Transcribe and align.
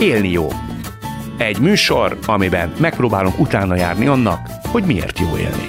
Élni 0.00 0.30
jó. 0.30 0.48
Egy 1.38 1.58
műsor, 1.58 2.18
amiben 2.26 2.72
megpróbálunk 2.78 3.38
utána 3.38 3.76
járni 3.76 4.06
annak, 4.06 4.48
hogy 4.62 4.84
miért 4.84 5.18
jó 5.18 5.36
élni. 5.36 5.64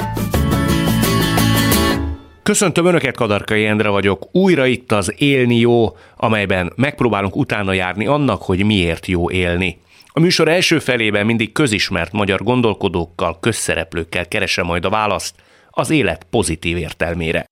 Köszöntöm 2.43 2.85
Önöket, 2.85 3.15
Kadarkai 3.15 3.65
Endre 3.65 3.89
vagyok. 3.89 4.27
Újra 4.31 4.65
itt 4.65 4.91
az 4.91 5.13
Élni 5.17 5.55
jó, 5.55 5.97
amelyben 6.15 6.73
megpróbálunk 6.75 7.35
utána 7.35 7.73
járni 7.73 8.05
annak, 8.07 8.41
hogy 8.41 8.65
miért 8.65 9.05
jó 9.05 9.31
élni. 9.31 9.81
A 10.07 10.19
műsor 10.19 10.47
első 10.47 10.79
felében 10.79 11.25
mindig 11.25 11.51
közismert 11.51 12.11
magyar 12.11 12.43
gondolkodókkal, 12.43 13.39
közszereplőkkel 13.39 14.27
keresem 14.27 14.65
majd 14.65 14.85
a 14.85 14.89
választ 14.89 15.35
az 15.69 15.89
élet 15.89 16.27
pozitív 16.29 16.77
értelmére. 16.77 17.45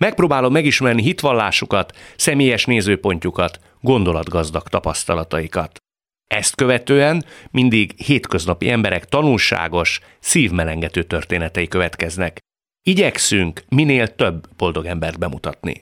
Megpróbálom 0.00 0.52
megismerni 0.52 1.02
hitvallásukat, 1.02 1.96
személyes 2.16 2.64
nézőpontjukat, 2.64 3.58
gondolatgazdag 3.80 4.68
tapasztalataikat. 4.68 5.80
Ezt 6.26 6.54
követően 6.54 7.24
mindig 7.50 7.92
hétköznapi 7.96 8.70
emberek 8.70 9.04
tanulságos, 9.04 10.00
szívmelengető 10.20 11.02
történetei 11.02 11.68
következnek. 11.68 12.38
Igyekszünk 12.82 13.64
minél 13.68 14.14
több 14.14 14.56
boldog 14.56 14.86
embert 14.86 15.18
bemutatni. 15.18 15.80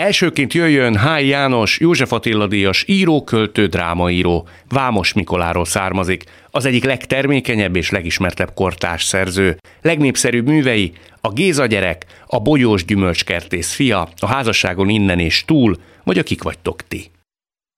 Elsőként 0.00 0.52
jöjjön 0.52 0.96
Háj 0.96 1.26
János, 1.26 1.80
József 1.80 2.12
Attila 2.12 2.46
díjas 2.46 2.84
író, 2.86 3.24
költő, 3.24 3.66
drámaíró, 3.66 4.48
Vámos 4.68 5.12
Mikoláról 5.12 5.64
származik, 5.64 6.24
az 6.50 6.64
egyik 6.64 6.84
legtermékenyebb 6.84 7.76
és 7.76 7.90
legismertebb 7.90 8.54
kortárs 8.54 9.04
szerző. 9.04 9.56
Legnépszerűbb 9.82 10.46
művei 10.46 10.92
a 11.20 11.32
Géza 11.32 11.66
gyerek, 11.66 12.06
a 12.26 12.38
Bogyós 12.38 12.84
gyümölcskertész 12.84 13.72
fia, 13.74 14.08
a 14.18 14.26
házasságon 14.26 14.88
innen 14.88 15.18
és 15.18 15.44
túl, 15.44 15.76
vagy 16.04 16.18
a 16.18 16.22
kik 16.22 16.42
vagytok 16.42 16.88
ti. 16.88 17.10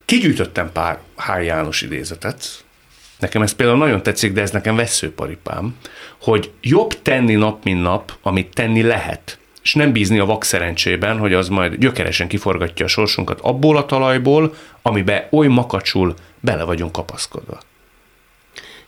Kigyűjtöttem 0.06 0.73
pár 0.73 0.99
Háj 1.16 1.45
János 1.45 1.82
idézetet, 1.82 2.65
Nekem 3.18 3.43
ez 3.43 3.52
például 3.52 3.79
nagyon 3.79 4.02
tetszik, 4.02 4.32
de 4.32 4.40
ez 4.40 4.51
nekem 4.51 4.76
veszőparipám, 4.76 5.76
hogy 6.21 6.51
jobb 6.60 7.02
tenni 7.02 7.35
nap, 7.35 7.65
mint 7.65 7.82
nap, 7.82 8.13
amit 8.23 8.54
tenni 8.54 8.82
lehet, 8.82 9.38
és 9.63 9.74
nem 9.74 9.93
bízni 9.93 10.18
a 10.18 10.24
vak 10.24 10.45
szerencsében, 10.45 11.18
hogy 11.18 11.32
az 11.32 11.48
majd 11.48 11.74
gyökeresen 11.74 12.29
kiforgatja 12.29 12.85
a 12.85 12.88
sorsunkat 12.88 13.40
abból 13.40 13.76
a 13.76 13.87
talajból, 13.87 14.54
amibe 14.82 15.29
oly 15.30 15.46
makacsul 15.46 16.15
bele 16.41 16.65
vagyunk 16.65 16.93
kapaszkodva. 16.93 17.60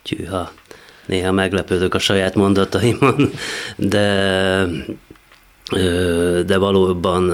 Tyűha, 0.03 0.53
néha 1.07 1.33
meglepődök 1.33 1.95
a 1.95 1.99
saját 1.99 2.35
mondataimon, 2.35 3.31
de 3.77 4.65
de 6.47 6.57
valóban 6.59 7.31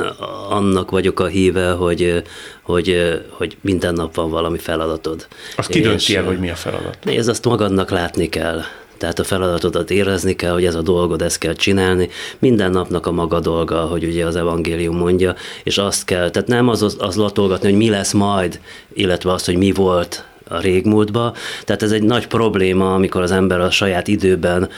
annak 0.49 0.91
vagyok 0.91 1.21
a 1.21 1.27
híve, 1.27 1.71
hogy, 1.71 2.23
hogy, 2.63 2.97
hogy 3.31 3.57
minden 3.61 3.95
nap 3.95 4.15
van 4.15 4.31
valami 4.31 4.59
feladatod. 4.59 5.27
Azt 5.57 5.69
ki 5.69 5.81
dönti 5.81 6.17
el, 6.17 6.25
hogy 6.25 6.39
mi 6.39 6.51
a 6.51 6.55
feladat? 6.55 6.99
Nézd, 7.05 7.29
azt 7.29 7.45
magadnak 7.45 7.91
látni 7.91 8.29
kell. 8.29 8.61
Tehát 8.99 9.19
a 9.19 9.25
feladatodat 9.25 9.91
érezni 9.91 10.37
kell, 10.37 10.53
hogy 10.53 10.65
ez 10.65 10.75
a 10.75 10.83
dolgod, 10.83 11.23
ezt 11.23 11.39
kell 11.39 11.53
csinálni. 11.53 12.09
Minden 12.39 12.71
napnak 12.71 13.07
a 13.07 13.13
maga 13.13 13.41
dolga, 13.41 13.81
hogy 13.81 14.05
ugye 14.05 14.27
az 14.27 14.37
evangélium 14.37 14.97
mondja, 14.97 15.35
és 15.63 15.79
azt 15.79 16.05
kell, 16.05 16.31
tehát 16.31 16.49
nem 16.49 16.69
az, 16.69 16.97
az 16.99 17.17
latolgatni, 17.17 17.69
hogy 17.69 17.79
mi 17.79 17.89
lesz 17.89 18.13
majd, 18.13 18.61
illetve 18.93 19.33
azt, 19.33 19.47
hogy 19.47 19.57
mi 19.57 19.73
volt 19.73 20.25
a 20.49 20.61
régmúltba. 20.61 21.35
Tehát 21.65 21.83
ez 21.83 21.93
egy 21.93 22.03
nagy 22.03 22.27
probléma, 22.27 22.95
amikor 22.95 23.23
az 23.23 23.31
ember 23.31 23.61
a 23.61 23.71
saját 23.71 24.09
időben, 24.09 24.69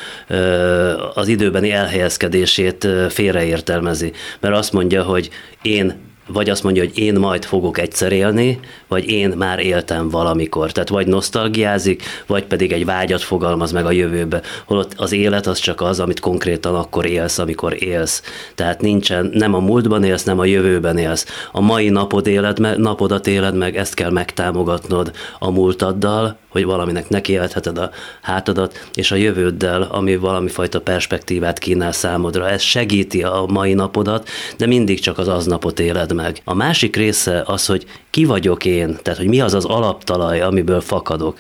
az 1.15 1.29
időbeni 1.29 1.71
elhelyezkedését 1.71 2.89
félreértelmezi. 3.09 4.13
Mert 4.41 4.57
azt 4.57 4.73
mondja, 4.73 5.03
hogy 5.03 5.31
én 5.63 5.95
vagy 6.27 6.51
azt 6.51 6.63
mondja, 6.63 6.83
hogy 6.83 6.99
én 6.99 7.15
majd 7.15 7.45
fogok 7.45 7.79
egyszer 7.79 8.13
élni, 8.13 8.61
vagy 8.89 9.11
én 9.11 9.29
már 9.29 9.59
éltem 9.59 10.09
valamikor. 10.09 10.73
Tehát 10.73 10.89
vagy 10.89 11.07
nosztalgiázik, 11.07 12.03
vagy 12.27 12.45
pedig 12.45 12.73
egy 12.73 12.85
vágyat 12.85 13.23
fogalmaz 13.23 13.73
meg 13.73 13.87
a 13.87 13.91
jövőbe. 13.91 14.41
Holott 14.65 14.93
az 14.97 15.13
élet 15.13 15.47
az 15.47 15.59
csak 15.59 15.81
az, 15.81 16.01
amit 16.01 16.21
konkrétan 16.21 16.75
akkor 16.75 17.07
élsz, 17.07 17.39
amikor 17.39 17.83
élsz. 17.83 18.23
Tehát 18.55 18.81
nincsen, 18.81 19.31
nem 19.35 19.55
a 19.55 19.59
múltban 19.59 20.05
élsz, 20.05 20.25
nem 20.25 20.39
a 20.39 20.45
jövőben 20.45 20.99
élsz. 20.99 21.27
A 21.53 21.61
mai 21.61 21.89
napod 21.89 22.27
éled, 22.27 22.79
napodat 22.79 23.27
éled 23.27 23.57
meg, 23.57 23.77
ezt 23.77 23.95
kell 23.95 24.11
megtámogatnod 24.11 25.13
a 25.39 25.51
múltaddal, 25.51 26.37
hogy 26.57 26.65
valaminek 26.65 27.09
nekieltheted 27.09 27.79
a 27.79 27.91
hátadat, 28.23 28.89
és 28.95 29.11
a 29.11 29.15
jövőddel, 29.15 29.83
ami 29.83 30.17
valami 30.17 30.49
fajta 30.49 30.81
perspektívát 30.81 31.59
kínál 31.59 31.93
számodra. 31.93 32.49
Ez 32.49 32.63
segíti 32.63 33.23
a 33.23 33.45
mai 33.49 33.75
napodat, 33.75 34.29
de 34.57 34.67
mindig 34.67 35.01
csak 35.01 35.19
az 35.19 35.29
aznapot 35.29 35.81
éled 35.81 36.13
meg. 36.17 36.41
A 36.45 36.55
másik 36.55 36.97
része 36.97 37.43
az, 37.47 37.67
hogy 37.67 37.87
ki 38.11 38.25
vagyok 38.25 38.65
én, 38.65 38.99
tehát 39.03 39.19
hogy 39.19 39.29
mi 39.29 39.41
az 39.41 39.55
az 39.55 39.65
alaptalaj, 39.65 40.41
amiből 40.41 40.81
fakadok. 40.81 41.39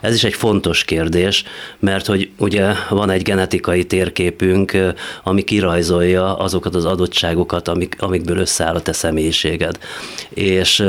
Ez 0.00 0.14
is 0.14 0.24
egy 0.24 0.34
fontos 0.34 0.84
kérdés, 0.84 1.44
mert 1.78 2.06
hogy 2.06 2.30
ugye 2.38 2.72
van 2.88 3.10
egy 3.10 3.22
genetikai 3.22 3.84
térképünk, 3.84 4.76
ami 5.22 5.42
kirajzolja 5.42 6.36
azokat 6.36 6.74
az 6.74 6.84
adottságokat, 6.84 7.68
amik, 7.68 7.96
amikből 7.98 8.38
összeáll 8.38 8.74
a 8.74 8.82
te 8.82 8.92
személyiséged. 8.92 9.78
És 10.28 10.84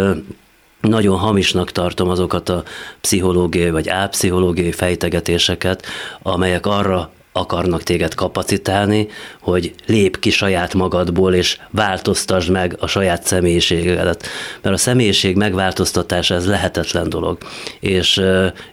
nagyon 0.82 1.18
hamisnak 1.18 1.72
tartom 1.72 2.10
azokat 2.10 2.50
a 2.50 2.64
pszichológiai 3.02 3.70
vagy 3.70 3.90
álpszichológiai 3.90 4.72
fejtegetéseket, 4.72 5.86
amelyek 6.22 6.66
arra 6.66 7.12
akarnak 7.32 7.84
téged 7.84 8.14
kapacitálni, 8.14 9.08
hogy 9.42 9.74
lép 9.86 10.20
ki 10.20 10.30
saját 10.30 10.74
magadból, 10.74 11.34
és 11.34 11.58
változtasd 11.72 12.50
meg 12.50 12.76
a 12.80 12.88
saját 12.88 13.24
személyiségedet. 13.24 14.28
Mert 14.62 14.76
a 14.76 14.78
személyiség 14.78 15.36
megváltoztatása 15.36 16.36
ez 16.36 16.48
lehetetlen 16.48 17.10
dolog. 17.10 17.38
És, 17.80 18.22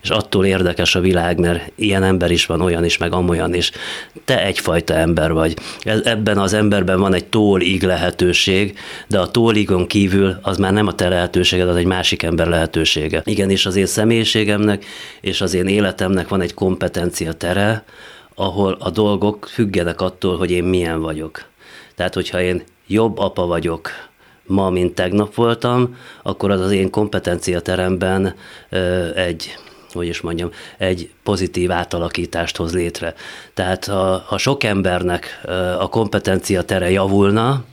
és 0.02 0.10
attól 0.10 0.46
érdekes 0.46 0.94
a 0.94 1.00
világ, 1.00 1.38
mert 1.38 1.72
ilyen 1.74 2.02
ember 2.02 2.30
is 2.30 2.46
van, 2.46 2.60
olyan 2.60 2.84
is, 2.84 2.96
meg 2.96 3.12
amolyan 3.12 3.54
is. 3.54 3.70
Te 4.24 4.44
egyfajta 4.44 4.94
ember 4.94 5.32
vagy. 5.32 5.56
Ebben 5.84 6.38
az 6.38 6.52
emberben 6.52 7.00
van 7.00 7.14
egy 7.14 7.24
tólig 7.24 7.82
lehetőség, 7.82 8.78
de 9.08 9.18
a 9.18 9.30
tóligon 9.30 9.86
kívül 9.86 10.38
az 10.42 10.56
már 10.56 10.72
nem 10.72 10.86
a 10.86 10.94
te 10.94 11.08
lehetőséged, 11.08 11.68
az 11.68 11.76
egy 11.76 11.84
másik 11.84 12.22
ember 12.22 12.46
lehetősége. 12.46 13.22
Igenis 13.24 13.66
az 13.66 13.76
én 13.76 13.86
személyiségemnek 13.86 14.84
és 15.20 15.40
az 15.40 15.54
én 15.54 15.66
életemnek 15.66 16.28
van 16.28 16.40
egy 16.40 16.54
kompetencia 16.54 17.32
tere, 17.32 17.84
ahol 18.36 18.76
a 18.80 18.90
dolgok 18.90 19.48
függenek 19.50 20.00
attól, 20.00 20.36
hogy 20.36 20.50
én 20.50 20.64
milyen 20.64 21.00
vagyok. 21.00 21.44
Tehát, 21.94 22.14
hogyha 22.14 22.40
én 22.40 22.62
jobb 22.86 23.18
apa 23.18 23.46
vagyok 23.46 23.90
ma, 24.46 24.70
mint 24.70 24.94
tegnap 24.94 25.34
voltam, 25.34 25.96
akkor 26.22 26.50
az 26.50 26.60
az 26.60 26.70
én 26.72 26.90
kompetenciateremben 26.90 28.34
ö, 28.68 29.14
egy 29.14 29.56
hogy 29.92 30.06
is 30.06 30.20
mondjam, 30.20 30.50
egy 30.78 31.10
pozitív 31.22 31.70
átalakítást 31.70 32.56
hoz 32.56 32.74
létre. 32.74 33.14
Tehát 33.54 33.84
ha, 33.84 34.24
ha 34.26 34.38
sok 34.38 34.64
embernek 34.64 35.40
a 35.78 35.88
kompetencia 35.88 36.62
tere 36.62 36.90
javulna, 36.90 37.64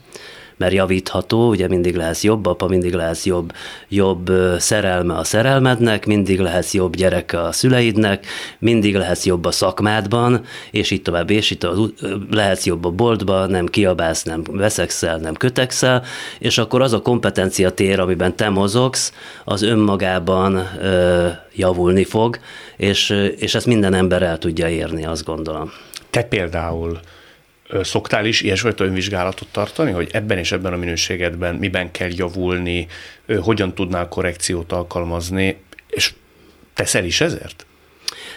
mert 0.56 0.72
javítható, 0.72 1.48
ugye 1.48 1.68
mindig 1.68 1.96
lehetsz 1.96 2.22
jobb 2.22 2.46
apa, 2.46 2.66
mindig 2.66 2.94
lehetsz 2.94 3.24
jobb, 3.24 3.52
jobb 3.88 4.32
szerelme 4.58 5.14
a 5.14 5.24
szerelmednek, 5.24 6.06
mindig 6.06 6.40
lehetsz 6.40 6.74
jobb 6.74 6.96
gyereke 6.96 7.40
a 7.42 7.52
szüleidnek, 7.52 8.26
mindig 8.58 8.96
lehetsz 8.96 9.24
jobb 9.24 9.44
a 9.44 9.50
szakmádban, 9.50 10.44
és 10.70 10.90
így 10.90 11.02
tovább, 11.02 11.30
és 11.30 11.50
itt 11.50 11.66
lehetsz 12.30 12.66
jobb 12.66 12.84
a 12.84 12.90
boltban, 12.90 13.50
nem 13.50 13.66
kiabálsz, 13.66 14.22
nem 14.22 14.42
veszekszel, 14.50 15.16
nem 15.16 15.34
kötekszel, 15.34 16.02
és 16.38 16.58
akkor 16.58 16.82
az 16.82 16.92
a 16.92 17.02
kompetencia 17.02 17.70
tér, 17.70 18.00
amiben 18.00 18.36
te 18.36 18.48
mozogsz, 18.48 19.12
az 19.44 19.62
önmagában 19.62 20.68
ö, 20.80 21.28
javulni 21.54 22.04
fog, 22.04 22.38
és, 22.76 23.10
és 23.36 23.54
ezt 23.54 23.66
minden 23.66 23.94
ember 23.94 24.22
el 24.22 24.38
tudja 24.38 24.68
érni, 24.68 25.04
azt 25.04 25.24
gondolom. 25.24 25.70
Te 26.10 26.22
például 26.22 27.00
Szoktál 27.82 28.26
is 28.26 28.40
ilyesfajta 28.40 28.84
önvizsgálatot 28.84 29.48
tartani, 29.50 29.90
hogy 29.90 30.08
ebben 30.12 30.38
és 30.38 30.52
ebben 30.52 30.72
a 30.72 30.76
minőségedben 30.76 31.54
miben 31.54 31.90
kell 31.90 32.10
javulni, 32.12 32.86
hogyan 33.40 33.74
tudnál 33.74 34.08
korrekciót 34.08 34.72
alkalmazni, 34.72 35.56
és 35.88 36.12
teszel 36.74 37.04
is 37.04 37.20
ezért? 37.20 37.66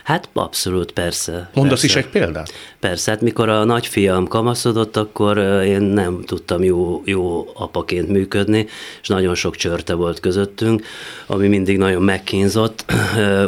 Hát 0.03 0.29
abszolút, 0.33 0.91
persze. 0.91 1.49
Mondasz 1.53 1.81
persze. 1.81 1.99
is 1.99 2.05
egy 2.05 2.11
példát? 2.11 2.53
Persze, 2.79 3.11
hát 3.11 3.21
mikor 3.21 3.49
a 3.49 3.63
nagyfiam 3.63 4.27
kamaszodott, 4.27 4.97
akkor 4.97 5.37
én 5.65 5.81
nem 5.81 6.21
tudtam 6.25 6.63
jó, 6.63 7.01
jó 7.05 7.47
apaként 7.53 8.07
működni, 8.07 8.67
és 9.01 9.07
nagyon 9.07 9.35
sok 9.35 9.55
csörte 9.55 9.93
volt 9.93 10.19
közöttünk, 10.19 10.85
ami 11.25 11.47
mindig 11.47 11.77
nagyon 11.77 12.01
megkínzott 12.01 12.85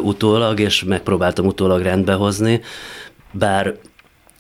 utólag, 0.02 0.60
és 0.60 0.84
megpróbáltam 0.84 1.46
utólag 1.46 1.82
rendbehozni, 1.82 2.62
bár 3.32 3.76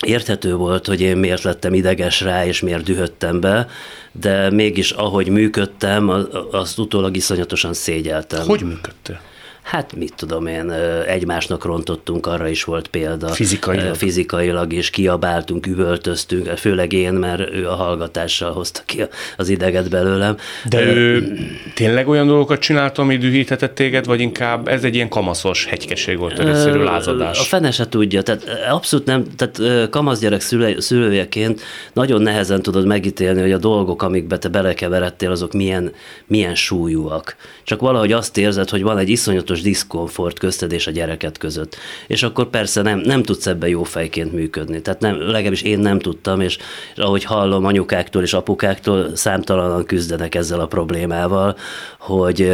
Érthető 0.06 0.56
volt, 0.56 0.88
hogy 0.88 1.02
én 1.02 1.18
miért 1.18 1.44
lettem 1.44 1.74
ideges 1.74 2.22
rá, 2.22 2.46
és 2.46 2.60
miért 2.60 2.84
dühöttem 2.84 3.40
be, 3.40 3.68
de 4.12 4.50
mégis 4.50 4.92
ahogy 4.92 5.30
működtem, 5.30 6.28
azt 6.52 6.78
utólag 6.78 7.16
iszonyatosan 7.16 7.74
szégyeltem. 7.74 8.48
Hogy 8.48 8.62
működtél? 8.62 9.22
Hát 9.70 9.96
mit 9.96 10.14
tudom 10.16 10.48
én, 10.48 10.72
egymásnak 11.08 11.66
rontottunk, 11.66 12.26
arra 12.26 12.48
is 12.48 12.64
volt 12.64 12.88
példa. 12.88 13.28
Fizikailag? 13.28 13.96
Fizikailag 13.96 14.74
is 14.74 14.90
kiabáltunk, 14.90 15.68
üvöltöztünk, 15.68 16.48
főleg 16.48 16.94
én, 16.94 17.14
mert 17.14 17.54
ő 17.54 17.68
a 17.68 17.74
hallgatással 17.74 18.52
hozta 18.52 18.82
ki 18.86 19.04
az 19.38 19.50
ideget 19.50 19.90
belőlem. 19.90 20.38
De 20.70 20.82
ő 20.82 21.38
tényleg 21.74 22.08
olyan 22.08 22.28
dolgokat 22.28 22.60
csinált, 22.60 22.98
ami 22.98 23.18
dühíthetett 23.18 23.76
téged, 23.76 24.06
vagy 24.06 24.20
inkább 24.20 24.68
ez 24.68 24.84
egy 24.84 24.96
ilyen 24.96 25.10
kamaszos 25.10 25.66
hegykeség 25.66 26.18
volt, 26.18 26.40
egyszerű 26.40 26.80
lázadás? 26.80 27.40
A 27.40 27.44
fene 27.44 27.72
se 27.72 27.90
tudja, 27.90 28.22
tehát 28.22 28.44
abszolút 28.70 29.06
nem, 29.06 29.26
tehát 29.36 29.90
kamasz 29.90 30.20
gyerek 30.20 30.42
szüle, 30.42 30.82
szülőjeként 30.82 31.62
nagyon 31.94 32.22
nehezen 32.22 32.62
tudod 32.62 32.86
megítélni, 32.86 33.42
hogy 33.42 33.52
a 33.52 33.58
dolgok, 33.58 34.02
amikbe 34.02 34.38
te 34.38 34.48
belekeveredtél, 34.48 35.32
azok 35.32 35.54
milyen, 35.54 35.92
milyen 36.28 36.56
súlyúak. 36.56 37.36
Csak 37.64 37.82
valahogy 37.82 38.12
azt 38.12 38.38
érzed, 38.38 38.70
hogy 38.70 38.82
van 38.82 38.98
egy 38.98 39.10
iszonyatos 39.10 39.58
bizonyos 39.60 39.62
diszkomfort 39.62 40.40
közted 40.40 40.72
és 40.72 40.88
a 40.88 40.92
gyereket 40.92 41.38
között. 41.38 41.76
És 42.08 42.24
akkor 42.24 42.50
persze 42.50 42.82
nem, 42.82 43.00
nem 43.00 43.24
tudsz 43.24 43.48
ebbe 43.48 43.68
jó 43.68 43.84
fejként 43.84 44.34
működni. 44.34 44.82
Tehát 44.82 45.00
nem, 45.00 45.20
legalábbis 45.20 45.62
én 45.62 45.80
nem 45.80 46.00
tudtam, 46.00 46.42
és, 46.42 46.58
és 46.96 47.02
ahogy 47.02 47.24
hallom 47.24 47.66
anyukáktól 47.66 48.22
és 48.22 48.34
apukáktól, 48.34 49.16
számtalanan 49.16 49.86
küzdenek 49.86 50.36
ezzel 50.36 50.60
a 50.60 50.68
problémával, 50.68 51.56
hogy 52.00 52.52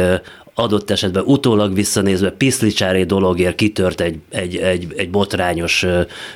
adott 0.58 0.90
esetben 0.90 1.22
utólag 1.26 1.74
visszanézve 1.74 2.30
piszlicsári 2.30 3.04
dologért 3.04 3.54
kitört 3.54 4.00
egy, 4.00 4.18
egy, 4.30 4.56
egy, 4.56 4.86
egy 4.96 5.10
botrányos 5.10 5.86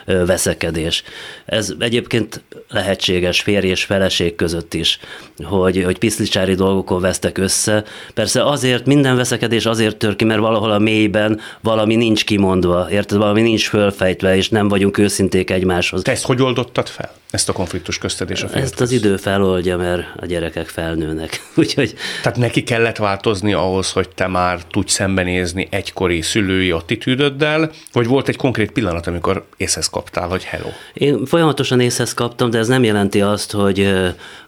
veszekedés. 0.04 1.02
Ez 1.44 1.74
egyébként 1.78 2.42
lehetséges 2.68 3.40
férj 3.40 3.66
és 3.66 3.84
feleség 3.84 4.34
között 4.34 4.74
is, 4.74 4.98
hogy, 5.42 5.82
hogy 5.84 5.98
piszlicsári 5.98 6.54
dolgokon 6.54 7.00
vesztek 7.00 7.38
össze. 7.38 7.84
Persze 8.14 8.44
azért 8.44 8.86
minden 8.86 9.16
veszekedés 9.16 9.66
azért 9.66 9.96
tör 9.96 10.16
ki, 10.16 10.24
mert 10.24 10.40
valahol 10.40 10.70
a 10.70 10.78
mélyben 10.78 11.40
valami 11.60 11.96
nincs 11.96 12.24
kimondva, 12.24 12.90
érted? 12.90 13.18
Valami 13.18 13.42
nincs 13.42 13.68
fölfejtve, 13.68 14.36
és 14.36 14.48
nem 14.48 14.68
vagyunk 14.68 14.98
őszinték 14.98 15.50
egymáshoz. 15.50 16.02
Te 16.02 16.10
ezt 16.10 16.24
hogy 16.24 16.42
oldottad 16.42 16.88
fel? 16.88 17.12
Ezt 17.30 17.48
a 17.48 17.52
konfliktus 17.52 17.98
közted 17.98 18.30
és 18.30 18.42
a 18.42 18.46
férjhez? 18.46 18.70
Ezt 18.70 18.80
az 18.80 18.90
idő 18.90 19.16
feloldja, 19.16 19.76
mert 19.76 20.02
a 20.16 20.26
gyerekek 20.26 20.68
felnőnek. 20.68 21.42
Úgyhogy... 21.56 21.94
Tehát 22.22 22.38
neki 22.38 22.62
kellett 22.62 22.96
változni 22.96 23.52
ahhoz, 23.52 23.92
hogy 23.92 24.08
te 24.14 24.26
már 24.26 24.64
tudj 24.64 24.90
szembenézni 24.90 25.68
egykori 25.70 26.20
szülői 26.20 26.70
attitűdöddel, 26.70 27.70
vagy 27.92 28.06
volt 28.06 28.28
egy 28.28 28.36
konkrét 28.36 28.70
pillanat, 28.70 29.06
amikor 29.06 29.46
észhez 29.56 29.88
kaptál, 29.88 30.28
hogy 30.28 30.44
hello? 30.44 30.68
Én 30.92 31.26
folyamatosan 31.26 31.80
észhez 31.80 32.14
kaptam, 32.14 32.50
de 32.50 32.58
ez 32.58 32.68
nem 32.68 32.84
jelenti 32.84 33.20
azt, 33.20 33.52
hogy, 33.52 33.92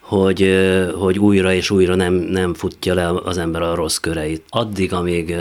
hogy, 0.00 0.56
hogy 0.94 1.19
újra 1.19 1.53
és 1.53 1.70
újra 1.70 1.94
nem, 1.94 2.14
nem 2.14 2.55
futja 2.55 2.94
le 2.94 3.09
az 3.09 3.38
ember 3.38 3.62
a 3.62 3.75
rossz 3.75 3.97
köreit. 3.97 4.44
Addig, 4.49 4.93
amíg 4.93 5.35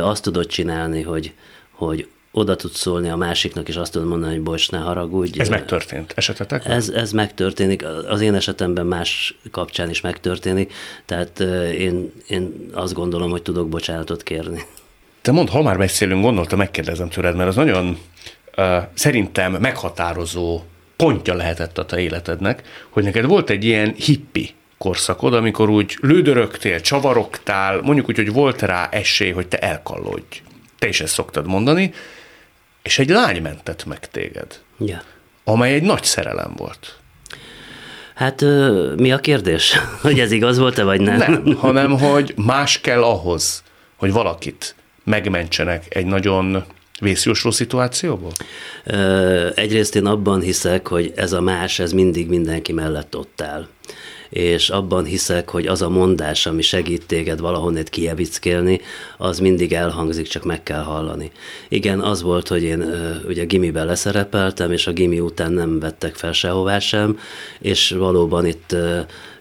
azt 0.00 0.22
tudod 0.22 0.46
csinálni, 0.46 1.02
hogy, 1.02 1.32
hogy 1.70 2.08
oda 2.32 2.56
tudsz 2.56 2.78
szólni 2.78 3.08
a 3.08 3.16
másiknak, 3.16 3.68
és 3.68 3.76
azt 3.76 3.92
tudod 3.92 4.08
mondani, 4.08 4.32
hogy 4.32 4.42
bocs, 4.42 4.70
ne 4.70 4.78
haragudj. 4.78 5.40
Ez 5.40 5.48
megtörtént 5.48 6.12
esetetek? 6.16 6.66
Ez, 6.66 6.88
ez 6.88 7.12
megtörténik. 7.12 7.84
Az 8.08 8.20
én 8.20 8.34
esetemben 8.34 8.86
más 8.86 9.38
kapcsán 9.50 9.90
is 9.90 10.00
megtörténik, 10.00 10.72
tehát 11.06 11.40
én, 11.78 12.12
én 12.28 12.70
azt 12.72 12.94
gondolom, 12.94 13.30
hogy 13.30 13.42
tudok 13.42 13.68
bocsánatot 13.68 14.22
kérni. 14.22 14.62
Te 15.22 15.32
mondd, 15.32 15.48
ha 15.48 15.62
már 15.62 15.78
beszélünk, 15.78 16.22
gondoltam, 16.22 16.58
megkérdezem 16.58 17.08
tőled, 17.08 17.36
mert 17.36 17.48
az 17.48 17.54
nagyon 17.54 17.98
uh, 18.56 18.76
szerintem 18.94 19.52
meghatározó 19.52 20.62
pontja 20.96 21.34
lehetett 21.34 21.78
a 21.78 21.84
te 21.84 22.00
életednek, 22.00 22.62
hogy 22.88 23.04
neked 23.04 23.24
volt 23.24 23.50
egy 23.50 23.64
ilyen 23.64 23.94
hippi 23.96 24.54
korszakod, 24.78 25.34
amikor 25.34 25.68
úgy 25.68 25.96
lődörögtél, 26.00 26.80
csavarogtál, 26.80 27.80
mondjuk 27.82 28.08
úgy, 28.08 28.16
hogy 28.16 28.32
volt 28.32 28.62
rá 28.62 28.88
esély, 28.90 29.30
hogy 29.30 29.48
te 29.48 29.58
elkallodj. 29.58 30.42
Te 30.78 30.88
is 30.88 31.00
ezt 31.00 31.12
szoktad 31.12 31.46
mondani, 31.46 31.92
és 32.82 32.98
egy 32.98 33.08
lány 33.08 33.42
mentett 33.42 33.84
meg 33.84 34.10
téged, 34.10 34.60
ja. 34.78 35.02
amely 35.44 35.74
egy 35.74 35.82
nagy 35.82 36.04
szerelem 36.04 36.52
volt. 36.56 36.98
Hát 38.14 38.40
mi 38.96 39.12
a 39.12 39.18
kérdés? 39.18 39.76
Hogy 40.02 40.20
ez 40.20 40.32
igaz 40.32 40.58
volt-e, 40.58 40.82
vagy 40.82 41.00
nem? 41.00 41.16
Nem, 41.16 41.54
hanem 41.56 41.98
hogy 41.98 42.34
más 42.36 42.80
kell 42.80 43.02
ahhoz, 43.02 43.62
hogy 43.96 44.12
valakit 44.12 44.74
megmentsenek 45.04 45.84
egy 45.88 46.06
nagyon 46.06 46.64
vészjósló 47.00 47.50
szituációból? 47.50 48.32
Egyrészt 49.54 49.96
én 49.96 50.06
abban 50.06 50.40
hiszek, 50.40 50.86
hogy 50.86 51.12
ez 51.16 51.32
a 51.32 51.40
más, 51.40 51.78
ez 51.78 51.92
mindig 51.92 52.28
mindenki 52.28 52.72
mellett 52.72 53.16
ott 53.16 53.40
áll 53.40 53.66
és 54.30 54.68
abban 54.68 55.04
hiszek, 55.04 55.48
hogy 55.48 55.66
az 55.66 55.82
a 55.82 55.88
mondás, 55.88 56.46
ami 56.46 56.62
segít 56.62 57.06
téged 57.06 57.40
valahonnét 57.40 57.88
kievickélni, 57.88 58.80
az 59.18 59.38
mindig 59.38 59.72
elhangzik, 59.72 60.28
csak 60.28 60.44
meg 60.44 60.62
kell 60.62 60.82
hallani. 60.82 61.30
Igen, 61.68 62.00
az 62.00 62.22
volt, 62.22 62.48
hogy 62.48 62.62
én 62.62 62.84
ugye 63.28 63.44
gimiben 63.44 63.86
leszerepeltem, 63.86 64.72
és 64.72 64.86
a 64.86 64.92
gimi 64.92 65.20
után 65.20 65.52
nem 65.52 65.78
vettek 65.78 66.14
fel 66.14 66.32
sehová 66.32 66.78
sem, 66.78 67.18
és 67.60 67.90
valóban 67.90 68.46
itt 68.46 68.76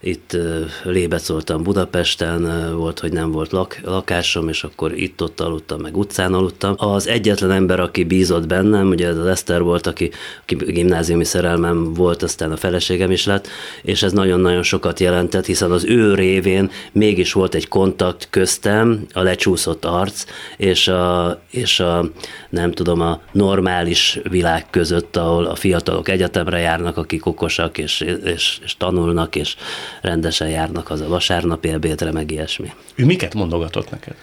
itt 0.02 0.38
lébecoltam 0.84 1.64
Budapesten, 1.64 2.74
volt, 2.76 3.00
hogy 3.00 3.12
nem 3.12 3.32
volt 3.32 3.52
lak, 3.52 3.80
lakásom, 3.84 4.50
és 4.50 4.64
akkor 4.64 4.98
itt-ott 4.98 5.40
aludtam, 5.40 5.82
meg 5.82 5.98
utcán 5.98 6.34
aludtam. 6.34 6.74
Az 6.78 7.08
egyetlen 7.08 7.52
ember, 7.52 7.80
aki 7.80 8.04
bízott 8.04 8.48
bennem, 8.48 8.88
ugye 8.88 9.08
ez 9.08 9.18
az 9.18 9.26
Eszter 9.26 9.62
volt, 9.62 9.88
aki, 9.88 10.12
aki 10.42 10.56
gimnáziumi 10.56 11.24
szerelmem 11.24 11.94
volt, 11.94 12.24
aztán 12.24 12.52
a 12.52 12.58
feleségem 12.58 13.12
is 13.12 13.26
lett, 13.26 13.48
és 13.82 14.04
ez 14.04 14.12
nagyon-nagyon 14.12 14.64
sokat 14.64 15.00
jelentett, 15.00 15.46
hiszen 15.46 15.72
az 15.72 15.86
ő 15.86 16.14
révén 16.14 16.72
mégis 16.92 17.34
volt 17.34 17.56
egy 17.56 17.68
kontakt 17.68 18.28
köztem, 18.30 19.06
a 19.14 19.22
lecsúszott 19.22 19.86
arc, 19.86 20.26
és 20.58 20.88
a, 20.88 21.40
és 21.52 21.80
a 21.80 22.12
nem 22.50 22.72
tudom, 22.72 23.02
a 23.02 23.22
normális 23.32 24.20
világ 24.30 24.66
között, 24.70 25.16
ahol 25.16 25.46
a 25.46 25.56
fiatalok 25.56 26.10
egyetemre 26.10 26.60
járnak, 26.60 26.98
akik 26.98 27.26
okosak, 27.26 27.78
és, 27.78 28.02
és, 28.24 28.60
és 28.64 28.78
tanulnak, 28.78 29.36
és 29.36 29.56
rendesen 30.02 30.50
járnak 30.50 30.90
az 30.90 31.02
a 31.02 31.08
vasárnapi 31.08 31.70
ebédre, 31.70 32.12
meg 32.12 32.32
ilyesmi. 32.32 32.74
Ő 32.96 33.06
miket 33.06 33.34
mondogatott 33.34 33.92
neked? 33.92 34.16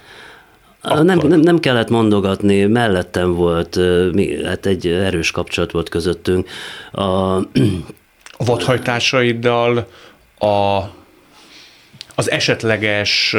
Nem, 0.81 1.17
nem, 1.27 1.39
nem 1.39 1.59
kellett 1.59 1.89
mondogatni, 1.89 2.65
mellettem 2.65 3.33
volt, 3.33 3.75
mi, 4.11 4.43
hát 4.43 4.65
egy 4.65 4.87
erős 4.87 5.31
kapcsolat 5.31 5.71
volt 5.71 5.89
közöttünk. 5.89 6.49
A, 6.91 7.01
a 8.37 8.43
vadhajtásaiddal, 8.45 9.87
a, 10.37 10.81
az 12.15 12.31
esetleges 12.31 13.35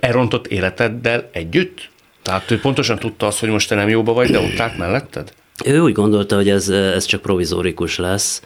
elrontott 0.00 0.46
életeddel 0.46 1.28
együtt? 1.32 1.90
Tehát 2.22 2.50
ő 2.50 2.60
pontosan 2.60 2.98
tudta 2.98 3.26
azt, 3.26 3.38
hogy 3.38 3.48
most 3.48 3.68
te 3.68 3.74
nem 3.74 3.88
jóba 3.88 4.12
vagy, 4.12 4.30
de 4.30 4.38
ott 4.38 4.58
állt 4.58 4.78
melletted? 4.78 5.32
Ő 5.64 5.80
úgy 5.80 5.92
gondolta, 5.92 6.36
hogy 6.36 6.48
ez, 6.48 6.68
ez 6.68 7.04
csak 7.04 7.22
provizórikus 7.22 7.98
lesz, 7.98 8.42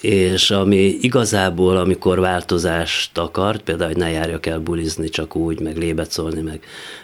és 0.00 0.50
ami 0.50 0.96
igazából, 1.00 1.76
amikor 1.76 2.20
változást 2.20 3.18
akart, 3.18 3.62
például, 3.62 3.88
hogy 3.88 3.98
ne 3.98 4.10
járjak 4.10 4.46
el 4.46 4.58
bulizni 4.58 5.08
csak 5.08 5.36
úgy, 5.36 5.60
meg 5.60 5.76
lébecolni, 5.76 6.40
meg, 6.40 6.60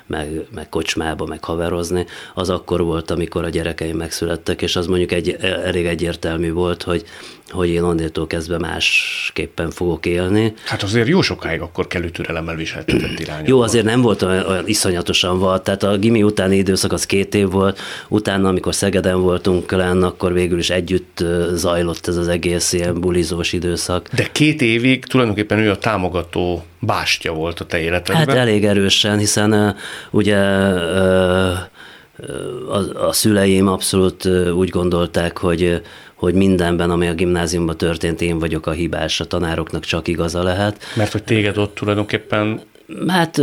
meg, 0.07 0.47
meg 0.55 0.69
kocsmába, 0.69 1.27
meg 1.27 1.45
haverozni, 1.45 2.07
az 2.35 2.51
akkor 2.51 2.83
volt, 2.83 3.11
amikor 3.11 3.45
a 3.45 3.49
gyerekeim 3.49 3.97
megszülettek, 3.97 4.63
és 4.63 4.77
az 4.77 4.87
mondjuk 4.87 5.13
egy, 5.13 5.37
elég 5.41 5.87
egyértelmű 5.87 6.53
volt, 6.53 6.83
hogy, 6.83 7.05
hogy 7.53 7.69
én 7.69 7.83
onnétól 7.83 8.27
kezdve 8.27 8.59
másképpen 8.59 9.71
fogok 9.71 10.07
élni. 10.07 10.55
Hát 10.65 10.83
azért 10.83 11.09
jó 11.09 11.23
sokáig 11.23 11.61
akkor 11.61 11.87
kellő 11.87 12.11
türelemmel 12.11 12.55
viseltetett 12.55 13.21
irányba. 13.25 13.49
Jó, 13.49 13.61
azért 13.61 13.85
nem 13.85 14.01
volt 14.01 14.23
olyan, 14.23 14.47
olyan 14.47 14.69
iszonyatosan 14.69 15.39
volt, 15.39 15.63
tehát 15.63 15.83
a 15.83 15.97
gimi 15.97 16.23
utáni 16.23 16.57
időszak 16.57 16.93
az 16.93 17.07
két 17.07 17.35
év 17.35 17.51
volt, 17.51 17.81
utána, 18.09 18.49
amikor 18.49 18.75
Szegeden 18.75 19.21
voltunk 19.21 19.71
lenn, 19.71 20.03
akkor 20.03 20.33
végül 20.33 20.59
is 20.59 20.71
együtt 20.71 21.25
zajlott 21.55 22.07
ez 22.07 22.17
az 22.17 22.29
egész 22.29 22.73
ilyen 22.73 23.01
bulizós 23.01 23.53
időszak. 23.53 24.09
De 24.15 24.29
két 24.33 24.63
évig 24.63 25.05
tulajdonképpen 25.05 25.59
ő 25.59 25.71
a 25.71 25.79
támogató 25.79 26.65
bástya 26.81 27.33
volt 27.33 27.61
a 27.61 27.65
te 27.65 27.81
életedben. 27.81 28.27
Hát 28.27 28.37
elég 28.37 28.65
erősen, 28.65 29.19
hiszen 29.19 29.77
ugye 30.11 30.37
a, 32.69 33.07
a 33.07 33.13
szüleim 33.13 33.69
abszolút 33.69 34.27
úgy 34.55 34.69
gondolták, 34.69 35.39
hogy 35.39 35.83
hogy 36.23 36.35
mindenben, 36.35 36.91
ami 36.91 37.07
a 37.07 37.15
gimnáziumban 37.15 37.77
történt, 37.77 38.21
én 38.21 38.39
vagyok 38.39 38.67
a 38.67 38.71
hibás, 38.71 39.21
a 39.21 39.25
tanároknak 39.25 39.85
csak 39.85 40.09
igaza 40.09 40.43
lehet. 40.43 40.85
Mert 40.97 41.13
hogy 41.13 41.23
téged 41.23 41.59
ott 41.59 41.75
tulajdonképpen 41.75 42.61
Hát 43.07 43.41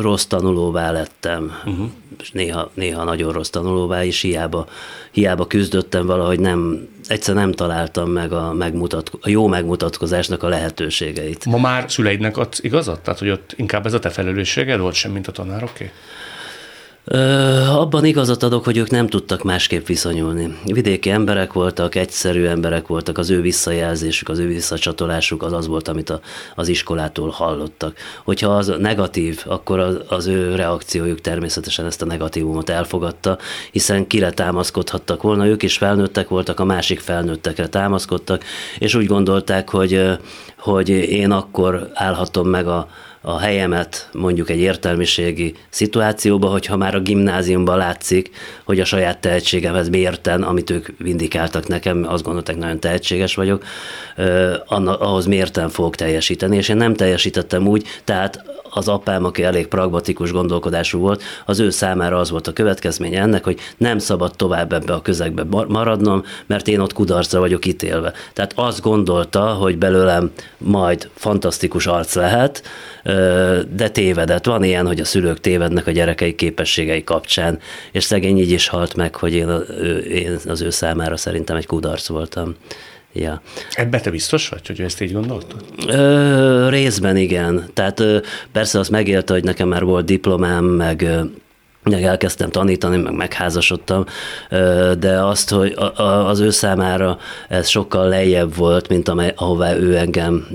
rossz 0.00 0.24
tanulóvá 0.24 0.90
lettem, 0.90 1.52
uh-huh. 1.64 1.86
és 2.20 2.30
néha, 2.30 2.70
néha 2.74 3.04
nagyon 3.04 3.32
rossz 3.32 3.48
tanulóvá 3.48 4.04
is, 4.04 4.20
hiába, 4.20 4.66
hiába 5.10 5.46
küzdöttem 5.46 6.06
valahogy 6.06 6.40
nem, 6.40 6.88
egyszer 7.06 7.34
nem 7.34 7.52
találtam 7.52 8.10
meg 8.10 8.32
a, 8.32 8.52
megmutatko, 8.52 9.18
a 9.20 9.28
jó 9.28 9.46
megmutatkozásnak 9.46 10.42
a 10.42 10.48
lehetőségeit. 10.48 11.44
Ma 11.44 11.58
már 11.58 11.90
szüleidnek 11.90 12.36
adsz 12.36 12.58
igazat? 12.62 13.00
Tehát, 13.00 13.18
hogy 13.18 13.30
ott 13.30 13.52
inkább 13.56 13.86
ez 13.86 13.92
a 13.92 13.98
te 13.98 14.08
felelősséged 14.08 14.80
volt 14.80 14.94
sem, 14.94 15.12
mint 15.12 15.28
a 15.28 15.32
tanároké? 15.32 15.90
Abban 17.68 18.04
igazat 18.04 18.42
adok, 18.42 18.64
hogy 18.64 18.76
ők 18.76 18.90
nem 18.90 19.06
tudtak 19.06 19.42
másképp 19.42 19.86
viszonyulni. 19.86 20.58
Vidéki 20.64 21.10
emberek 21.10 21.52
voltak, 21.52 21.94
egyszerű 21.94 22.44
emberek 22.44 22.86
voltak, 22.86 23.18
az 23.18 23.30
ő 23.30 23.40
visszajelzésük, 23.40 24.28
az 24.28 24.38
ő 24.38 24.46
visszacsatolásuk 24.46 25.42
az 25.42 25.52
az 25.52 25.66
volt, 25.66 25.88
amit 25.88 26.10
a, 26.10 26.20
az 26.54 26.68
iskolától 26.68 27.28
hallottak. 27.28 27.96
Hogyha 28.24 28.48
az 28.48 28.72
negatív, 28.78 29.42
akkor 29.46 29.78
az, 29.78 29.98
az 30.08 30.26
ő 30.26 30.54
reakciójuk 30.54 31.20
természetesen 31.20 31.86
ezt 31.86 32.02
a 32.02 32.06
negatívumot 32.06 32.70
elfogadta, 32.70 33.38
hiszen 33.70 34.06
kire 34.06 34.30
támaszkodhattak 34.30 35.22
volna, 35.22 35.46
ők 35.46 35.62
is 35.62 35.76
felnőttek 35.76 36.28
voltak, 36.28 36.60
a 36.60 36.64
másik 36.64 37.00
felnőttekre 37.00 37.68
támaszkodtak, 37.68 38.44
és 38.78 38.94
úgy 38.94 39.06
gondolták, 39.06 39.68
hogy, 39.70 40.18
hogy 40.62 40.88
én 40.88 41.30
akkor 41.30 41.90
állhatom 41.94 42.48
meg 42.48 42.66
a, 42.66 42.88
a 43.20 43.38
helyemet 43.38 44.08
mondjuk 44.12 44.50
egy 44.50 44.58
értelmiségi 44.58 45.54
szituációba, 45.68 46.48
hogyha 46.48 46.76
már 46.76 46.94
a 46.94 47.00
gimnáziumban 47.00 47.76
látszik, 47.76 48.30
hogy 48.64 48.80
a 48.80 48.84
saját 48.84 49.18
tehetségemhez 49.18 49.88
mérten, 49.88 50.42
amit 50.42 50.70
ők 50.70 50.86
vindikáltak 50.98 51.66
nekem, 51.66 52.06
azt 52.08 52.22
gondolták, 52.22 52.56
nagyon 52.56 52.80
tehetséges 52.80 53.34
vagyok, 53.34 53.64
ahhoz 54.98 55.26
mérten 55.26 55.68
fogok 55.68 55.94
teljesíteni, 55.94 56.56
és 56.56 56.68
én 56.68 56.76
nem 56.76 56.94
teljesítettem 56.94 57.66
úgy, 57.66 57.86
tehát 58.04 58.44
az 58.74 58.88
apám, 58.88 59.24
aki 59.24 59.42
elég 59.42 59.66
pragmatikus 59.66 60.32
gondolkodású 60.32 60.98
volt, 60.98 61.22
az 61.46 61.58
ő 61.58 61.70
számára 61.70 62.18
az 62.18 62.30
volt 62.30 62.46
a 62.46 62.52
következménye 62.52 63.20
ennek, 63.20 63.44
hogy 63.44 63.58
nem 63.76 63.98
szabad 63.98 64.36
tovább 64.36 64.72
ebbe 64.72 64.92
a 64.92 65.02
közegbe 65.02 65.44
maradnom, 65.68 66.24
mert 66.46 66.68
én 66.68 66.80
ott 66.80 66.92
kudarcra 66.92 67.40
vagyok 67.40 67.66
ítélve. 67.66 68.12
Tehát 68.32 68.52
azt 68.56 68.80
gondolta, 68.80 69.40
hogy 69.40 69.78
belőlem 69.78 70.30
majd 70.58 71.08
fantasztikus 71.14 71.86
arc 71.86 72.14
lehet, 72.14 72.62
de 73.76 73.88
tévedett. 73.92 74.44
Van 74.44 74.64
ilyen, 74.64 74.86
hogy 74.86 75.00
a 75.00 75.04
szülők 75.04 75.40
tévednek 75.40 75.86
a 75.86 75.90
gyerekei 75.90 76.34
képességei 76.34 77.04
kapcsán, 77.04 77.58
és 77.92 78.04
szegény 78.04 78.38
így 78.38 78.50
is 78.50 78.68
halt 78.68 78.94
meg, 78.94 79.16
hogy 79.16 79.34
én, 79.34 80.38
az 80.48 80.60
ő 80.60 80.70
számára 80.70 81.16
szerintem 81.16 81.56
egy 81.56 81.66
kudarc 81.66 82.08
voltam. 82.08 82.54
Ja. 83.12 83.42
Ebbe 83.72 84.00
te 84.00 84.10
biztos 84.10 84.48
vagy, 84.48 84.66
hogy 84.66 84.80
ezt 84.80 85.00
így 85.00 85.12
gondoltad? 85.12 85.64
Ö, 85.86 86.68
részben 86.68 87.16
igen. 87.16 87.64
Tehát 87.72 88.00
ö, 88.00 88.18
persze 88.52 88.78
azt 88.78 88.90
megélte, 88.90 89.32
hogy 89.32 89.44
nekem 89.44 89.68
már 89.68 89.84
volt 89.84 90.04
diplomám, 90.04 90.64
meg 90.64 91.08
meg 91.84 92.02
elkezdtem 92.02 92.50
tanítani, 92.50 92.96
meg 92.96 93.14
megházasodtam, 93.14 94.04
de 94.98 95.20
azt, 95.22 95.50
hogy 95.50 95.74
az 95.96 96.40
ő 96.40 96.50
számára 96.50 97.18
ez 97.48 97.68
sokkal 97.68 98.08
lejjebb 98.08 98.56
volt, 98.56 98.88
mint 98.88 99.08
amely, 99.08 99.32
ahová 99.36 99.76
ő 99.76 99.96
engem 99.96 100.46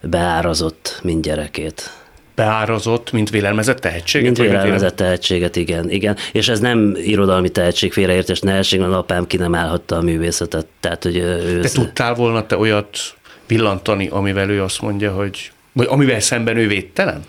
beárazott, 0.00 1.00
mint 1.02 1.22
gyerekét 1.22 1.90
beárazott, 2.38 3.12
mint 3.12 3.30
vélelmezett 3.30 3.78
tehetséget? 3.78 4.36
Mint 4.36 4.48
vélelmezett 4.48 4.96
tehetséget, 4.96 5.56
igen, 5.56 5.90
igen. 5.90 6.16
És 6.32 6.48
ez 6.48 6.60
nem 6.60 6.96
irodalmi 6.96 7.48
tehetség, 7.48 7.92
félreértés 7.92 8.38
tehetség, 8.38 8.80
mert 8.80 8.92
apám 8.92 9.26
ki 9.26 9.36
nem 9.36 9.54
állhatta 9.54 9.96
a 9.96 10.02
művészetet. 10.02 10.66
Tehát, 10.80 11.02
hogy 11.02 11.16
ő 11.16 11.60
te 11.60 11.68
tudtál 11.68 12.14
volna 12.14 12.46
te 12.46 12.56
olyat 12.56 12.98
villantani, 13.46 14.08
amivel 14.10 14.50
ő 14.50 14.62
azt 14.62 14.80
mondja, 14.80 15.12
hogy 15.12 15.50
vagy 15.72 15.86
amivel 15.90 16.20
szemben 16.20 16.56
ő 16.56 16.68
védtelen? 16.68 17.24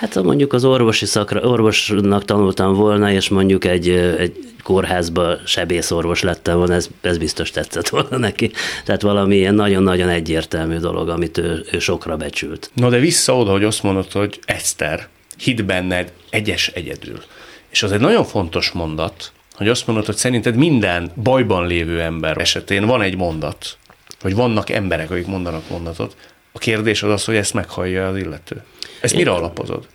Hát 0.00 0.22
mondjuk 0.22 0.52
az 0.52 0.64
orvosi 0.64 1.06
szakra, 1.06 1.40
orvosnak 1.40 2.24
tanultam 2.24 2.74
volna, 2.74 3.10
és 3.10 3.28
mondjuk 3.28 3.64
egy, 3.64 3.88
egy 4.18 4.52
kórházba 4.62 5.36
sebészorvos 5.44 6.22
lettem 6.22 6.56
volna, 6.56 6.74
ez, 6.74 6.88
ez 7.00 7.18
biztos 7.18 7.50
tetszett 7.50 7.88
volna 7.88 8.16
neki. 8.16 8.50
Tehát 8.84 9.02
valami 9.02 9.36
ilyen 9.36 9.54
nagyon-nagyon 9.54 10.08
egyértelmű 10.08 10.76
dolog, 10.76 11.08
amit 11.08 11.38
ő, 11.38 11.64
ő 11.72 11.78
sokra 11.78 12.16
becsült. 12.16 12.70
Na 12.74 12.88
de 12.88 12.98
vissza 12.98 13.36
oda, 13.36 13.50
hogy 13.50 13.64
azt 13.64 13.82
mondod, 13.82 14.12
hogy 14.12 14.38
Eszter, 14.44 15.08
hidd 15.38 15.66
benned 15.66 16.12
egyes 16.30 16.68
egyedül. 16.68 17.22
És 17.70 17.82
az 17.82 17.92
egy 17.92 18.00
nagyon 18.00 18.24
fontos 18.24 18.70
mondat, 18.70 19.32
hogy 19.54 19.68
azt 19.68 19.86
mondod, 19.86 20.06
hogy 20.06 20.16
szerinted 20.16 20.56
minden 20.56 21.12
bajban 21.22 21.66
lévő 21.66 22.00
ember 22.00 22.38
esetén 22.38 22.86
van 22.86 23.02
egy 23.02 23.16
mondat, 23.16 23.76
vagy 24.22 24.34
vannak 24.34 24.70
emberek, 24.70 25.10
akik 25.10 25.26
mondanak 25.26 25.68
mondatot. 25.68 26.16
A 26.52 26.58
kérdés 26.58 27.02
az 27.02 27.10
az, 27.10 27.24
hogy 27.24 27.34
ezt 27.34 27.54
meghallja 27.54 28.08
az 28.08 28.16
illető. 28.16 28.62
Ezt 29.00 29.14
mire 29.14 29.30
alapozod? 29.30 29.86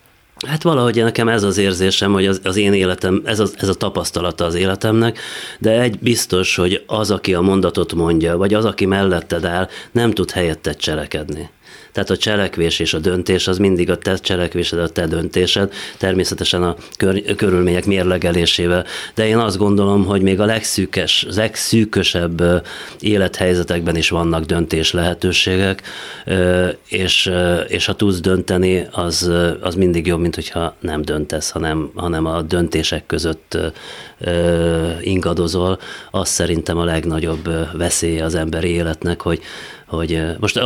Hát 0.48 0.64
valahogy 0.64 0.96
nekem 0.96 1.28
ez 1.28 1.44
az 1.44 1.58
érzésem, 1.58 2.14
hogy 2.14 2.26
az, 2.26 2.42
az 2.44 2.56
én 2.56 2.74
életem, 2.74 3.22
ez 3.26 3.40
a, 3.40 3.46
ez 3.56 3.68
a 3.68 3.74
tapasztalata 3.74 4.46
az 4.46 4.56
életemnek, 4.56 5.20
de 5.60 5.82
egy 5.82 6.00
biztos, 6.00 6.56
hogy 6.56 6.84
az, 6.88 7.12
aki 7.12 7.34
a 7.34 7.42
mondatot 7.42 7.94
mondja, 7.94 8.38
vagy 8.38 8.54
az, 8.54 8.66
aki 8.66 8.86
melletted 8.86 9.46
áll, 9.46 9.70
nem 9.92 10.12
tud 10.12 10.32
helyettet 10.32 10.78
cselekedni. 10.78 11.50
Tehát 11.98 12.12
a 12.12 12.18
cselekvés 12.18 12.80
és 12.80 12.94
a 12.94 13.00
döntés 13.00 13.48
az 13.48 13.58
mindig 13.58 13.90
a 13.90 13.98
te 13.98 14.16
cselekvésed, 14.18 14.80
a 14.80 14.90
te 14.90 15.08
döntésed, 15.08 15.74
természetesen 15.98 16.64
a 16.64 16.76
kör, 16.98 17.36
körülmények 17.36 17.86
mérlegelésével. 17.86 18.86
De 19.16 19.28
én 19.28 19.38
azt 19.38 19.58
gondolom, 19.58 20.06
hogy 20.06 20.22
még 20.22 20.40
a 20.40 20.46
legszűkes, 20.46 21.26
legszűkösebb 21.36 22.64
élethelyzetekben 23.00 23.96
is 23.96 24.10
vannak 24.10 24.44
döntés 24.44 24.92
lehetőségek, 24.92 25.82
és, 26.88 27.32
és 27.68 27.86
ha 27.86 27.94
tudsz 27.94 28.20
dönteni, 28.20 28.88
az, 28.92 29.32
az 29.62 29.76
mindig 29.76 30.08
jobb, 30.08 30.20
mint 30.20 30.36
hogyha 30.36 30.76
nem 30.80 31.02
döntesz, 31.02 31.50
hanem, 31.50 31.92
hanem 31.96 32.26
a 32.26 32.42
döntések 32.42 33.06
között 33.06 33.58
ingadozol. 35.02 35.80
Az 36.12 36.30
szerintem 36.30 36.78
a 36.78 36.84
legnagyobb 36.84 37.50
veszélye 37.78 38.24
az 38.24 38.36
emberi 38.36 38.70
életnek, 38.70 39.22
hogy, 39.22 39.42
hogy 39.88 40.22
most 40.40 40.60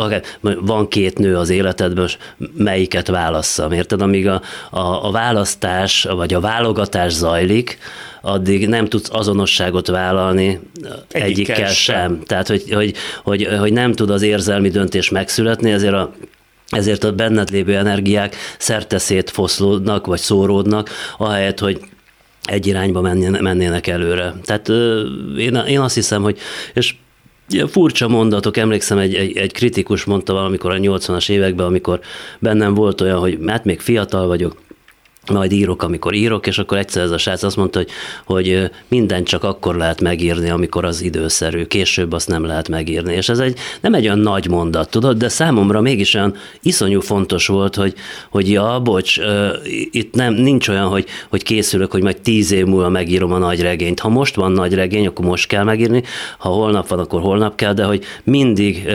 van 0.62 0.88
két 0.88 1.18
nő 1.18 1.38
az 1.38 1.50
életedben, 1.50 2.02
most 2.02 2.18
melyiket 2.54 3.08
válasszam, 3.08 3.72
érted? 3.72 4.02
Amíg 4.02 4.28
a, 4.28 4.42
a, 4.70 5.08
a 5.08 5.12
választás, 5.12 6.04
vagy 6.04 6.34
a 6.34 6.40
válogatás 6.40 7.12
zajlik, 7.12 7.78
addig 8.22 8.68
nem 8.68 8.86
tudsz 8.86 9.10
azonosságot 9.12 9.88
vállalni 9.88 10.48
egyikkel, 10.48 11.22
egyikkel 11.22 11.56
sem. 11.56 11.74
sem. 11.74 12.24
Tehát, 12.24 12.48
hogy, 12.48 12.64
hogy, 12.74 12.94
hogy, 13.24 13.48
hogy 13.60 13.74
nem 13.74 13.94
tud 13.94 14.10
az 14.10 14.22
érzelmi 14.22 14.70
döntés 14.70 15.10
megszületni, 15.10 15.72
ezért 15.72 15.94
a 15.94 16.12
ezért 16.72 17.04
a 17.04 17.12
benned 17.12 17.50
lévő 17.50 17.78
energiák 17.78 18.36
szerteszét 18.58 19.30
foszlódnak, 19.30 20.06
vagy 20.06 20.20
szóródnak, 20.20 20.90
ahelyett, 21.18 21.60
hogy 21.60 21.80
egy 22.44 22.68
irányba 22.68 23.02
mennének 23.42 23.88
előre. 23.88 24.34
Tehát 24.44 24.70
én, 25.38 25.56
én 25.56 25.80
azt 25.80 25.96
hiszem, 25.96 26.22
hogy, 26.22 26.38
és 26.74 26.96
Ilyen 27.54 27.68
furcsa 27.68 28.08
mondatok, 28.08 28.58
emlékszem, 28.58 28.98
egy, 28.98 29.16
egy, 29.16 29.38
egy 29.38 29.52
kritikus 29.52 30.04
mondta 30.04 30.34
valamikor 30.34 30.72
a 30.72 30.78
80-as 30.78 31.30
években, 31.30 31.66
amikor 31.66 32.00
bennem 32.40 32.74
volt 32.74 33.02
olyan, 33.02 33.20
hogy 33.20 33.40
hát 33.48 33.66
még 33.66 33.80
fiatal 33.80 34.28
vagyok, 34.28 34.56
majd 35.30 35.52
írok, 35.52 35.84
amikor 35.84 36.14
írok, 36.14 36.48
és 36.48 36.58
akkor 36.58 36.78
egyszer 36.78 37.04
ez 37.04 37.12
a 37.12 37.18
srác 37.18 37.44
azt 37.44 37.56
mondta, 37.56 37.80
hogy, 37.80 37.90
hogy 38.26 38.70
minden 38.88 39.24
csak 39.24 39.44
akkor 39.44 39.76
lehet 39.76 40.02
megírni, 40.02 40.50
amikor 40.50 40.86
az 40.86 41.02
időszerű, 41.02 41.66
később 41.66 42.14
azt 42.14 42.28
nem 42.28 42.46
lehet 42.46 42.70
megírni. 42.70 43.14
És 43.14 43.30
ez 43.30 43.40
egy, 43.40 43.58
nem 43.82 43.94
egy 43.94 44.06
olyan 44.06 44.20
nagy 44.20 44.50
mondat, 44.50 44.90
tudod, 44.90 45.18
de 45.18 45.30
számomra 45.30 45.82
mégis 45.82 46.14
olyan 46.14 46.36
iszonyú 46.62 47.00
fontos 47.00 47.48
volt, 47.48 47.76
hogy, 47.76 47.94
hogy 48.30 48.50
ja, 48.50 48.80
bocs, 48.84 49.20
itt 49.92 50.14
nem, 50.14 50.34
nincs 50.34 50.68
olyan, 50.68 50.88
hogy, 50.88 51.06
hogy 51.30 51.44
készülök, 51.44 51.92
hogy 51.92 52.04
majd 52.04 52.22
tíz 52.22 52.52
év 52.52 52.66
múlva 52.66 52.90
megírom 52.90 53.34
a 53.34 53.38
nagy 53.38 53.62
regényt. 53.62 54.00
Ha 54.00 54.10
most 54.10 54.36
van 54.36 54.52
nagy 54.52 54.74
regény, 54.74 55.08
akkor 55.08 55.26
most 55.26 55.48
kell 55.48 55.64
megírni, 55.64 56.04
ha 56.38 56.50
holnap 56.50 56.88
van, 56.88 57.00
akkor 57.00 57.22
holnap 57.22 57.56
kell, 57.56 57.74
de 57.74 57.84
hogy 57.84 58.04
mindig, 58.24 58.90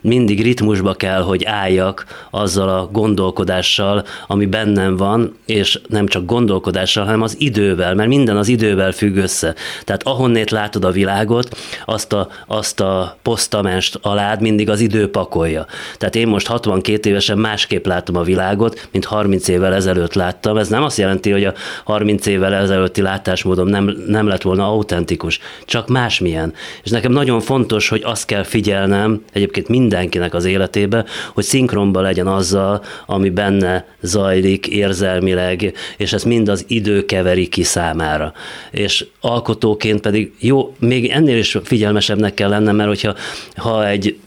mindig 0.00 0.42
ritmusba 0.42 0.94
kell, 0.94 1.22
hogy 1.22 1.44
álljak 1.44 2.04
azzal 2.30 2.68
a 2.68 2.88
gondolkodással, 2.92 4.04
ami 4.26 4.46
bennem 4.46 4.96
van, 4.96 5.27
és 5.46 5.80
nem 5.88 6.06
csak 6.06 6.24
gondolkodással, 6.24 7.04
hanem 7.04 7.22
az 7.22 7.36
idővel, 7.38 7.94
mert 7.94 8.08
minden 8.08 8.36
az 8.36 8.48
idővel 8.48 8.92
függ 8.92 9.16
össze. 9.16 9.54
Tehát 9.84 10.02
ahonnét 10.02 10.50
látod 10.50 10.84
a 10.84 10.90
világot, 10.90 11.56
azt 11.84 12.12
a, 12.12 12.28
azt 12.46 12.80
a 12.80 13.16
posztamest 13.22 13.98
alád 14.02 14.40
mindig 14.40 14.70
az 14.70 14.80
idő 14.80 15.10
pakolja. 15.10 15.66
Tehát 15.96 16.16
én 16.16 16.26
most 16.28 16.46
62 16.46 17.08
évesen 17.08 17.38
másképp 17.38 17.86
látom 17.86 18.16
a 18.16 18.22
világot, 18.22 18.88
mint 18.92 19.04
30 19.04 19.48
évvel 19.48 19.74
ezelőtt 19.74 20.14
láttam. 20.14 20.56
Ez 20.56 20.68
nem 20.68 20.82
azt 20.82 20.98
jelenti, 20.98 21.30
hogy 21.30 21.44
a 21.44 21.54
30 21.84 22.26
évvel 22.26 22.54
ezelőtti 22.54 23.00
látásmódom 23.00 23.68
nem, 23.68 23.96
nem 24.06 24.26
lett 24.26 24.42
volna 24.42 24.66
autentikus, 24.68 25.38
csak 25.64 25.88
másmilyen. 25.88 26.54
És 26.82 26.90
nekem 26.90 27.12
nagyon 27.12 27.40
fontos, 27.40 27.88
hogy 27.88 28.02
azt 28.04 28.24
kell 28.26 28.42
figyelnem, 28.42 29.24
egyébként 29.32 29.68
mindenkinek 29.68 30.34
az 30.34 30.44
életébe, 30.44 31.04
hogy 31.34 31.44
szinkronba 31.44 32.00
legyen 32.00 32.26
azzal, 32.26 32.82
ami 33.06 33.30
benne 33.30 33.86
zajlik, 34.00 34.66
érzel, 34.66 35.17
érzelmileg, 35.26 35.74
és 35.96 36.12
ezt 36.12 36.24
mind 36.24 36.48
az 36.48 36.64
idő 36.68 37.04
keveri 37.04 37.46
ki 37.46 37.62
számára. 37.62 38.32
És 38.70 39.06
alkotóként 39.20 40.00
pedig 40.00 40.32
jó, 40.38 40.74
még 40.78 41.08
ennél 41.08 41.38
is 41.38 41.56
figyelmesebbnek 41.62 42.34
kell 42.34 42.48
lennem, 42.48 42.76
mert 42.76 42.88
hogyha 42.88 43.14
ha 43.56 43.88
egy 43.88 44.18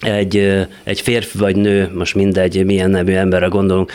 egy, 0.00 0.66
egy 0.84 1.00
férfi 1.00 1.38
vagy 1.38 1.56
nő, 1.56 1.90
most 1.94 2.14
mindegy, 2.14 2.64
milyen 2.64 2.90
nevű 2.90 3.12
emberre 3.12 3.46
gondolunk, 3.46 3.92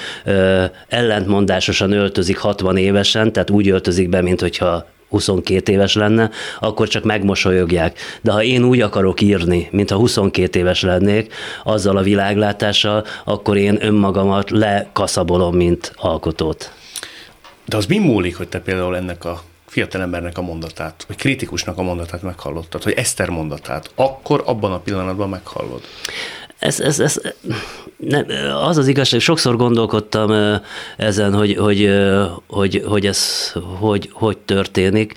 ellentmondásosan 0.88 1.92
öltözik 1.92 2.38
60 2.38 2.78
évesen, 2.78 3.32
tehát 3.34 3.50
úgy 3.50 3.70
öltözik 3.70 4.10
be, 4.10 4.22
mint 4.22 4.42
hogyha 4.42 4.88
22 5.10 5.72
éves 5.72 5.96
lenne, 5.96 6.30
akkor 6.60 6.88
csak 6.88 7.04
megmosolyogják. 7.04 8.00
De 8.22 8.32
ha 8.32 8.44
én 8.44 8.64
úgy 8.64 8.82
akarok 8.82 9.22
írni, 9.22 9.68
mintha 9.72 9.98
22 9.98 10.60
éves 10.60 10.82
lennék, 10.82 11.34
azzal 11.64 11.98
a 11.98 12.02
világlátással, 12.02 13.06
akkor 13.26 13.58
én 13.58 13.78
önmagamat 13.82 14.50
lekaszabolom, 14.50 15.56
mint 15.56 15.94
alkotót. 15.96 16.72
De 17.66 17.78
az 17.78 17.86
mi 17.86 17.98
múlik, 17.98 18.38
hogy 18.38 18.48
te 18.48 18.60
például 18.60 18.96
ennek 18.96 19.26
a 19.26 19.42
fiatalembernek 19.66 20.38
a 20.38 20.42
mondatát, 20.42 21.04
vagy 21.08 21.16
kritikusnak 21.16 21.78
a 21.78 21.82
mondatát 21.82 22.22
meghallottad, 22.22 22.84
hogy 22.84 22.94
Eszter 22.94 23.30
mondatát, 23.30 23.92
akkor 23.96 24.44
abban 24.46 24.72
a 24.72 24.80
pillanatban 24.80 25.30
meghallod? 25.30 25.82
Ez, 26.60 26.80
ez, 26.80 27.00
ez, 27.00 27.22
nem, 27.98 28.26
az 28.64 28.78
az 28.78 28.88
igazság, 28.88 29.20
sokszor 29.20 29.56
gondolkodtam 29.56 30.60
ezen, 30.98 31.34
hogy, 31.34 31.56
hogy, 31.56 31.92
hogy, 32.48 32.84
hogy 32.86 33.06
ez 33.06 33.52
hogy, 33.80 34.10
hogy 34.14 34.38
történik. 34.38 35.14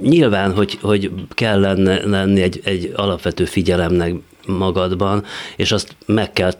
Nyilván, 0.00 0.54
hogy, 0.54 0.78
hogy 0.80 1.10
kell 1.28 1.60
lenni 2.04 2.40
egy, 2.40 2.60
egy 2.64 2.92
alapvető 2.96 3.44
figyelemnek 3.44 4.14
magadban, 4.46 5.24
és 5.56 5.72
azt 5.72 5.96
meg 6.06 6.32
kell 6.32 6.52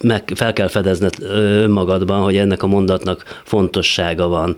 meg 0.00 0.32
fel 0.34 0.52
kell 0.52 0.68
fedezned 0.68 1.14
önmagadban, 1.20 2.22
hogy 2.22 2.36
ennek 2.36 2.62
a 2.62 2.66
mondatnak 2.66 3.40
fontossága 3.44 4.28
van. 4.28 4.56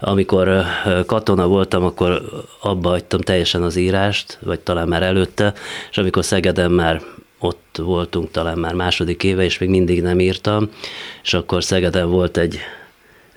Amikor 0.00 0.62
katona 1.06 1.46
voltam, 1.46 1.84
akkor 1.84 2.22
abba 2.60 2.88
hagytam 2.88 3.20
teljesen 3.20 3.62
az 3.62 3.76
írást, 3.76 4.38
vagy 4.42 4.60
talán 4.60 4.88
már 4.88 5.02
előtte, 5.02 5.52
és 5.90 5.98
amikor 5.98 6.24
Szegeden 6.24 6.70
már 6.70 7.02
ott 7.38 7.76
voltunk 7.82 8.30
talán 8.30 8.58
már 8.58 8.74
második 8.74 9.24
éve, 9.24 9.44
és 9.44 9.58
még 9.58 9.68
mindig 9.68 10.02
nem 10.02 10.20
írtam, 10.20 10.68
és 11.22 11.34
akkor 11.34 11.64
Szegeden 11.64 12.10
volt 12.10 12.36
egy 12.36 12.58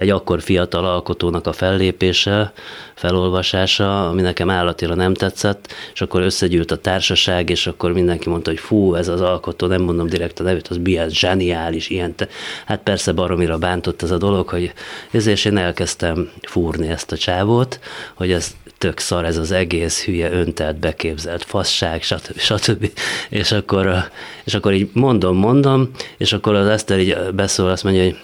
egy 0.04 0.10
akkor 0.10 0.42
fiatal 0.42 0.86
alkotónak 0.86 1.48
a 1.48 1.54
fellépése, 1.54 2.54
felolvasása, 2.96 4.10
ami 4.10 4.22
nekem 4.22 4.50
állatira 4.50 4.96
nem 4.96 5.14
tetszett, 5.14 5.74
és 5.94 6.02
akkor 6.02 6.22
összegyűlt 6.22 6.72
a 6.72 6.78
társaság, 6.78 7.50
és 7.50 7.68
akkor 7.68 7.94
mindenki 7.94 8.30
mondta, 8.30 8.50
hogy 8.50 8.60
fú, 8.60 8.96
ez 8.96 9.08
az 9.08 9.22
alkotó, 9.22 9.68
nem 9.68 9.82
mondom 9.82 10.08
direkt 10.08 10.40
a 10.40 10.44
nevét, 10.44 10.68
az 10.68 10.78
milyen 10.84 11.10
zseniális, 11.10 11.90
ilyen. 11.90 12.16
Te. 12.16 12.28
Hát 12.66 12.80
persze 12.84 13.12
baromira 13.12 13.58
bántott 13.58 14.02
ez 14.02 14.12
a 14.12 14.18
dolog, 14.18 14.50
hogy 14.50 14.74
ezért 15.12 15.46
én 15.46 15.58
elkezdtem 15.58 16.30
fúrni 16.42 16.88
ezt 16.88 17.12
a 17.12 17.18
csávót, 17.18 17.80
hogy 18.14 18.32
ez 18.32 18.56
tök 18.78 19.00
szar 19.00 19.26
ez 19.26 19.38
az 19.38 19.52
egész 19.52 20.04
hülye, 20.04 20.32
öntelt, 20.32 20.80
beképzelt 20.80 21.44
fasság, 21.44 22.02
stb. 22.02 22.38
stb. 22.38 22.92
És 23.30 23.52
akkor, 23.52 24.10
és 24.44 24.54
akkor 24.54 24.74
így 24.74 24.90
mondom, 24.94 25.38
mondom, 25.38 25.90
és 26.18 26.34
akkor 26.34 26.56
az 26.56 26.68
Eszter 26.68 27.00
így 27.00 27.18
beszól, 27.34 27.70
azt 27.70 27.84
mondja, 27.84 28.04
hogy 28.04 28.18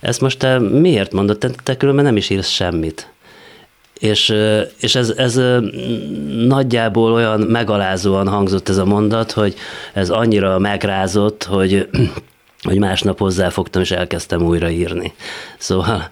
ezt 0.00 0.20
most 0.20 0.38
te 0.38 0.58
miért 0.58 1.12
mondod? 1.12 1.38
Te, 1.38 1.50
te 1.62 1.76
különben 1.76 2.04
nem 2.04 2.16
is 2.16 2.30
írsz 2.30 2.48
semmit. 2.48 3.12
És, 3.98 4.34
és 4.80 4.94
ez, 4.94 5.10
ez 5.16 5.40
nagyjából 6.46 7.12
olyan 7.12 7.40
megalázóan 7.40 8.28
hangzott 8.28 8.68
ez 8.68 8.76
a 8.76 8.84
mondat, 8.84 9.32
hogy 9.32 9.54
ez 9.92 10.10
annyira 10.10 10.58
megrázott, 10.58 11.44
hogy, 11.44 11.88
hogy 12.68 12.78
másnap 12.78 13.18
hozzáfogtam, 13.18 13.82
és 13.82 13.90
elkezdtem 13.90 14.42
újra 14.42 14.70
írni. 14.70 15.12
Szóval, 15.58 16.08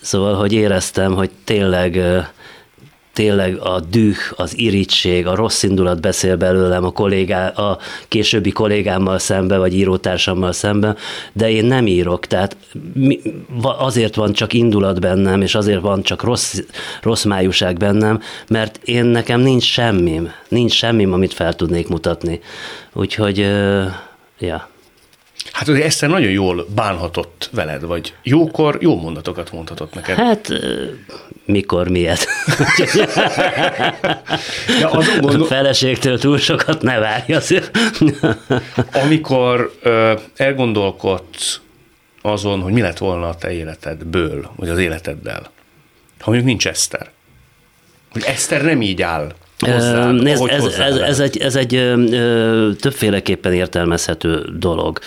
szóval, 0.00 0.34
hogy 0.34 0.52
éreztem, 0.52 1.14
hogy 1.14 1.30
tényleg 1.44 2.00
tényleg 3.12 3.56
a 3.58 3.80
düh, 3.80 4.16
az 4.36 4.58
irítség, 4.58 5.26
a 5.26 5.34
rossz 5.34 5.62
indulat 5.62 6.00
beszél 6.00 6.36
belőlem 6.36 6.84
a, 6.84 6.90
kollégá, 6.90 7.48
a 7.48 7.78
későbbi 8.08 8.50
kollégámmal 8.50 9.18
szembe, 9.18 9.56
vagy 9.56 9.74
írótársammal 9.74 10.52
szembe, 10.52 10.96
de 11.32 11.50
én 11.50 11.64
nem 11.64 11.86
írok, 11.86 12.26
tehát 12.26 12.56
azért 13.62 14.14
van 14.14 14.32
csak 14.32 14.52
indulat 14.52 15.00
bennem, 15.00 15.42
és 15.42 15.54
azért 15.54 15.80
van 15.80 16.02
csak 16.02 16.22
rossz, 16.22 16.58
rossz 17.02 17.24
májúság 17.24 17.76
bennem, 17.76 18.20
mert 18.48 18.80
én 18.84 19.04
nekem 19.04 19.40
nincs 19.40 19.64
semmim, 19.64 20.32
nincs 20.48 20.72
semmim, 20.72 21.12
amit 21.12 21.34
fel 21.34 21.54
tudnék 21.54 21.88
mutatni. 21.88 22.40
Úgyhogy, 22.92 23.38
ja. 24.38 24.69
Hát 25.52 25.68
ugye 25.68 25.84
Eszter 25.84 26.08
nagyon 26.08 26.30
jól 26.30 26.66
bánhatott 26.74 27.48
veled, 27.52 27.82
vagy 27.82 28.14
jókor 28.22 28.78
jó 28.80 29.00
mondatokat 29.00 29.52
mondhatott 29.52 29.94
neked. 29.94 30.16
Hát 30.16 30.48
mikor, 31.44 31.88
miért. 31.88 32.26
ja, 34.80 34.90
azon 34.90 35.20
gondol... 35.20 35.42
A 35.42 35.46
feleségtől 35.46 36.18
túl 36.18 36.38
sokat 36.38 36.82
ne 36.82 36.98
várj 36.98 37.32
azért. 37.32 37.78
Amikor 38.92 39.74
ö, 39.82 40.12
elgondolkodsz 40.36 41.60
azon, 42.22 42.60
hogy 42.60 42.72
mi 42.72 42.80
lett 42.80 42.98
volna 42.98 43.28
a 43.28 43.34
te 43.34 43.52
életedből, 43.52 44.50
vagy 44.56 44.68
az 44.68 44.78
életeddel, 44.78 45.50
ha 46.18 46.30
mondjuk 46.30 46.46
nincs 46.46 46.66
Eszter, 46.66 47.10
hogy 48.12 48.22
Eszter 48.22 48.62
nem 48.62 48.82
így 48.82 49.02
áll 49.02 49.34
Hozzád, 49.66 50.22
Nézd, 50.22 50.46
ez, 50.48 50.64
ez, 50.64 50.96
ez, 50.96 51.20
egy, 51.20 51.36
ez 51.38 51.56
egy 51.56 51.74
ö, 51.74 52.70
többféleképpen 52.80 53.52
értelmezhető 53.52 54.44
dolog, 54.58 54.98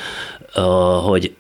ö, 0.56 0.62
hogy 1.04 1.34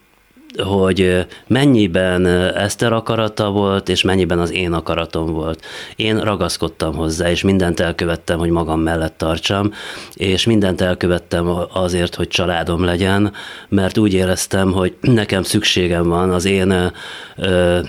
hogy 0.58 1.25
mennyiben 1.48 2.25
Eszter 2.55 2.93
akarata 2.93 3.49
volt, 3.49 3.89
és 3.89 4.02
mennyiben 4.02 4.39
az 4.39 4.52
én 4.52 4.73
akaratom 4.73 5.32
volt. 5.32 5.65
Én 5.95 6.19
ragaszkodtam 6.19 6.95
hozzá, 6.95 7.30
és 7.30 7.41
mindent 7.41 7.80
elkövettem, 7.80 8.39
hogy 8.39 8.49
magam 8.49 8.80
mellett 8.80 9.17
tartsam, 9.17 9.71
és 10.13 10.45
mindent 10.45 10.82
elkövettem 10.82 11.58
azért, 11.73 12.15
hogy 12.15 12.28
családom 12.28 12.84
legyen, 12.84 13.34
mert 13.69 13.97
úgy 13.97 14.13
éreztem, 14.13 14.71
hogy 14.71 14.95
nekem 15.02 15.43
szükségem 15.43 16.10
van 16.10 16.30
az 16.30 16.45
én 16.45 16.91
ö, 17.36 17.80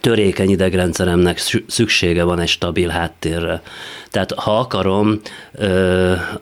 törékeny 0.00 0.50
idegrendszeremnek 0.50 1.40
szüksége 1.66 2.22
van 2.22 2.40
egy 2.40 2.48
stabil 2.48 2.88
háttérre. 2.88 3.62
Tehát 4.10 4.32
ha 4.32 4.58
akarom, 4.58 5.20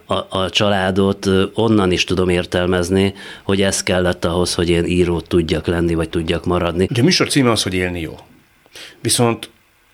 a, 0.05 0.37
a 0.37 0.49
családot 0.49 1.29
onnan 1.53 1.91
is 1.91 2.03
tudom 2.03 2.29
értelmezni, 2.29 3.13
hogy 3.43 3.61
ez 3.61 3.83
kellett 3.83 4.25
ahhoz, 4.25 4.53
hogy 4.53 4.69
én 4.69 4.85
író 4.85 5.21
tudjak 5.21 5.67
lenni, 5.67 5.93
vagy 5.93 6.09
tudjak 6.09 6.45
maradni. 6.45 6.87
Ugye 6.89 7.01
a 7.01 7.03
műsor 7.03 7.29
címe 7.29 7.51
az, 7.51 7.63
hogy 7.63 7.73
élni 7.73 7.99
jó. 7.99 8.15
Viszont 9.01 9.49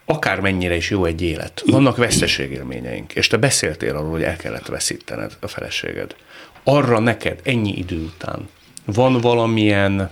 akármennyire 0.05 0.75
is 0.75 0.89
jó 0.89 1.05
egy 1.05 1.21
élet, 1.21 1.63
vannak 1.65 1.97
veszteségélményeink, 1.97 3.13
és 3.13 3.27
te 3.27 3.37
beszéltél 3.37 3.95
arról, 3.95 4.11
hogy 4.11 4.21
el 4.21 4.35
kellett 4.35 4.65
veszítened 4.65 5.31
a 5.39 5.47
feleséged. 5.47 6.15
Arra 6.63 6.99
neked 6.99 7.39
ennyi 7.43 7.73
idő 7.77 7.97
után 7.97 8.49
van 8.85 9.17
valamilyen 9.17 10.09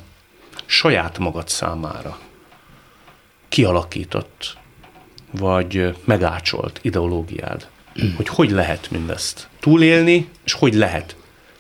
saját 0.66 1.18
magad 1.18 1.50
számára 1.50 2.18
kialakított, 3.50 4.58
vagy 5.32 5.96
megácsolt 6.06 6.80
ideológiád, 6.82 7.68
hogy 8.16 8.28
hogy 8.28 8.52
lehet 8.52 8.92
mindezt 8.92 9.48
túlélni, 9.60 10.30
és 10.46 10.54
hogy 10.54 10.74
lehet, 10.74 11.16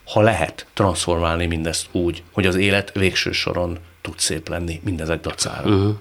ha 0.05 0.21
lehet 0.21 0.65
transformálni 0.73 1.45
mindezt 1.45 1.87
úgy, 1.91 2.23
hogy 2.31 2.45
az 2.45 2.55
élet 2.55 2.91
végső 2.93 3.31
soron 3.31 3.77
tud 4.01 4.19
szép 4.19 4.49
lenni 4.49 4.81
mindezek 4.83 5.21
dacára. 5.21 5.69
Uh-huh. 5.69 5.95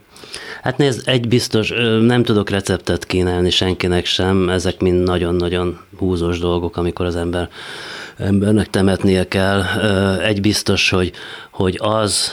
Hát 0.63 0.77
nézd, 0.77 1.09
egy 1.09 1.29
biztos, 1.29 1.73
nem 2.01 2.23
tudok 2.23 2.51
receptet 2.51 3.07
kínálni 3.07 3.51
senkinek 3.51 4.05
sem, 4.05 4.51
ezek 4.51 4.81
mind 4.81 5.03
nagyon-nagyon 5.03 5.81
húzós 5.99 6.39
dolgok, 6.39 6.77
amikor 6.77 7.07
az 7.07 7.17
ember 7.17 7.49
embernek 8.19 8.71
temetnie 8.71 9.29
kell. 9.29 9.63
Egy 10.21 10.41
biztos, 10.41 10.91
hogy, 10.91 11.13
hogy 11.51 11.79
az, 11.83 12.33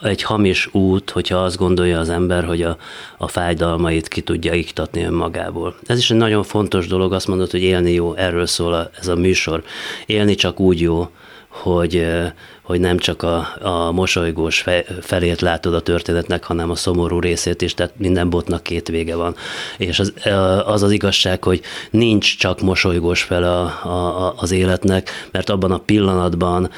egy 0.00 0.22
hamis 0.22 0.68
út, 0.72 1.10
hogyha 1.10 1.36
azt 1.36 1.56
gondolja 1.56 1.98
az 1.98 2.08
ember, 2.08 2.44
hogy 2.44 2.62
a, 2.62 2.76
a 3.18 3.28
fájdalmait 3.28 4.08
ki 4.08 4.20
tudja 4.20 4.52
iktatni 4.52 5.02
önmagából. 5.02 5.76
Ez 5.86 5.98
is 5.98 6.10
egy 6.10 6.16
nagyon 6.16 6.42
fontos 6.42 6.86
dolog, 6.86 7.12
azt 7.12 7.26
mondod, 7.26 7.50
hogy 7.50 7.62
élni 7.62 7.92
jó, 7.92 8.14
erről 8.14 8.46
szól 8.46 8.74
a, 8.74 8.90
ez 8.98 9.08
a 9.08 9.14
műsor. 9.14 9.62
Élni 10.06 10.34
csak 10.34 10.60
úgy 10.60 10.80
jó, 10.80 11.08
hogy, 11.48 12.06
hogy 12.62 12.80
nem 12.80 12.98
csak 12.98 13.22
a, 13.22 13.48
a 13.60 13.92
mosolygós 13.92 14.64
felét 15.00 15.40
látod 15.40 15.74
a 15.74 15.80
történetnek, 15.80 16.44
hanem 16.44 16.70
a 16.70 16.74
szomorú 16.74 17.20
részét 17.20 17.62
is, 17.62 17.74
tehát 17.74 17.92
minden 17.96 18.30
botnak 18.30 18.62
két 18.62 18.88
vége 18.88 19.16
van. 19.16 19.36
És 19.78 19.98
az 19.98 20.12
az, 20.66 20.82
az 20.82 20.90
igazság, 20.90 21.44
hogy 21.44 21.60
nincs 21.90 22.38
csak 22.38 22.60
mosolygós 22.60 23.22
fel 23.22 23.44
a, 23.44 23.62
a, 23.88 24.34
az 24.36 24.50
életnek, 24.50 25.28
mert 25.30 25.50
abban 25.50 25.70
a 25.70 25.78
pillanatban 25.78 26.70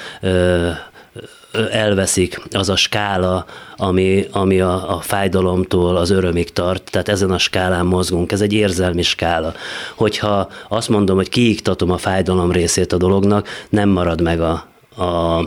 elveszik 1.70 2.42
az 2.50 2.68
a 2.68 2.76
skála, 2.76 3.46
ami, 3.76 4.26
ami 4.32 4.60
a, 4.60 4.96
a 4.96 5.00
fájdalomtól 5.00 5.96
az 5.96 6.10
örömig 6.10 6.52
tart, 6.52 6.90
tehát 6.90 7.08
ezen 7.08 7.30
a 7.30 7.38
skálán 7.38 7.86
mozgunk, 7.86 8.32
ez 8.32 8.40
egy 8.40 8.52
érzelmi 8.52 9.02
skála. 9.02 9.54
Hogyha 9.94 10.48
azt 10.68 10.88
mondom, 10.88 11.16
hogy 11.16 11.28
kiiktatom 11.28 11.90
a 11.90 11.98
fájdalom 11.98 12.52
részét 12.52 12.92
a 12.92 12.96
dolognak, 12.96 13.48
nem 13.68 13.88
marad 13.88 14.20
meg 14.20 14.40
a, 14.40 14.66
a, 14.96 15.38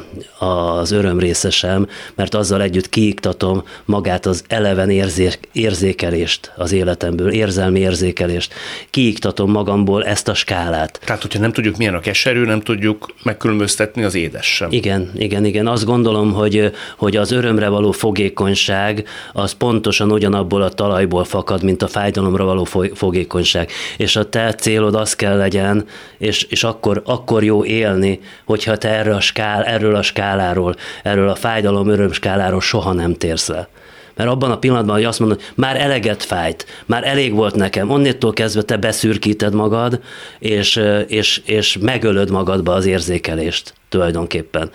az 0.46 0.92
öröm 0.92 1.20
része 1.20 1.50
sem, 1.50 1.88
mert 2.16 2.36
azzal 2.36 2.62
együtt 2.62 2.90
kiiktatom 2.90 3.64
magát 3.86 4.26
az 4.26 4.44
eleven 4.48 4.90
érzék, 4.90 5.40
érzékelést 5.52 6.52
az 6.56 6.72
életemből, 6.72 7.32
érzelmi 7.32 7.80
érzékelést. 7.80 8.54
Kiiktatom 8.90 9.52
magamból 9.52 10.06
ezt 10.06 10.28
a 10.28 10.34
skálát. 10.34 11.00
Tehát, 11.06 11.22
hogyha 11.22 11.40
nem 11.40 11.52
tudjuk, 11.52 11.78
milyen 11.78 11.94
a 11.94 12.00
keserű, 12.00 12.44
nem 12.44 12.62
tudjuk 12.62 13.14
megkülönböztetni 13.24 14.04
az 14.04 14.16
édes 14.16 14.46
sem. 14.46 14.72
Igen, 14.72 15.12
igen, 15.16 15.46
igen. 15.46 15.68
Azt 15.68 15.86
gondolom, 15.86 16.34
hogy, 16.34 16.72
hogy 16.98 17.16
az 17.16 17.32
örömre 17.32 17.68
való 17.68 17.92
fogékonyság 17.92 19.08
az 19.34 19.52
pontosan 19.52 20.12
ugyanabból 20.12 20.62
a 20.62 20.70
talajból 20.70 21.24
fakad, 21.24 21.64
mint 21.64 21.82
a 21.82 21.88
fájdalomra 21.88 22.44
való 22.44 22.64
fogékonyság. 22.94 23.72
És 23.98 24.16
a 24.16 24.30
te 24.30 24.54
célod 24.54 24.96
az 24.96 25.16
kell 25.16 25.38
legyen, 25.38 25.86
és, 26.18 26.44
és 26.44 26.64
akkor, 26.64 27.02
akkor 27.06 27.44
jó 27.44 27.66
élni, 27.66 28.20
hogyha 28.46 28.78
te 28.78 28.90
erre 28.90 29.16
a 29.16 29.20
skál, 29.40 29.64
erről 29.64 29.96
a 29.96 30.02
skáláról, 30.02 30.76
erről 31.04 31.30
a 31.30 31.36
fájdalom-öröm 31.36 32.12
skáláról 32.12 32.62
soha 32.62 32.94
nem 32.94 33.14
térsz 33.14 33.48
le 33.48 33.68
Mert 34.16 34.30
abban 34.30 34.52
a 34.52 34.58
pillanatban, 34.58 34.96
hogy 34.96 35.04
azt 35.04 35.20
mondod, 35.20 35.42
már 35.56 35.82
eleget 35.82 36.24
fájt, 36.24 36.66
már 36.86 37.08
elég 37.08 37.34
volt 37.34 37.56
nekem, 37.56 37.90
onnétól 37.90 38.34
kezdve 38.34 38.62
te 38.62 38.78
beszürkíted 38.78 39.54
magad, 39.54 40.00
és, 40.40 40.82
és, 41.08 41.42
és 41.46 41.78
megölöd 41.82 42.30
magadba 42.32 42.74
az 42.74 42.86
érzékelést 42.86 43.74
tulajdonképpen. 43.90 44.72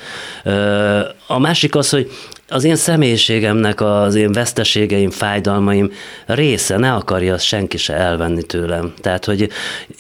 A 1.27 1.38
másik 1.38 1.74
az, 1.74 1.90
hogy 1.90 2.11
az 2.54 2.64
én 2.64 2.76
személyiségemnek, 2.76 3.80
az 3.80 4.14
én 4.14 4.32
veszteségeim, 4.32 5.10
fájdalmaim 5.10 5.90
része, 6.26 6.76
ne 6.76 6.92
akarja 6.92 7.34
azt 7.34 7.44
senki 7.44 7.76
se 7.76 7.94
elvenni 7.94 8.42
tőlem. 8.42 8.92
Tehát, 9.00 9.24
hogy 9.24 9.48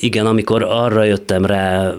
igen, 0.00 0.26
amikor 0.26 0.62
arra 0.62 1.04
jöttem 1.04 1.46
rá 1.46 1.92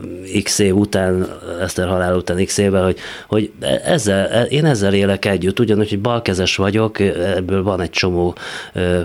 x 0.43 0.59
év 0.59 0.75
után, 0.75 1.27
Eszter 1.61 1.87
halál 1.87 2.15
után 2.15 2.45
x 2.45 2.57
évvel, 2.57 2.83
hogy, 2.83 2.97
hogy 3.27 3.51
ezzel, 3.85 4.45
én 4.45 4.65
ezzel 4.65 4.93
élek 4.93 5.25
együtt, 5.25 5.59
ugyanúgy, 5.59 5.89
hogy 5.89 5.99
balkezes 5.99 6.55
vagyok, 6.55 6.99
ebből 7.35 7.63
van 7.63 7.81
egy 7.81 7.89
csomó 7.89 8.35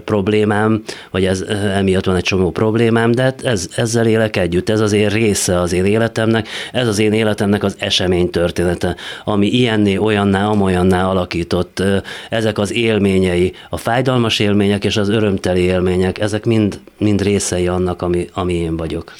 problémám, 0.04 0.82
vagy 1.10 1.24
ez, 1.24 1.44
emiatt 1.74 2.04
van 2.04 2.16
egy 2.16 2.22
csomó 2.22 2.50
problémám, 2.50 3.10
de 3.10 3.22
hát 3.22 3.42
ez, 3.42 3.68
ezzel 3.76 4.06
élek 4.06 4.36
együtt, 4.36 4.68
ez 4.68 4.80
az 4.80 4.92
én 4.92 5.08
része 5.08 5.60
az 5.60 5.72
én 5.72 5.84
életemnek, 5.84 6.48
ez 6.72 6.88
az 6.88 6.98
én 6.98 7.12
életemnek 7.12 7.62
az 7.62 7.74
esemény 7.78 8.30
története, 8.30 8.96
ami 9.24 9.46
ilyenné, 9.46 9.96
olyanná, 9.96 10.46
amolyanná 10.46 11.08
alakít 11.08 11.38
alakított, 11.40 11.82
ezek 12.28 12.58
az 12.58 12.72
élményei, 12.72 13.52
a 13.68 13.76
fájdalmas 13.76 14.38
élmények 14.38 14.84
és 14.84 14.96
az 14.96 15.08
örömteli 15.08 15.60
élmények, 15.60 16.18
ezek 16.18 16.44
mind, 16.44 16.80
mind 16.98 17.22
részei 17.22 17.68
annak, 17.68 18.02
ami, 18.02 18.28
ami 18.32 18.54
én 18.54 18.76
vagyok. 18.76 19.14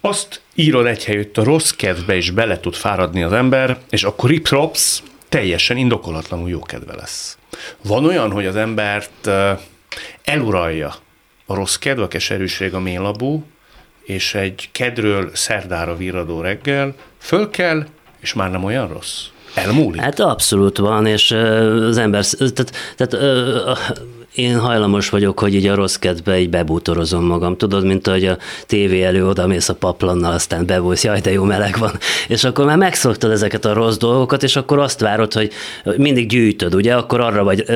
Azt 0.00 0.40
írod 0.54 0.86
egy 0.86 1.04
helyütt, 1.04 1.38
a 1.38 1.44
rossz 1.44 1.70
kedvbe 1.70 2.16
is 2.16 2.30
bele 2.30 2.60
tud 2.60 2.74
fáradni 2.74 3.22
az 3.22 3.32
ember, 3.32 3.78
és 3.90 4.04
akkor 4.04 4.30
riprops 4.30 5.02
teljesen 5.28 5.76
indokolatlanul 5.76 6.48
jó 6.48 6.60
kedve 6.60 6.94
lesz. 6.94 7.38
Van 7.82 8.04
olyan, 8.04 8.30
hogy 8.30 8.46
az 8.46 8.56
embert 8.56 9.30
eluralja 10.24 10.94
a 11.46 11.54
rossz 11.54 11.76
kedv, 11.76 12.00
a 12.00 12.08
keserűség, 12.08 12.74
a 12.74 12.80
mélabú, 12.80 13.44
és 14.04 14.34
egy 14.34 14.68
kedről 14.72 15.30
szerdára 15.34 15.96
virradó 15.96 16.40
reggel 16.40 16.94
föl 17.18 17.50
kell, 17.50 17.86
és 18.20 18.32
már 18.32 18.50
nem 18.50 18.64
olyan 18.64 18.88
rossz? 18.88 19.24
Elmúlik? 19.56 20.00
Hát 20.00 20.20
abszolút 20.20 20.78
van, 20.78 21.06
és 21.06 21.30
az 21.30 21.98
ember, 21.98 22.24
tehát, 22.26 22.72
tehát 22.96 23.14
én 24.36 24.58
hajlamos 24.58 25.08
vagyok, 25.08 25.40
hogy 25.40 25.54
így 25.54 25.66
a 25.66 25.74
rossz 25.74 25.94
kedve 25.94 26.38
így 26.38 26.50
bebútorozom 26.50 27.24
magam. 27.24 27.56
Tudod, 27.56 27.84
mint 27.84 28.06
hogy 28.06 28.24
a 28.24 28.36
tévé 28.66 29.02
elő 29.02 29.26
oda 29.26 29.46
mész 29.46 29.68
a 29.68 29.74
paplannal, 29.74 30.32
aztán 30.32 30.66
bebújsz, 30.66 31.04
jaj, 31.04 31.20
de 31.20 31.32
jó 31.32 31.44
meleg 31.44 31.76
van. 31.78 31.92
És 32.28 32.44
akkor 32.44 32.64
már 32.64 32.76
megszoktad 32.76 33.30
ezeket 33.30 33.64
a 33.64 33.72
rossz 33.72 33.96
dolgokat, 33.96 34.42
és 34.42 34.56
akkor 34.56 34.78
azt 34.78 35.00
várod, 35.00 35.32
hogy 35.32 35.52
mindig 35.96 36.28
gyűjtöd, 36.28 36.74
ugye? 36.74 36.94
Akkor 36.94 37.20
arra 37.20 37.44
vagy 37.44 37.64
ö, 37.66 37.74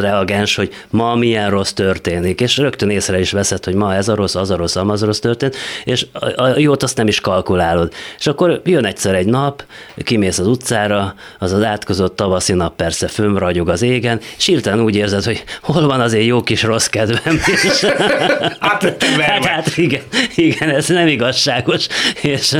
reagens, 0.00 0.56
hogy 0.56 0.70
ma 0.90 1.14
milyen 1.14 1.50
rossz 1.50 1.72
történik, 1.72 2.40
és 2.40 2.56
rögtön 2.56 2.90
észre 2.90 3.20
is 3.20 3.32
veszed, 3.32 3.64
hogy 3.64 3.74
ma 3.74 3.94
ez 3.94 4.08
a 4.08 4.14
rossz, 4.14 4.34
az 4.34 4.50
a 4.50 4.56
rossz, 4.56 4.76
az 4.76 5.02
a 5.02 5.06
rossz 5.06 5.18
történt, 5.18 5.56
és 5.84 6.06
a, 6.12 6.42
a 6.42 6.58
jót 6.58 6.82
azt 6.82 6.96
nem 6.96 7.08
is 7.08 7.20
kalkulálod. 7.20 7.92
És 8.18 8.26
akkor 8.26 8.60
jön 8.64 8.84
egyszer 8.84 9.14
egy 9.14 9.26
nap, 9.26 9.64
kimész 9.96 10.38
az 10.38 10.46
utcára, 10.46 11.14
az 11.38 11.52
az 11.52 11.62
átkozott 11.62 12.16
tavaszi 12.16 12.52
nap 12.52 12.76
persze 12.76 13.08
fönn 13.08 13.68
az 13.68 13.82
égen, 13.82 14.20
és 14.36 14.46
hirtelen 14.46 14.80
úgy 14.80 14.96
érzed, 14.96 15.24
hogy 15.24 15.44
hol 15.62 15.86
van 15.86 15.99
van 16.00 16.08
azért 16.08 16.26
jó 16.26 16.42
kis 16.42 16.62
rossz 16.62 16.86
kedvem. 16.86 17.40
És, 17.46 17.80
hát, 18.60 19.02
hát, 19.20 19.44
hát 19.44 19.76
igen, 19.76 20.02
igen, 20.34 20.68
ez 20.68 20.88
nem 20.88 21.06
igazságos. 21.06 21.86
És 22.22 22.56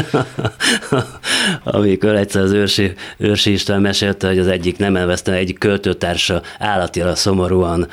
amikor 1.64 2.14
egyszer 2.14 2.42
az 2.42 2.52
őrsi, 2.52 2.92
őrsi 3.16 3.52
István 3.52 3.80
mesélte, 3.80 4.26
hogy 4.26 4.38
az 4.38 4.46
egyik 4.46 4.76
nem 4.78 4.96
elvesztem, 4.96 5.34
egyik 5.34 5.58
költőtársa 5.58 6.42
állatira 6.58 7.14
szomorúan 7.14 7.88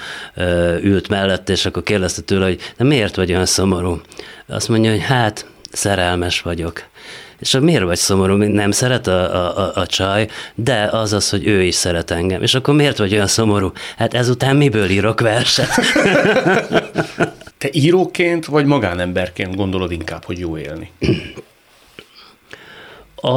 ült 0.82 1.08
mellett, 1.08 1.50
és 1.50 1.66
akkor 1.66 1.84
kérdezte 1.84 2.22
tőle, 2.22 2.46
hogy 2.46 2.60
de 2.78 2.84
miért 2.84 3.16
vagy 3.16 3.32
olyan 3.32 3.46
szomorú? 3.46 4.02
Azt 4.48 4.70
mondja, 4.70 4.92
hogy 4.92 5.04
hát 5.04 5.46
szerelmes 5.72 6.42
vagyok. 6.42 6.84
És 7.40 7.54
akkor 7.54 7.68
miért 7.68 7.84
vagy 7.84 7.98
szomorú, 7.98 8.36
nem 8.36 8.72
szeret 8.72 9.08
a, 9.08 9.36
a, 9.36 9.58
a, 9.58 9.72
a 9.76 9.86
csaj, 9.86 10.28
de 10.56 10.90
az 10.92 11.14
az, 11.14 11.30
hogy 11.30 11.48
ő 11.48 11.64
is 11.64 11.76
szeret 11.76 12.12
engem. 12.12 12.42
És 12.42 12.56
akkor 12.56 12.74
miért 12.74 12.98
vagy 12.98 13.14
olyan 13.14 13.28
szomorú? 13.28 13.72
Hát 13.98 14.14
ezután 14.14 14.56
miből 14.56 14.90
írok 14.90 15.22
verset? 15.22 15.70
Te 17.58 17.70
íróként 17.72 18.46
vagy 18.46 18.66
magánemberként 18.66 19.56
gondolod 19.56 19.92
inkább, 19.92 20.24
hogy 20.24 20.40
jó 20.40 20.58
élni? 20.58 20.92
A... 23.16 23.32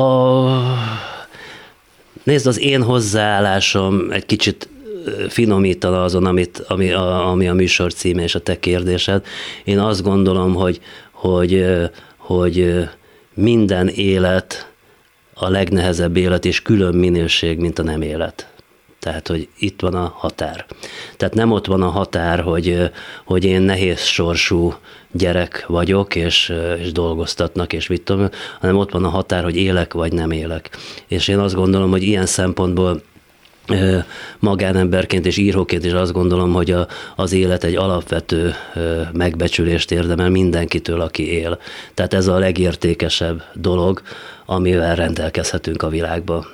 Nézd, 2.23 2.47
az 2.47 2.61
én 2.61 2.83
hozzáállásom 2.83 4.11
egy 4.11 4.27
kicsit 4.27 4.69
finomítana 5.29 6.03
azon, 6.03 6.27
amit, 6.27 6.65
ami, 6.69 6.93
a, 6.93 7.29
ami 7.31 7.49
a 7.49 7.55
műsor 7.55 7.95
címe 7.95 8.23
és 8.23 8.35
a 8.35 8.41
te 8.41 8.59
kérdésed. 8.59 9.27
Én 9.65 9.79
azt 9.79 10.03
gondolom, 10.03 10.55
hogy, 10.55 10.81
hogy, 11.11 11.67
hogy 12.17 12.89
minden 13.41 13.89
élet 13.89 14.71
a 15.35 15.49
legnehezebb 15.49 16.17
élet, 16.17 16.45
és 16.45 16.63
külön 16.63 16.95
minőség, 16.95 17.59
mint 17.59 17.79
a 17.79 17.83
nem 17.83 18.03
élet. 18.03 18.49
Tehát, 18.99 19.29
hogy 19.29 19.49
itt 19.59 19.81
van 19.81 19.95
a 19.95 20.15
határ. 20.17 20.67
Tehát 21.17 21.35
nem 21.35 21.53
ott 21.53 21.67
van 21.67 21.83
a 21.83 21.89
határ, 21.89 22.41
hogy, 22.41 22.91
hogy 23.25 23.45
én 23.45 23.61
nehéz 23.61 24.01
sorsú 24.01 24.75
gyerek 25.13 25.65
vagyok, 25.67 26.15
és, 26.15 26.53
és 26.79 26.93
dolgoztatnak, 26.93 27.73
és 27.73 27.87
mit 27.87 28.03
tudom, 28.03 28.29
hanem 28.61 28.77
ott 28.77 28.91
van 28.91 29.05
a 29.05 29.09
határ, 29.09 29.43
hogy 29.43 29.57
élek 29.57 29.93
vagy 29.93 30.13
nem 30.13 30.31
élek. 30.31 30.71
És 31.07 31.29
én 31.29 31.39
azt 31.39 31.55
gondolom, 31.55 31.91
hogy 31.91 32.03
ilyen 32.03 32.27
szempontból 32.27 33.03
magánemberként 34.39 35.27
és 35.27 35.37
íróként 35.37 35.85
is 35.85 35.93
azt 35.93 36.13
gondolom, 36.13 36.53
hogy 36.53 36.71
a, 36.71 36.87
az 37.17 37.33
élet 37.33 37.65
egy 37.65 37.77
alapvető 37.77 38.55
megbecsülést 39.13 39.91
érdemel 39.91 40.31
mindenkitől, 40.31 41.01
aki 41.01 41.33
él. 41.33 41.59
Tehát 41.95 42.15
ez 42.15 42.27
a 42.27 42.39
legértékesebb 42.39 43.43
dolog, 43.55 44.03
amivel 44.47 44.95
rendelkezhetünk 44.95 45.83
a 45.83 45.89
világba. 45.89 46.47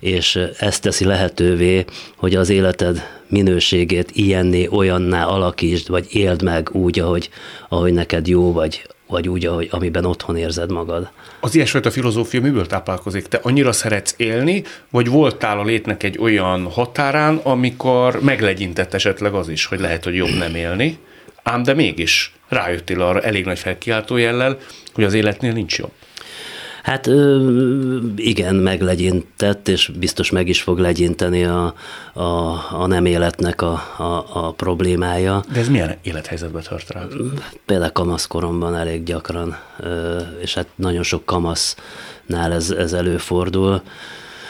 És 0.00 0.38
ezt 0.58 0.82
teszi 0.82 1.04
lehetővé, 1.04 1.84
hogy 2.16 2.34
az 2.34 2.48
életed 2.48 3.02
minőségét 3.28 4.10
ilyenné, 4.12 4.68
olyanná 4.70 5.24
alakítsd, 5.24 5.88
vagy 5.88 6.06
éld 6.10 6.42
meg 6.42 6.68
úgy, 6.72 6.98
ahogy, 6.98 7.30
ahogy 7.68 7.92
neked 7.92 8.26
jó, 8.26 8.52
vagy 8.52 8.82
vagy 9.12 9.28
úgy, 9.28 9.46
ahogy, 9.46 9.68
amiben 9.70 10.04
otthon 10.04 10.36
érzed 10.36 10.70
magad. 10.70 11.10
Az 11.44 11.54
ilyesfajta 11.54 11.90
filozófia 11.90 12.40
miből 12.40 12.66
táplálkozik? 12.66 13.26
Te 13.26 13.38
annyira 13.42 13.72
szeretsz 13.72 14.14
élni, 14.16 14.64
vagy 14.90 15.08
voltál 15.08 15.58
a 15.58 15.64
létnek 15.64 16.02
egy 16.02 16.18
olyan 16.18 16.70
határán, 16.70 17.36
amikor 17.36 18.20
meglegyintett 18.20 18.94
esetleg 18.94 19.34
az 19.34 19.48
is, 19.48 19.64
hogy 19.64 19.80
lehet, 19.80 20.04
hogy 20.04 20.14
jobb 20.14 20.36
nem 20.38 20.54
élni, 20.54 20.98
ám 21.42 21.62
de 21.62 21.74
mégis 21.74 22.32
rájöttél 22.48 23.02
arra 23.02 23.20
elég 23.20 23.44
nagy 23.44 23.58
felkiáltó 23.58 24.16
jellel, 24.16 24.58
hogy 24.94 25.04
az 25.04 25.14
életnél 25.14 25.52
nincs 25.52 25.78
jobb. 25.78 25.92
Hát 26.82 27.06
igen, 28.16 28.54
meglegyintett, 28.54 29.68
és 29.68 29.90
biztos 29.98 30.30
meg 30.30 30.48
is 30.48 30.62
fog 30.62 30.78
legyinteni 30.78 31.44
a, 31.44 31.74
a, 32.12 32.22
a 32.70 32.86
nem 32.86 33.06
életnek 33.06 33.62
a, 33.62 33.72
a, 33.96 34.24
a 34.32 34.52
problémája. 34.52 35.44
De 35.52 35.60
ez 35.60 35.68
milyen 35.68 35.96
élethelyzetben 36.02 36.62
tart 36.68 36.90
rá? 36.90 37.06
Például 37.66 37.90
kamaszkoromban 37.92 38.74
elég 38.74 39.04
gyakran, 39.04 39.56
és 40.40 40.54
hát 40.54 40.66
nagyon 40.74 41.02
sok 41.02 41.24
kamasznál 41.24 42.52
ez, 42.52 42.70
ez 42.70 42.92
előfordul. 42.92 43.82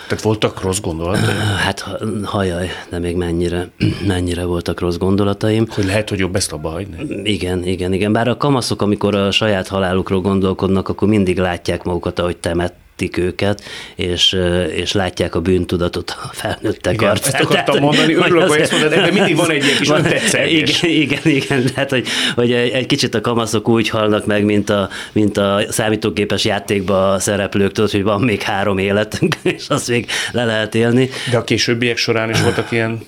Tehát 0.09 0.25
voltak 0.25 0.61
rossz 0.61 0.81
gondolatai? 0.81 1.35
Hát 1.65 1.85
hajaj, 2.23 2.71
de 2.91 2.99
még 2.99 3.17
mennyire, 3.17 3.69
mennyire 4.07 4.45
voltak 4.45 4.81
rossz 4.81 4.97
gondolataim. 4.97 5.67
Hogy 5.75 5.85
lehet, 5.85 6.09
hogy 6.09 6.19
jobb 6.19 6.37
ezt 6.37 6.53
abba 6.53 6.69
hagyni? 6.69 7.21
Igen, 7.31 7.67
igen, 7.67 7.93
igen. 7.93 8.12
Bár 8.12 8.29
a 8.29 8.37
kamaszok, 8.37 8.83
amikor 8.83 9.15
a 9.15 9.31
saját 9.31 9.69
halálukról 9.69 10.21
gondolkodnak, 10.21 10.88
akkor 10.88 11.09
mindig 11.09 11.38
látják 11.38 11.83
magukat, 11.83 12.19
ahogy 12.19 12.37
temet, 12.37 12.73
értik 13.02 13.16
őket, 13.16 13.62
és, 13.94 14.37
és 14.74 14.92
látják 14.92 15.35
a 15.35 15.40
bűntudatot 15.40 16.16
a 16.22 16.28
felnőttek 16.33 16.92
igen, 16.92 17.11
arcán. 17.11 17.35
Ezt 17.35 17.42
akartam 17.42 17.64
tehát, 17.64 17.81
mondani, 17.81 18.14
örülök, 18.14 18.48
hogy 18.48 18.61
ezt 18.61 18.72
mondod, 18.72 18.92
ebben 18.92 19.12
mindig 19.12 19.37
van 19.37 19.50
egy 19.50 19.64
ilyen 19.64 19.76
kis 19.76 19.88
van, 19.88 20.07
Igen, 20.46 20.90
igen, 20.90 21.20
igen, 21.24 21.64
tehát 21.74 21.90
hogy, 21.90 22.07
hogy 22.35 22.52
egy 22.52 22.87
kicsit 22.87 23.14
a 23.14 23.20
kamaszok 23.20 23.68
úgy 23.68 23.88
halnak 23.88 24.26
meg, 24.26 24.44
mint 24.44 24.70
a, 24.70 24.88
mint 25.12 25.37
a 25.37 25.61
számítógépes 25.68 26.44
játékban 26.44 27.12
a 27.12 27.18
szereplők, 27.18 27.72
tudod, 27.72 27.90
hogy 27.90 28.02
van 28.02 28.20
még 28.20 28.42
három 28.42 28.78
életünk, 28.78 29.37
és 29.57 29.68
azt 29.68 29.88
még 29.88 30.07
le 30.33 30.44
lehet 30.44 30.74
élni. 30.74 31.09
De 31.31 31.37
a 31.37 31.44
későbbiek 31.44 31.96
során 31.96 32.31
is 32.31 32.40
voltak 32.40 32.72
ilyen 32.72 33.00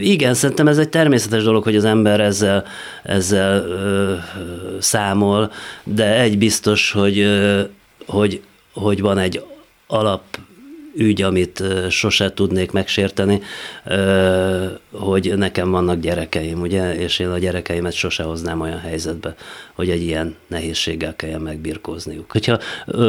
igen, 0.00 0.34
szerintem 0.34 0.68
ez 0.68 0.78
egy 0.78 0.88
természetes 0.88 1.42
dolog, 1.42 1.62
hogy 1.62 1.76
az 1.76 1.84
ember 1.84 2.20
ezzel, 2.20 2.64
ezzel 3.02 3.64
ö, 3.64 4.14
számol, 4.78 5.52
de 5.84 6.20
egy 6.20 6.38
biztos, 6.38 6.92
hogy, 6.92 7.18
ö, 7.18 7.60
hogy, 8.06 8.40
hogy 8.72 9.00
van 9.00 9.18
egy 9.18 9.42
alap 9.86 10.22
ügy, 10.96 11.22
amit 11.22 11.62
sose 11.90 12.32
tudnék 12.32 12.70
megsérteni, 12.70 13.40
hogy 14.92 15.32
nekem 15.36 15.70
vannak 15.70 16.00
gyerekeim, 16.00 16.60
ugye, 16.60 16.94
és 16.94 17.18
én 17.18 17.28
a 17.28 17.38
gyerekeimet 17.38 17.92
sose 17.92 18.22
hoznám 18.22 18.60
olyan 18.60 18.78
helyzetbe, 18.78 19.34
hogy 19.74 19.90
egy 19.90 20.02
ilyen 20.02 20.34
nehézséggel 20.46 21.16
kelljen 21.16 21.40
megbirkózniuk. 21.40 22.32
Hogyha 22.32 22.58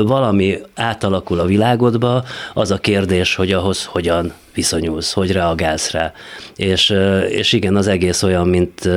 valami 0.04 0.58
átalakul 0.76 1.40
a 1.40 1.46
világodba, 1.46 2.24
az 2.54 2.72
a 2.72 2.78
kérdés, 2.78 3.36
hogy 3.36 3.52
ahhoz 3.52 3.86
hogyan 3.86 4.34
viszonyulsz, 4.58 5.14
hogy 5.14 5.32
reagálsz 5.32 5.92
rá. 5.92 6.14
És, 6.56 6.94
és 7.30 7.54
igen, 7.54 7.76
az 7.76 7.88
egész 7.88 8.24
olyan, 8.24 8.48
mint 8.48 8.90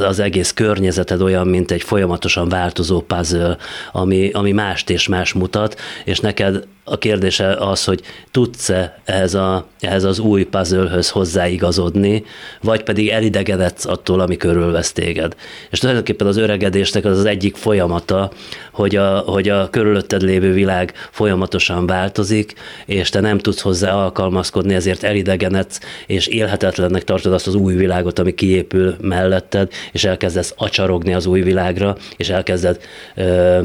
az 0.00 0.18
egész 0.18 0.52
környezeted 0.52 1.20
olyan, 1.20 1.46
mint 1.46 1.70
egy 1.70 1.82
folyamatosan 1.82 2.48
változó 2.48 3.00
puzzle, 3.00 3.56
ami, 3.92 4.30
ami 4.32 4.52
mást 4.52 4.90
és 4.90 5.08
más 5.08 5.32
mutat, 5.32 5.80
és 6.04 6.20
neked 6.20 6.64
a 6.90 6.98
kérdése 6.98 7.54
az, 7.54 7.84
hogy 7.84 8.02
tudsz-e 8.30 9.00
ehhez, 9.04 9.34
a, 9.34 9.66
ehhez 9.80 10.04
az 10.04 10.18
új 10.18 10.44
puzzlehöz 10.44 11.10
hozzáigazodni, 11.10 12.24
vagy 12.62 12.82
pedig 12.82 13.08
elidegedetsz 13.08 13.86
attól, 13.86 14.20
ami 14.20 14.36
körülvesz 14.36 14.92
téged. 14.92 15.36
És 15.70 15.78
tulajdonképpen 15.78 16.26
az 16.26 16.36
öregedésnek 16.36 17.04
az 17.04 17.18
az 17.18 17.24
egyik 17.24 17.56
folyamata, 17.56 18.30
hogy 18.72 18.96
a, 18.96 19.18
hogy 19.18 19.48
a 19.48 19.70
körülötted 19.70 20.22
lévő 20.22 20.52
világ 20.52 20.92
folyamatosan 21.10 21.86
változik, 21.86 22.54
és 22.86 23.08
te 23.08 23.20
nem 23.20 23.38
tudsz 23.38 23.60
hozzá 23.60 24.06
alkalmazkodni, 24.10 24.74
ezért 24.74 25.02
elidegenedsz, 25.02 25.80
és 26.06 26.26
élhetetlennek 26.26 27.04
tartod 27.04 27.32
azt 27.32 27.46
az 27.46 27.54
új 27.54 27.74
világot, 27.74 28.18
ami 28.18 28.34
kiépül 28.34 28.96
melletted, 29.00 29.72
és 29.92 30.04
elkezdesz 30.04 30.54
acsarogni 30.56 31.14
az 31.14 31.26
új 31.26 31.40
világra, 31.40 31.96
és 32.16 32.28
elkezded 32.28 32.80
ö, 33.14 33.64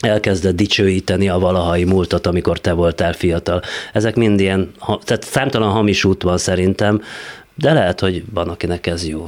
elkezded 0.00 0.56
dicsőíteni 0.56 1.28
a 1.28 1.38
valahai 1.38 1.84
múltat, 1.84 2.26
amikor 2.26 2.58
te 2.58 2.72
voltál 2.72 3.12
fiatal. 3.12 3.62
Ezek 3.92 4.16
mind 4.16 4.40
ilyen, 4.40 4.72
tehát 5.04 5.24
számtalan 5.24 5.70
hamis 5.70 6.04
út 6.04 6.22
van 6.22 6.38
szerintem, 6.38 7.02
de 7.54 7.72
lehet, 7.72 8.00
hogy 8.00 8.24
van, 8.32 8.48
akinek 8.48 8.86
ez 8.86 9.08
jó. 9.08 9.26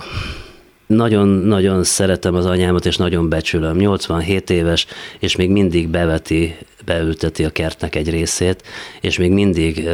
Nagyon-nagyon 0.89 1.85
szeretem 1.85 2.35
az 2.35 2.47
anyámat, 2.47 2.87
és 2.87 2.97
nagyon 2.97 3.29
becsülöm. 3.29 3.77
87 3.77 4.51
éves, 4.51 4.87
és 5.19 5.37
még 5.37 5.51
mindig 5.51 5.89
beveti, 5.89 6.57
beülteti 6.85 7.45
a 7.45 7.51
kertnek 7.51 7.95
egy 7.95 8.11
részét, 8.11 8.63
és 9.01 9.19
még 9.19 9.31
mindig 9.31 9.89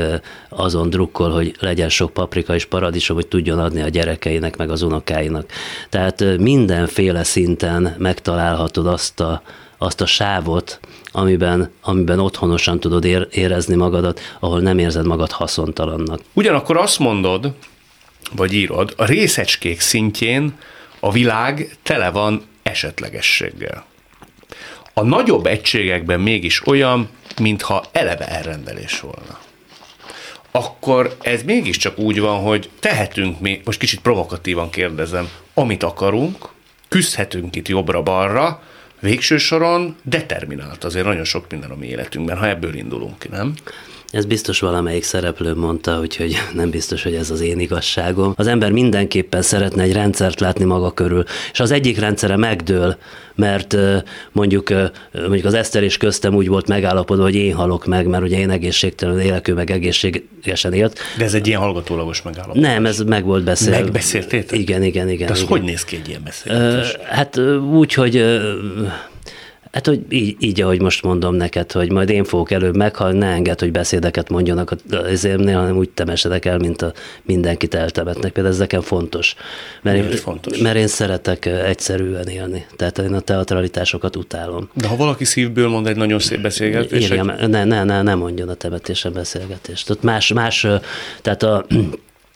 azon 0.49 0.91
drukkol, 0.91 1.31
hogy 1.31 1.55
legyen 1.61 1.89
sok 1.89 2.13
paprika 2.13 2.55
és 2.55 2.65
paradicsom, 2.65 3.17
hogy 3.17 3.27
tudjon 3.27 3.59
adni 3.59 3.83
a 3.83 3.89
gyerekeinek, 3.89 4.57
meg 4.57 4.71
az 4.71 4.83
unokáinak. 4.83 5.51
Tehát 5.89 6.25
mindenféle 6.39 7.23
szinten 7.23 7.95
megtalálhatod 7.99 8.87
azt 8.87 9.21
a, 9.21 9.43
azt 9.79 10.01
a 10.01 10.07
sávot, 10.07 10.81
amiben, 11.13 11.71
amiben 11.81 12.19
otthonosan 12.19 12.81
tudod 12.81 13.05
érezni 13.31 13.75
magadat, 13.75 14.21
ahol 14.41 14.61
nem 14.61 14.79
érzed 14.79 15.07
magad 15.07 15.31
haszontalannak. 15.31 16.21
Ugyanakkor 16.33 16.77
azt 16.77 16.99
mondod, 16.99 17.53
vagy 18.37 18.53
írod, 18.53 18.95
a 18.97 19.05
részecskék 19.05 19.81
szintjén 19.81 20.55
a 21.05 21.11
világ 21.11 21.77
tele 21.83 22.11
van 22.11 22.43
esetlegességgel. 22.63 23.85
A 24.95 25.03
nagyobb 25.03 25.47
egységekben 25.47 26.21
mégis 26.21 26.67
olyan, 26.67 27.09
mintha 27.41 27.85
eleve 27.93 28.27
elrendelés 28.27 29.01
volna. 29.01 29.39
Akkor 30.51 31.17
ez 31.21 31.43
mégiscsak 31.43 31.99
úgy 31.99 32.21
van, 32.21 32.41
hogy 32.41 32.71
tehetünk 32.81 33.41
mi, 33.41 33.61
most 33.65 33.79
kicsit 33.79 34.01
provokatívan 34.01 34.71
kérdezem, 34.71 35.29
amit 35.55 35.83
akarunk, 35.83 36.49
küzdhetünk 36.89 37.57
itt 37.57 37.69
jobbra-balra, 37.69 38.63
végső 39.01 39.39
soron 39.39 39.97
determinált 40.03 40.85
azért 40.85 41.07
nagyon 41.07 41.25
sok 41.25 41.51
minden 41.51 41.71
a 41.71 41.77
mi 41.77 41.87
életünkben, 41.87 42.39
ha 42.39 42.49
ebből 42.49 42.75
indulunk 42.75 43.19
ki, 43.19 43.29
nem? 43.29 43.55
Ez 44.15 44.25
biztos 44.25 44.61
valamelyik 44.61 45.03
szereplő 45.03 45.55
mondta, 45.55 46.01
úgyhogy 46.01 46.37
nem 46.53 46.71
biztos, 46.71 47.03
hogy 47.03 47.15
ez 47.15 47.31
az 47.31 47.41
én 47.41 47.61
igazságom. 47.61 48.33
Az 48.37 48.47
ember 48.47 48.71
mindenképpen 48.71 49.43
szeretne 49.43 49.83
egy 49.83 49.93
rendszert 49.93 50.41
látni 50.41 50.65
maga 50.65 50.93
körül, 50.93 51.25
és 51.53 51.61
az 51.61 51.71
egyik 51.71 51.99
rendszere 51.99 52.37
megdől, 52.37 52.97
mert 53.35 53.77
mondjuk, 54.33 54.69
mondjuk 55.13 55.45
az 55.45 55.55
Eszter 55.55 55.83
és 55.83 55.97
köztem 55.97 56.35
úgy 56.35 56.49
volt 56.49 56.69
megállapodva, 56.69 57.23
hogy 57.23 57.35
én 57.35 57.55
halok 57.55 57.87
meg, 57.87 58.07
mert 58.07 58.23
ugye 58.23 58.39
én 58.39 58.51
egészségtelen 58.51 59.21
élek, 59.21 59.49
ő 59.49 59.55
meg 59.55 59.71
egészségesen 59.71 60.73
élt. 60.73 60.99
De 61.19 61.25
ez 61.25 61.35
egy 61.35 61.47
ilyen 61.47 61.61
hallgatólagos 61.61 62.23
megállapodás? 62.23 62.73
Nem, 62.73 62.87
ez 62.87 62.99
meg 62.99 63.25
volt 63.25 63.45
beszélve. 63.45 63.81
Megbeszéltétek? 63.81 64.59
Igen, 64.59 64.83
igen, 64.83 65.09
igen. 65.09 65.27
De 65.27 65.33
az 65.33 65.39
igen. 65.39 65.51
hogy 65.51 65.63
néz 65.63 65.85
ki 65.85 65.97
egy 65.97 66.09
ilyen 66.09 66.23
beszélgetés? 66.25 66.97
Hát 67.03 67.39
úgy, 67.73 67.95
hogy 67.95 68.41
Hát, 69.75 69.87
hogy 69.87 70.01
így, 70.09 70.37
így, 70.39 70.61
ahogy 70.61 70.81
most 70.81 71.03
mondom 71.03 71.35
neked, 71.35 71.73
hogy 71.73 71.93
majd 71.93 72.11
én 72.11 72.25
fogok 72.25 72.51
előbb 72.51 72.77
meghalni, 72.77 73.19
ne 73.19 73.27
enged, 73.27 73.61
hogy 73.61 73.71
beszédeket 73.71 74.29
mondjanak 74.29 74.75
azért 74.91 75.39
néha 75.39 75.61
hanem 75.61 75.77
úgy 75.77 75.91
temesedek 75.91 76.45
el, 76.45 76.59
mint 76.59 76.83
a 76.83 76.93
mindenkit 77.23 77.75
eltemetnek. 77.75 78.33
Például 78.33 78.55
ez 78.55 78.61
nekem 78.61 78.81
fontos. 78.81 79.35
Mert, 79.83 79.97
én, 79.97 80.11
fontos. 80.11 80.59
mert 80.59 80.77
én 80.77 80.87
szeretek 80.87 81.47
egyszerűen 81.47 82.29
élni. 82.29 82.67
Tehát 82.77 82.99
én 82.99 83.15
a 83.15 83.21
teatralitásokat 83.21 84.17
utálom. 84.17 84.69
De 84.75 84.89
ha 84.89 84.97
valaki 84.97 85.25
szívből 85.25 85.69
mond 85.69 85.87
egy 85.87 85.97
nagyon 85.97 86.19
szép 86.19 86.41
beszélgetést. 86.41 87.11
Írjam, 87.11 87.27
ne, 87.27 87.65
ne, 87.65 87.85
ne, 87.85 88.03
ne 88.03 88.15
mondjon 88.15 88.49
a 88.49 88.55
temetésen 88.55 89.13
beszélgetést. 89.13 89.91
Ott 89.91 90.03
más, 90.03 90.33
más, 90.33 90.67
tehát 91.23 91.43
a 91.43 91.67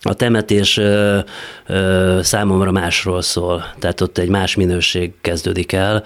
a 0.02 0.14
temetés 0.14 0.76
ö, 0.76 1.18
ö, 1.66 2.18
számomra 2.22 2.70
másról 2.70 3.22
szól, 3.22 3.72
tehát 3.78 4.00
ott 4.00 4.18
egy 4.18 4.28
más 4.28 4.54
minőség 4.54 5.12
kezdődik 5.20 5.72
el 5.72 6.04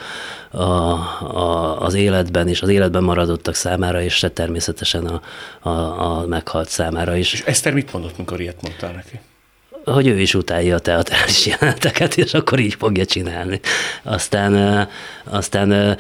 a, 0.51 0.63
a, 0.63 1.81
az 1.81 1.95
életben 1.95 2.49
és 2.49 2.63
az 2.63 2.69
életben 2.69 3.03
maradottak 3.03 3.55
számára, 3.55 4.03
és 4.03 4.27
természetesen 4.35 5.07
a, 5.07 5.21
a, 5.69 6.21
a 6.21 6.27
meghalt 6.27 6.69
számára 6.69 7.17
is. 7.17 7.33
És 7.33 7.41
Eszter 7.41 7.73
mit 7.73 7.93
mondott, 7.93 8.19
mikor 8.19 8.41
ilyet 8.41 8.63
mondtál 8.63 8.93
neki? 8.93 9.21
Hogy 9.85 10.07
ő 10.07 10.21
is 10.21 10.35
utálja 10.35 10.75
a 10.75 10.79
teatrális 10.79 11.47
jeleneteket, 11.61 12.17
és 12.17 12.35
akkor 12.35 12.59
így 12.59 12.75
fogja 12.75 13.05
csinálni. 13.05 13.61
Aztán, 14.03 14.89
aztán 15.25 15.99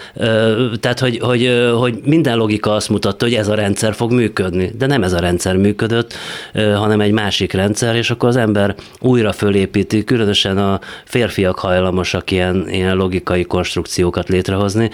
tehát, 0.81 0.99
hogy, 1.01 1.19
hogy, 1.19 1.71
hogy 1.79 2.01
minden 2.05 2.37
logika 2.37 2.75
azt 2.75 2.89
mutatta, 2.89 3.25
hogy 3.25 3.35
ez 3.35 3.49
a 3.49 3.55
rendszer 3.55 3.95
fog 3.95 4.13
működni, 4.13 4.71
de 4.79 4.87
nem 4.87 5.03
ez 5.03 5.13
a 5.13 5.21
rendszer 5.21 5.57
működött, 5.57 6.15
hanem 6.55 7.01
egy 7.01 7.13
másik 7.13 7.53
rendszer, 7.53 7.97
és 7.97 8.11
akkor 8.11 8.29
az 8.29 8.37
ember 8.37 8.75
újra 9.01 9.33
fölépíti, 9.33 10.05
különösen 10.05 10.59
a 10.59 10.81
férfiak 11.05 11.59
hajlamosak 11.59 12.31
ilyen, 12.31 12.69
ilyen 12.69 12.97
logikai 12.97 13.45
konstrukciókat 13.45 14.29
létrehozni, 14.29 14.91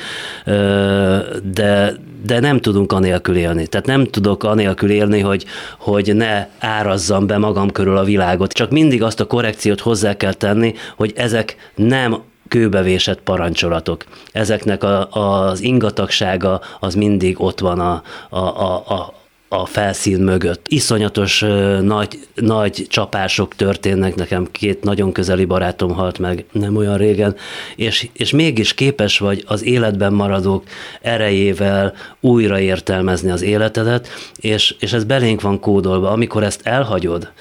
de, 1.42 1.96
de 2.24 2.40
nem 2.40 2.60
tudunk 2.60 2.92
anélkül 2.92 3.36
élni. 3.36 3.66
Tehát 3.66 3.86
nem 3.86 4.04
tudok 4.04 4.44
anélkül 4.44 4.90
élni, 4.90 5.20
hogy, 5.20 5.44
hogy 5.78 6.16
ne 6.16 6.46
árazzam 6.58 7.26
be 7.26 7.38
magam 7.38 7.70
körül 7.70 7.96
a 7.96 8.04
világot. 8.04 8.52
Csak 8.52 8.70
mindig 8.70 9.02
azt 9.02 9.20
a 9.20 9.26
korrekciót 9.26 9.80
hozzá 9.80 10.16
kell 10.16 10.32
tenni, 10.32 10.74
hogy 10.96 11.12
ezek 11.16 11.72
nem 11.74 12.18
kőbevésett 12.48 13.20
parancsolatok. 13.20 14.04
Ezeknek 14.32 14.82
a, 14.84 15.08
az 15.10 15.60
ingatagsága 15.60 16.60
az 16.80 16.94
mindig 16.94 17.40
ott 17.40 17.60
van 17.60 17.80
a, 17.80 18.02
a, 18.28 18.38
a, 18.38 19.14
a, 19.48 19.66
felszín 19.66 20.20
mögött. 20.20 20.66
Iszonyatos 20.68 21.44
nagy, 21.80 22.18
nagy 22.34 22.86
csapások 22.88 23.54
történnek, 23.54 24.14
nekem 24.14 24.48
két 24.50 24.82
nagyon 24.82 25.12
közeli 25.12 25.44
barátom 25.44 25.92
halt 25.92 26.18
meg 26.18 26.44
nem 26.52 26.76
olyan 26.76 26.96
régen, 26.96 27.36
és, 27.76 28.08
és 28.12 28.30
mégis 28.30 28.74
képes 28.74 29.18
vagy 29.18 29.44
az 29.46 29.64
életben 29.64 30.12
maradók 30.12 30.64
erejével 31.00 31.94
újra 32.20 32.60
értelmezni 32.60 33.30
az 33.30 33.42
életedet, 33.42 34.08
és, 34.36 34.76
és 34.80 34.92
ez 34.92 35.04
belénk 35.04 35.40
van 35.40 35.60
kódolva. 35.60 36.10
Amikor 36.10 36.42
ezt 36.42 36.60
elhagyod, 36.64 37.32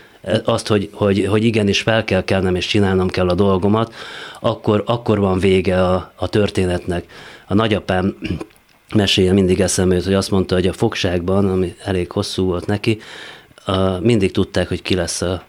azt, 0.44 0.68
hogy, 0.68 0.90
hogy, 0.94 1.26
hogy 1.26 1.44
igenis 1.44 1.82
fel 1.82 2.04
kell 2.04 2.24
kelnem 2.24 2.56
és 2.56 2.66
csinálnom 2.66 3.08
kell 3.08 3.28
a 3.28 3.34
dolgomat, 3.34 3.94
akkor, 4.40 4.84
akkor 4.86 5.20
van 5.20 5.40
vége 5.40 5.84
a, 5.84 6.12
a 6.16 6.28
történetnek. 6.28 7.06
A 7.48 7.54
nagyapám 7.54 8.16
mesél 8.96 9.34
mindig 9.34 9.62
eszembe 9.62 9.96
jut, 9.96 10.04
hogy 10.04 10.14
azt 10.14 10.32
mondta, 10.32 10.56
hogy 10.56 10.68
a 10.68 10.74
fogságban, 10.74 11.50
ami 11.50 11.76
elég 11.84 12.12
hosszú 12.12 12.46
volt 12.46 12.66
neki, 12.66 13.00
mindig 14.00 14.32
tudták, 14.32 14.68
hogy 14.68 14.82
ki 14.82 14.96
lesz 14.96 15.22
a 15.22 15.44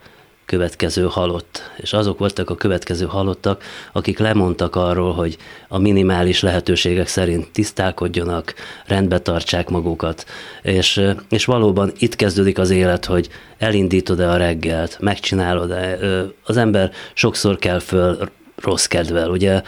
következő 0.49 1.07
halott. 1.11 1.71
És 1.77 1.93
azok 1.93 2.19
voltak 2.19 2.51
a 2.51 2.55
következő 2.55 3.07
halottak, 3.07 3.63
akik 3.93 4.19
lemondtak 4.19 4.77
arról, 4.77 5.13
hogy 5.13 5.37
a 5.69 5.79
minimális 5.79 6.41
lehetőségek 6.41 7.07
szerint 7.07 7.51
tisztálkodjanak, 7.51 8.55
rendbe 8.87 9.19
tartsák 9.19 9.69
magukat. 9.69 10.27
És, 10.63 11.01
és 11.29 11.45
valóban 11.45 11.93
itt 11.99 12.17
kezdődik 12.17 12.59
az 12.59 12.71
élet, 12.71 13.05
hogy 13.05 13.29
elindítod-e 13.59 14.31
a 14.31 14.37
reggelt, 14.37 14.97
megcsinálod-e. 15.01 15.99
Az 16.45 16.57
ember 16.57 16.93
sokszor 17.15 17.59
kell 17.59 17.79
föl 17.79 18.29
rossz 18.57 18.87
kedvel, 18.87 19.31
ugye 19.31 19.63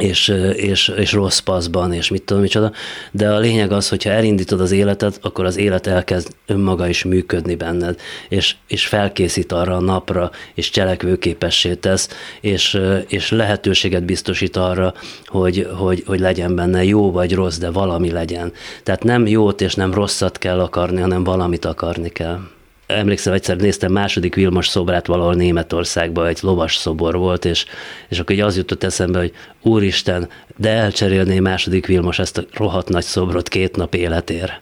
és, 0.00 0.34
és, 0.54 0.88
és 0.96 1.12
rossz 1.12 1.38
paszban, 1.38 1.92
és 1.92 2.08
mit 2.08 2.22
tudom 2.22 2.42
micsoda, 2.42 2.72
de 3.10 3.30
a 3.30 3.38
lényeg 3.38 3.72
az, 3.72 3.88
hogyha 3.88 4.10
elindítod 4.10 4.60
az 4.60 4.70
életet, 4.70 5.18
akkor 5.22 5.44
az 5.44 5.56
élet 5.56 5.86
elkezd 5.86 6.28
önmaga 6.46 6.88
is 6.88 7.04
működni 7.04 7.54
benned, 7.54 8.00
és, 8.28 8.54
és 8.66 8.86
felkészít 8.86 9.52
arra 9.52 9.76
a 9.76 9.80
napra, 9.80 10.30
és 10.54 10.70
cselekvőképessé 10.70 11.74
tesz, 11.74 12.08
és, 12.40 12.80
és 13.08 13.30
lehetőséget 13.30 14.04
biztosít 14.04 14.56
arra, 14.56 14.94
hogy, 15.26 15.68
hogy, 15.76 16.02
hogy 16.06 16.20
legyen 16.20 16.54
benne 16.54 16.84
jó 16.84 17.10
vagy 17.10 17.34
rossz, 17.34 17.58
de 17.58 17.70
valami 17.70 18.10
legyen. 18.10 18.52
Tehát 18.82 19.02
nem 19.02 19.26
jót 19.26 19.60
és 19.60 19.74
nem 19.74 19.94
rosszat 19.94 20.38
kell 20.38 20.60
akarni, 20.60 21.00
hanem 21.00 21.24
valamit 21.24 21.64
akarni 21.64 22.08
kell 22.08 22.40
emlékszem, 22.96 23.32
egyszer 23.32 23.56
néztem 23.56 23.92
második 23.92 24.34
Vilmos 24.34 24.68
szobrát 24.68 25.06
valahol 25.06 25.34
Németországban, 25.34 26.26
egy 26.26 26.38
lovas 26.42 26.76
szobor 26.76 27.16
volt, 27.16 27.44
és, 27.44 27.64
és 28.08 28.18
akkor 28.18 28.34
így 28.34 28.40
az 28.40 28.56
jutott 28.56 28.82
eszembe, 28.84 29.18
hogy 29.18 29.32
úristen, 29.62 30.28
de 30.56 30.70
elcserélné 30.70 31.38
második 31.38 31.86
Vilmos 31.86 32.18
ezt 32.18 32.38
a 32.38 32.44
rohadt 32.52 32.88
nagy 32.88 33.04
szobrot 33.04 33.48
két 33.48 33.76
nap 33.76 33.94
életér. 33.94 34.60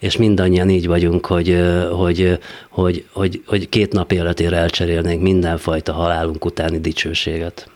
és 0.00 0.16
mindannyian 0.16 0.70
így 0.70 0.86
vagyunk, 0.86 1.26
hogy, 1.26 1.62
hogy, 1.92 2.38
hogy, 2.68 3.06
hogy, 3.12 3.42
hogy 3.46 3.68
két 3.68 3.92
nap 3.92 4.12
életére 4.12 4.56
elcserélnénk 4.56 5.22
mindenfajta 5.22 5.92
halálunk 5.92 6.44
utáni 6.44 6.80
dicsőséget. 6.80 7.70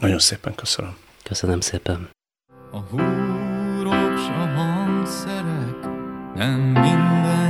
Nagyon 0.00 0.18
szépen 0.18 0.54
köszönöm. 0.54 0.96
Köszönöm 1.22 1.60
szépen. 1.60 2.08
A 2.72 2.78
húrok 2.78 4.18
a 4.28 4.46
hangszerek 4.56 5.80
nem 6.34 6.60
mindenkinek 6.60 7.47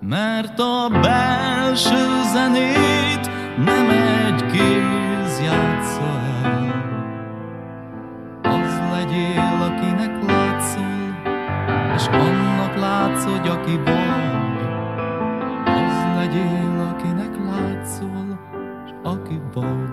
mert 0.00 0.58
a 0.58 0.88
belső 1.00 2.22
zenét 2.32 3.30
nem 3.64 3.90
egy 3.90 4.46
kéz 4.46 5.40
játsza 5.44 6.20
el. 6.44 6.78
Az 8.42 8.80
legyél, 8.92 9.62
akinek 9.62 10.24
látszol, 10.26 11.22
és 11.94 12.06
annak 12.06 12.76
látsz, 12.76 13.24
hogy 13.24 13.48
aki 13.48 13.76
vagy. 13.76 14.68
Az 15.64 16.04
legyél, 16.16 16.94
akinek 16.94 17.36
látszol, 17.50 18.38
és 18.86 18.92
aki 19.02 19.40
vagy. 19.54 19.89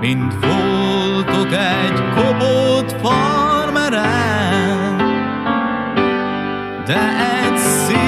Mint 0.00 0.34
foltok 0.34 1.52
egy 1.52 2.02
kobott 2.14 2.90
farmeren. 3.00 4.06
De 6.84 7.00
egy 7.44 7.56
színes 7.56 8.02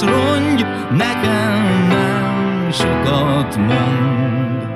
rongy 0.00 0.66
nekem 0.90 1.86
nem 1.88 2.70
sokat 2.70 3.56
mond. 3.56 4.68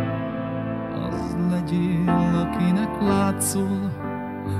Az 1.12 1.36
legyél, 1.50 2.48
akinek 2.48 3.00
látszol, 3.00 3.90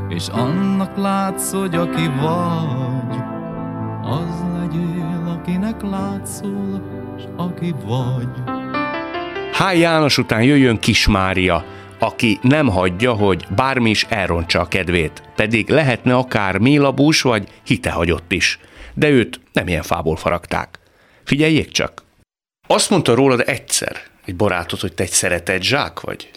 és 0.08 0.28
annak 0.28 0.96
látsz, 0.96 1.52
hogy 1.52 1.74
aki 1.74 2.10
vagy. 2.20 3.22
Az 4.02 4.44
legyél, 4.58 5.38
akinek 5.38 5.82
látszol, 5.82 6.82
és 7.16 7.24
aki 7.36 7.74
vagy. 7.86 8.59
Háj 9.60 9.78
János 9.78 10.18
után 10.18 10.42
jöjjön 10.42 10.78
Kis 10.78 11.06
Mária, 11.06 11.64
aki 11.98 12.38
nem 12.42 12.68
hagyja, 12.68 13.12
hogy 13.12 13.46
bármi 13.56 13.90
is 13.90 14.06
elrontsa 14.08 14.60
a 14.60 14.68
kedvét, 14.68 15.22
pedig 15.36 15.68
lehetne 15.68 16.14
akár 16.14 16.58
mélabús 16.58 17.22
vagy 17.22 17.48
hitehagyott 17.64 18.32
is. 18.32 18.58
De 18.94 19.08
őt 19.08 19.40
nem 19.52 19.68
ilyen 19.68 19.82
fából 19.82 20.16
faragták. 20.16 20.78
Figyeljék 21.24 21.70
csak! 21.70 22.02
Azt 22.66 22.90
mondta 22.90 23.14
rólad 23.14 23.42
egyszer 23.46 23.96
egy 24.24 24.36
barátod, 24.36 24.80
hogy 24.80 24.92
te 24.92 25.02
egy 25.02 25.10
szeretett 25.10 25.62
zsák 25.62 26.00
vagy. 26.00 26.30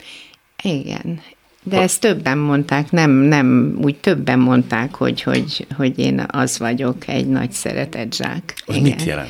Igen. 0.63 1.21
De 1.63 1.81
ezt 1.81 2.01
többen 2.01 2.37
mondták, 2.37 2.91
nem, 2.91 3.11
nem, 3.11 3.77
úgy 3.81 3.95
többen 3.95 4.39
mondták, 4.39 4.95
hogy, 4.95 5.21
hogy, 5.21 5.67
hogy 5.75 5.99
én 5.99 6.25
az 6.27 6.59
vagyok, 6.59 7.07
egy 7.07 7.27
nagy 7.27 7.51
szeretett 7.51 8.13
zsák. 8.13 8.53
Az 8.65 8.75
Igen. 8.75 8.89
mit 8.89 9.03
jelent? 9.03 9.29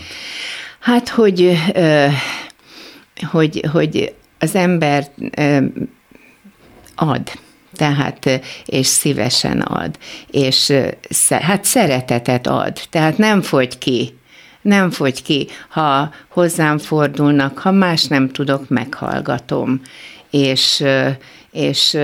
Hát, 0.79 1.09
hogy, 1.09 1.57
ö, 1.73 2.07
hogy, 3.31 3.65
hogy 3.71 4.13
az 4.39 4.55
ember 4.55 5.07
ad, 6.95 7.31
tehát, 7.75 8.41
és 8.65 8.87
szívesen 8.87 9.61
ad, 9.61 9.97
és 10.31 10.73
hát 11.29 11.63
szeretetet 11.63 12.47
ad, 12.47 12.79
tehát 12.89 13.17
nem 13.17 13.41
fogy 13.41 13.77
ki, 13.77 14.17
nem 14.61 14.91
fogy 14.91 15.23
ki, 15.23 15.47
ha 15.69 16.13
hozzám 16.27 16.77
fordulnak, 16.77 17.57
ha 17.57 17.71
más 17.71 18.03
nem 18.03 18.29
tudok, 18.29 18.69
meghallgatom, 18.69 19.81
és, 20.29 20.83
és 21.51 21.97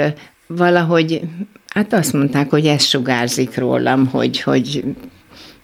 valahogy, 0.47 1.21
hát 1.67 1.93
azt 1.93 2.13
mondták, 2.13 2.49
hogy 2.49 2.67
ez 2.67 2.84
sugárzik 2.84 3.58
rólam, 3.58 4.08
hogy, 4.08 4.41
hogy 4.41 4.84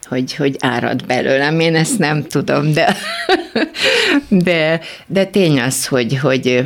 hogy, 0.05 0.35
hogy 0.35 0.55
árad 0.59 1.05
belőlem, 1.05 1.59
én 1.59 1.75
ezt 1.75 1.99
nem 1.99 2.23
tudom, 2.23 2.71
de, 2.73 2.95
de, 4.27 4.81
de 5.07 5.25
tény 5.25 5.59
az, 5.59 5.87
hogy, 5.87 6.17
hogy 6.17 6.63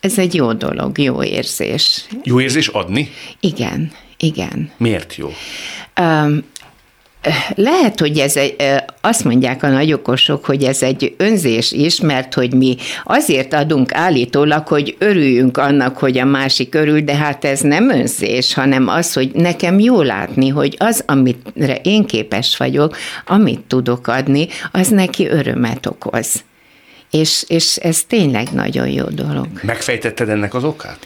ez 0.00 0.18
egy 0.18 0.34
jó 0.34 0.52
dolog, 0.52 0.98
jó 0.98 1.22
érzés. 1.22 2.04
Jó 2.22 2.40
érzés 2.40 2.68
adni? 2.68 3.10
Igen, 3.40 3.90
igen. 4.16 4.70
Miért 4.76 5.16
jó? 5.16 5.32
Um, 6.00 6.44
lehet, 7.54 8.00
hogy 8.00 8.18
ez 8.18 8.36
egy, 8.36 8.56
azt 9.00 9.24
mondják 9.24 9.62
a 9.62 9.68
nagyokosok, 9.68 10.44
hogy 10.44 10.64
ez 10.64 10.82
egy 10.82 11.14
önzés 11.16 11.72
is, 11.72 12.00
mert 12.00 12.34
hogy 12.34 12.54
mi 12.54 12.76
azért 13.04 13.54
adunk 13.54 13.94
állítólag, 13.94 14.66
hogy 14.66 14.96
örüljünk 14.98 15.56
annak, 15.56 15.98
hogy 15.98 16.18
a 16.18 16.24
másik 16.24 16.74
örül, 16.74 17.00
de 17.00 17.14
hát 17.14 17.44
ez 17.44 17.60
nem 17.60 17.90
önzés, 17.90 18.54
hanem 18.54 18.88
az, 18.88 19.12
hogy 19.12 19.30
nekem 19.34 19.78
jó 19.78 20.02
látni, 20.02 20.48
hogy 20.48 20.74
az, 20.78 21.04
amire 21.06 21.80
én 21.82 22.04
képes 22.04 22.56
vagyok, 22.56 22.96
amit 23.26 23.60
tudok 23.60 24.06
adni, 24.06 24.48
az 24.72 24.88
neki 24.88 25.26
örömet 25.26 25.86
okoz. 25.86 26.44
És, 27.10 27.44
és 27.48 27.76
ez 27.76 28.04
tényleg 28.04 28.48
nagyon 28.52 28.88
jó 28.88 29.04
dolog. 29.04 29.46
Megfejtetted 29.62 30.28
ennek 30.28 30.54
az 30.54 30.64
okát? 30.64 30.98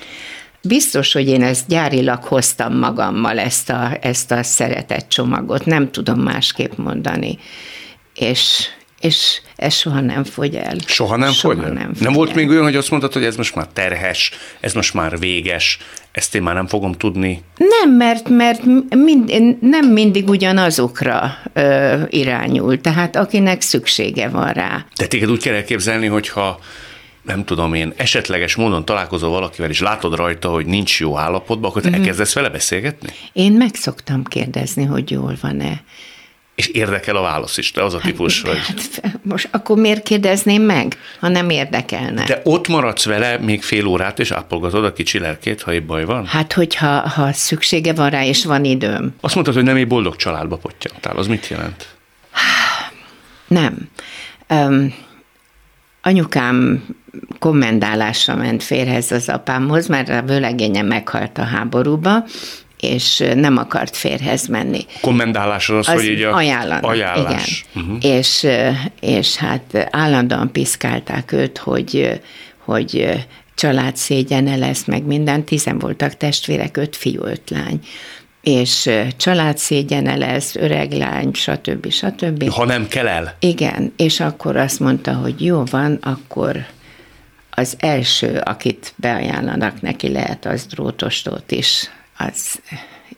Biztos, 0.62 1.12
hogy 1.12 1.28
én 1.28 1.42
ezt 1.42 1.68
gyárilag 1.68 2.24
hoztam 2.24 2.78
magammal, 2.78 3.38
ezt 3.38 3.70
a, 3.70 3.98
ezt 4.00 4.30
a 4.30 4.42
szeretett 4.42 5.08
csomagot, 5.08 5.64
nem 5.64 5.90
tudom 5.90 6.20
másképp 6.20 6.72
mondani. 6.76 7.38
És, 8.14 8.68
és 9.00 9.40
ez 9.56 9.74
soha 9.74 10.00
nem 10.00 10.24
fogy 10.24 10.54
el. 10.54 10.76
Soha 10.86 11.16
nem 11.16 11.32
soha 11.32 11.54
fogy 11.54 11.64
el? 11.64 11.72
Nem, 11.72 11.92
fogy 11.94 12.02
nem 12.02 12.12
volt 12.12 12.28
el. 12.28 12.34
még 12.34 12.48
olyan, 12.48 12.62
hogy 12.62 12.76
azt 12.76 12.90
mondtad, 12.90 13.12
hogy 13.12 13.24
ez 13.24 13.36
most 13.36 13.54
már 13.54 13.66
terhes, 13.72 14.30
ez 14.60 14.72
most 14.72 14.94
már 14.94 15.18
véges, 15.18 15.78
ezt 16.12 16.34
én 16.34 16.42
már 16.42 16.54
nem 16.54 16.66
fogom 16.66 16.92
tudni. 16.92 17.42
Nem, 17.56 17.96
mert, 17.96 18.28
mert 18.28 18.62
mind, 18.90 19.56
nem 19.60 19.86
mindig 19.92 20.28
ugyanazokra 20.28 21.32
ö, 21.52 21.96
irányul, 22.08 22.80
tehát 22.80 23.16
akinek 23.16 23.60
szüksége 23.60 24.28
van 24.28 24.52
rá. 24.52 24.84
De 24.96 25.06
téged 25.06 25.30
úgy 25.30 25.42
kell 25.42 25.54
elképzelni, 25.54 26.06
hogyha 26.06 26.60
nem 27.22 27.44
tudom 27.44 27.74
én, 27.74 27.92
esetleges 27.96 28.54
módon 28.54 28.84
találkozol 28.84 29.30
valakivel, 29.30 29.70
és 29.70 29.80
látod 29.80 30.14
rajta, 30.16 30.48
hogy 30.48 30.66
nincs 30.66 31.00
jó 31.00 31.18
állapotban, 31.18 31.70
akkor 31.70 31.82
te 31.82 31.88
Mhm. 31.88 31.98
elkezdesz 31.98 32.34
vele 32.34 32.48
beszélgetni? 32.48 33.08
Én 33.32 33.52
meg 33.52 33.74
szoktam 33.74 34.24
kérdezni, 34.24 34.84
hogy 34.84 35.10
jól 35.10 35.36
van-e. 35.40 35.82
És 36.60 36.66
érdekel 36.66 37.16
a 37.16 37.20
válasz 37.20 37.56
is, 37.56 37.70
te 37.70 37.84
az 37.84 37.94
a 37.94 37.98
típus 37.98 38.40
vagy. 38.40 38.58
Hát, 38.58 39.18
most 39.22 39.48
akkor 39.50 39.76
miért 39.76 40.02
kérdezném 40.02 40.62
meg, 40.62 40.96
ha 41.20 41.28
nem 41.28 41.50
érdekelne? 41.50 42.24
De 42.24 42.40
ott 42.44 42.68
maradsz 42.68 43.04
vele 43.04 43.38
még 43.38 43.62
fél 43.62 43.86
órát, 43.86 44.18
és 44.18 44.30
ápolgatod 44.30 44.84
a 44.84 44.92
kicsi 44.92 45.18
lelkét, 45.18 45.62
ha 45.62 45.72
épp 45.72 45.86
baj 45.86 46.04
van? 46.04 46.26
Hát, 46.26 46.52
hogyha 46.52 47.08
ha 47.08 47.32
szüksége 47.32 47.92
van 47.92 48.10
rá, 48.10 48.24
és 48.24 48.44
van 48.44 48.64
időm. 48.64 49.14
Azt 49.20 49.34
mondtad, 49.34 49.54
hogy 49.54 49.64
nem 49.64 49.76
egy 49.76 49.86
boldog 49.86 50.16
családba 50.16 50.56
pottyantál, 50.56 51.16
az 51.16 51.26
mit 51.26 51.48
jelent? 51.48 51.86
Nem. 53.48 53.88
Um, 54.48 54.94
anyukám 56.02 56.84
kommendálásra 57.38 58.34
ment 58.34 58.62
férhez 58.62 59.12
az 59.12 59.28
apámhoz, 59.28 59.86
mert 59.86 60.08
a 60.08 60.22
vőlegénye 60.22 60.82
meghalt 60.82 61.38
a 61.38 61.44
háborúba, 61.44 62.24
és 62.80 63.24
nem 63.34 63.56
akart 63.56 63.96
férhez 63.96 64.46
menni. 64.46 64.86
Kommendálás 65.00 65.68
az, 65.68 65.88
az 65.88 65.94
hogy 65.94 66.04
így 66.04 66.22
a 66.22 66.34
ajánlanak, 66.34 66.84
ajánlás. 66.84 67.64
Igen. 67.74 67.88
Uh-huh. 67.88 68.04
És, 68.04 68.46
és 69.00 69.36
hát 69.36 69.88
állandóan 69.90 70.52
piszkálták 70.52 71.32
őt, 71.32 71.58
hogy, 71.58 72.20
hogy 72.64 73.10
család 73.54 73.96
szégyene 73.96 74.56
lesz, 74.56 74.84
meg 74.84 75.04
minden. 75.04 75.44
Tizen 75.44 75.78
voltak 75.78 76.16
testvérek, 76.16 76.76
öt 76.76 76.96
fiú, 76.96 77.24
öt 77.24 77.50
lány 77.50 77.80
és 78.42 78.90
család 79.16 79.58
szégyene 79.58 80.16
lesz, 80.16 80.56
öreg 80.56 80.92
lány, 80.92 81.30
stb. 81.32 81.90
stb. 81.90 82.50
Ha 82.50 82.64
nem 82.64 82.88
kell 82.88 83.06
el. 83.08 83.36
Igen, 83.38 83.92
és 83.96 84.20
akkor 84.20 84.56
azt 84.56 84.80
mondta, 84.80 85.12
hogy 85.12 85.44
jó 85.44 85.62
van, 85.70 85.98
akkor 86.02 86.66
az 87.50 87.76
első, 87.78 88.40
akit 88.44 88.92
beajánlanak 88.96 89.80
neki, 89.80 90.08
lehet 90.08 90.46
az 90.46 90.66
drótostót 90.66 91.50
is, 91.50 91.90
az 92.28 92.60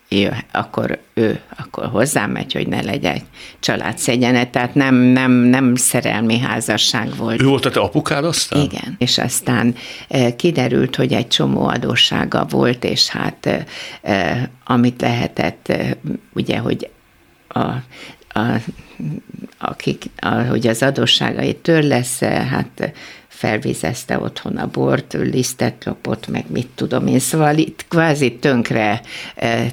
jó, 0.07 0.29
akkor 0.51 0.99
ő 1.13 1.39
akkor 1.57 1.85
hozzám 1.85 2.31
megy, 2.31 2.53
hogy 2.53 2.67
ne 2.67 2.81
legyen 2.81 3.21
családszegyene, 3.59 4.49
tehát 4.49 4.75
nem, 4.75 4.95
nem, 4.95 5.31
nem 5.31 5.75
szerelmi 5.75 6.37
házasság 6.39 7.15
volt. 7.15 7.41
Ő 7.41 7.45
volt 7.45 7.65
a 7.65 7.69
te 7.69 7.79
apukád 7.79 8.25
aztán? 8.25 8.61
Igen, 8.61 8.95
és 8.97 9.17
aztán 9.17 9.75
e, 10.07 10.35
kiderült, 10.35 10.95
hogy 10.95 11.13
egy 11.13 11.27
csomó 11.27 11.67
adóssága 11.67 12.45
volt, 12.45 12.83
és 12.83 13.09
hát 13.09 13.45
e, 13.45 13.65
e, 14.01 14.49
amit 14.63 15.01
lehetett, 15.01 15.73
ugye, 16.33 16.57
hogy 16.57 16.89
a, 17.47 17.59
a, 18.39 18.61
akik, 19.57 20.05
a, 20.19 20.29
hogy 20.29 20.67
az 20.67 20.81
adósságait 20.83 21.57
törlesz, 21.57 22.19
hát 22.19 22.93
felvizezte 23.33 24.19
otthon 24.19 24.57
a 24.57 24.67
bort, 24.67 25.13
lisztet 25.13 25.85
lopott, 25.85 26.27
meg 26.27 26.45
mit 26.51 26.67
tudom 26.75 27.07
én, 27.07 27.19
szóval 27.19 27.57
itt 27.57 27.85
kvázi 27.87 28.35
tönkre 28.35 29.01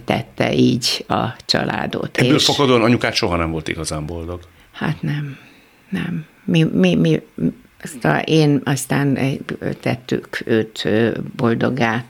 tette 0.04 0.52
így 0.54 1.04
a 1.08 1.36
családot. 1.46 2.16
Ebből 2.16 2.34
és... 2.34 2.44
fakadóan 2.44 2.82
anyukát 2.82 3.14
soha 3.14 3.36
nem 3.36 3.50
volt 3.50 3.68
igazán 3.68 4.06
boldog. 4.06 4.40
Hát 4.72 5.02
nem, 5.02 5.36
nem. 5.88 6.24
Mi, 6.44 6.62
mi, 6.62 6.94
mi 6.94 7.20
aztán 7.82 8.22
én 8.24 8.61
aztán 8.64 9.18
tettük 9.80 10.42
őt 10.44 10.88
boldogá, 11.36 12.04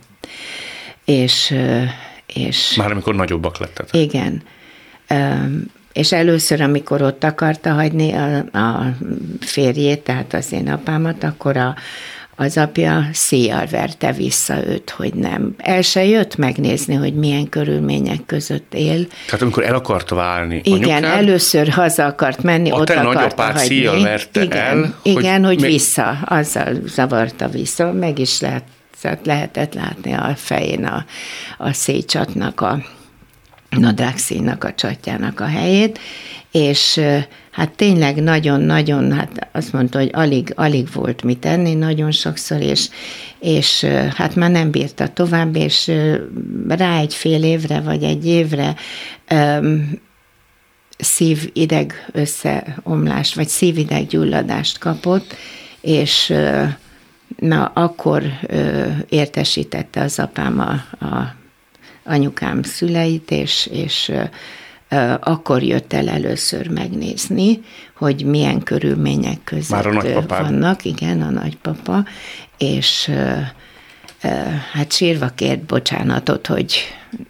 és, 1.05 1.55
és... 2.26 2.74
Már 2.76 2.90
amikor 2.90 3.14
nagyobbak 3.14 3.59
lettek. 3.59 3.88
Igen. 3.92 4.42
És 5.93 6.12
először, 6.12 6.61
amikor 6.61 7.03
ott 7.03 7.24
akarta 7.24 7.72
hagyni 7.72 8.12
a, 8.12 8.36
a 8.59 8.95
férjét, 9.41 10.01
tehát 10.01 10.34
az 10.34 10.53
én 10.53 10.68
apámat, 10.68 11.24
akkor 11.24 11.57
a, 11.57 11.74
az 12.36 12.57
apja 12.57 13.09
szíjjal 13.12 13.66
verte 13.70 14.12
vissza 14.12 14.66
őt, 14.66 14.91
hogy 14.91 15.14
nem. 15.14 15.55
El 15.59 15.82
se 15.82 16.05
jött 16.05 16.36
megnézni, 16.36 16.95
hogy 16.95 17.14
milyen 17.14 17.49
körülmények 17.49 18.26
között 18.26 18.74
él. 18.74 19.07
Tehát 19.26 19.43
amikor 19.43 19.64
el 19.64 19.74
akart 19.74 20.11
válni 20.11 20.61
Igen, 20.64 20.82
anyukád, 20.82 21.05
először 21.05 21.68
haza 21.68 22.05
akart 22.05 22.43
menni, 22.43 22.70
a 22.70 22.74
ott 22.74 22.86
te 22.86 23.01
akarta 23.01 23.43
hagyni. 23.43 23.61
szíjjal 23.61 24.03
verte 24.03 24.43
igen, 24.43 24.82
el, 24.84 24.95
igen, 25.03 25.45
hogy, 25.45 25.61
még... 25.61 25.70
vissza, 25.70 26.18
azzal 26.24 26.74
zavarta 26.86 27.49
vissza, 27.49 27.93
meg 27.93 28.18
is 28.18 28.41
lehet, 28.41 28.64
lehetett 29.24 29.74
látni 29.74 30.12
a 30.12 30.32
fején 30.36 30.84
a, 30.84 31.05
a 31.59 31.72
szécsatnak 31.72 32.61
a 32.61 32.78
nadrágszínnak 33.71 34.64
a 34.64 34.75
csatjának 34.75 35.41
a 35.41 35.47
helyét, 35.47 35.99
és 36.53 37.01
hát 37.51 37.71
tényleg 37.71 38.23
nagyon-nagyon, 38.23 39.12
hát 39.12 39.49
azt 39.53 39.73
mondta, 39.73 39.99
hogy 39.99 40.11
alig, 40.12 40.53
alig 40.57 40.89
volt 40.93 41.23
mit 41.23 41.45
enni 41.45 41.75
nagyon 41.75 42.11
sokszor, 42.11 42.61
és, 42.61 42.89
és 43.39 43.85
hát 44.14 44.35
már 44.35 44.51
nem 44.51 44.71
bírta 44.71 45.09
tovább, 45.09 45.57
és 45.57 45.93
rá 46.68 46.99
egy 46.99 47.14
fél 47.14 47.43
évre, 47.45 47.81
vagy 47.81 48.03
egy 48.03 48.27
évre 48.27 48.75
um, 49.31 50.01
szívideg 50.99 52.07
összeomlást, 52.12 53.35
vagy 53.35 53.49
szívideg 53.49 54.07
gyulladást 54.07 54.79
kapott, 54.79 55.35
és 55.81 56.35
na, 57.37 57.64
akkor 57.64 58.23
értesítette 59.09 60.01
az 60.01 60.18
apám 60.18 60.61
a, 60.61 61.05
a 61.05 61.39
anyukám 62.11 62.63
szüleit, 62.63 63.31
és, 63.31 63.69
és 63.73 64.13
akkor 65.21 65.63
jött 65.63 65.93
el 65.93 66.09
először 66.09 66.69
megnézni, 66.69 67.61
hogy 67.97 68.25
milyen 68.25 68.63
körülmények 68.63 69.45
között 69.45 69.71
Már 69.71 69.87
a 69.87 70.25
vannak, 70.27 70.85
igen, 70.85 71.23
a 71.23 71.31
nagypapa, 71.31 72.05
és 72.59 73.11
hát 74.73 74.93
sírva 74.93 75.29
kért 75.29 75.61
bocsánatot, 75.61 76.47
hogy 76.47 76.75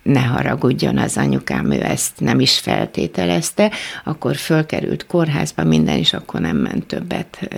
ne 0.03 0.21
haragudjon 0.21 0.99
az 0.99 1.17
anyukám, 1.17 1.71
ő 1.71 1.83
ezt 1.83 2.21
nem 2.21 2.41
is 2.41 2.59
feltételezte, 2.59 3.73
akkor 4.05 4.37
fölkerült 4.37 5.07
kórházba 5.07 5.65
minden, 5.65 5.97
és 5.97 6.13
akkor 6.13 6.41
nem 6.41 6.57
ment 6.57 6.87
többet 6.87 7.49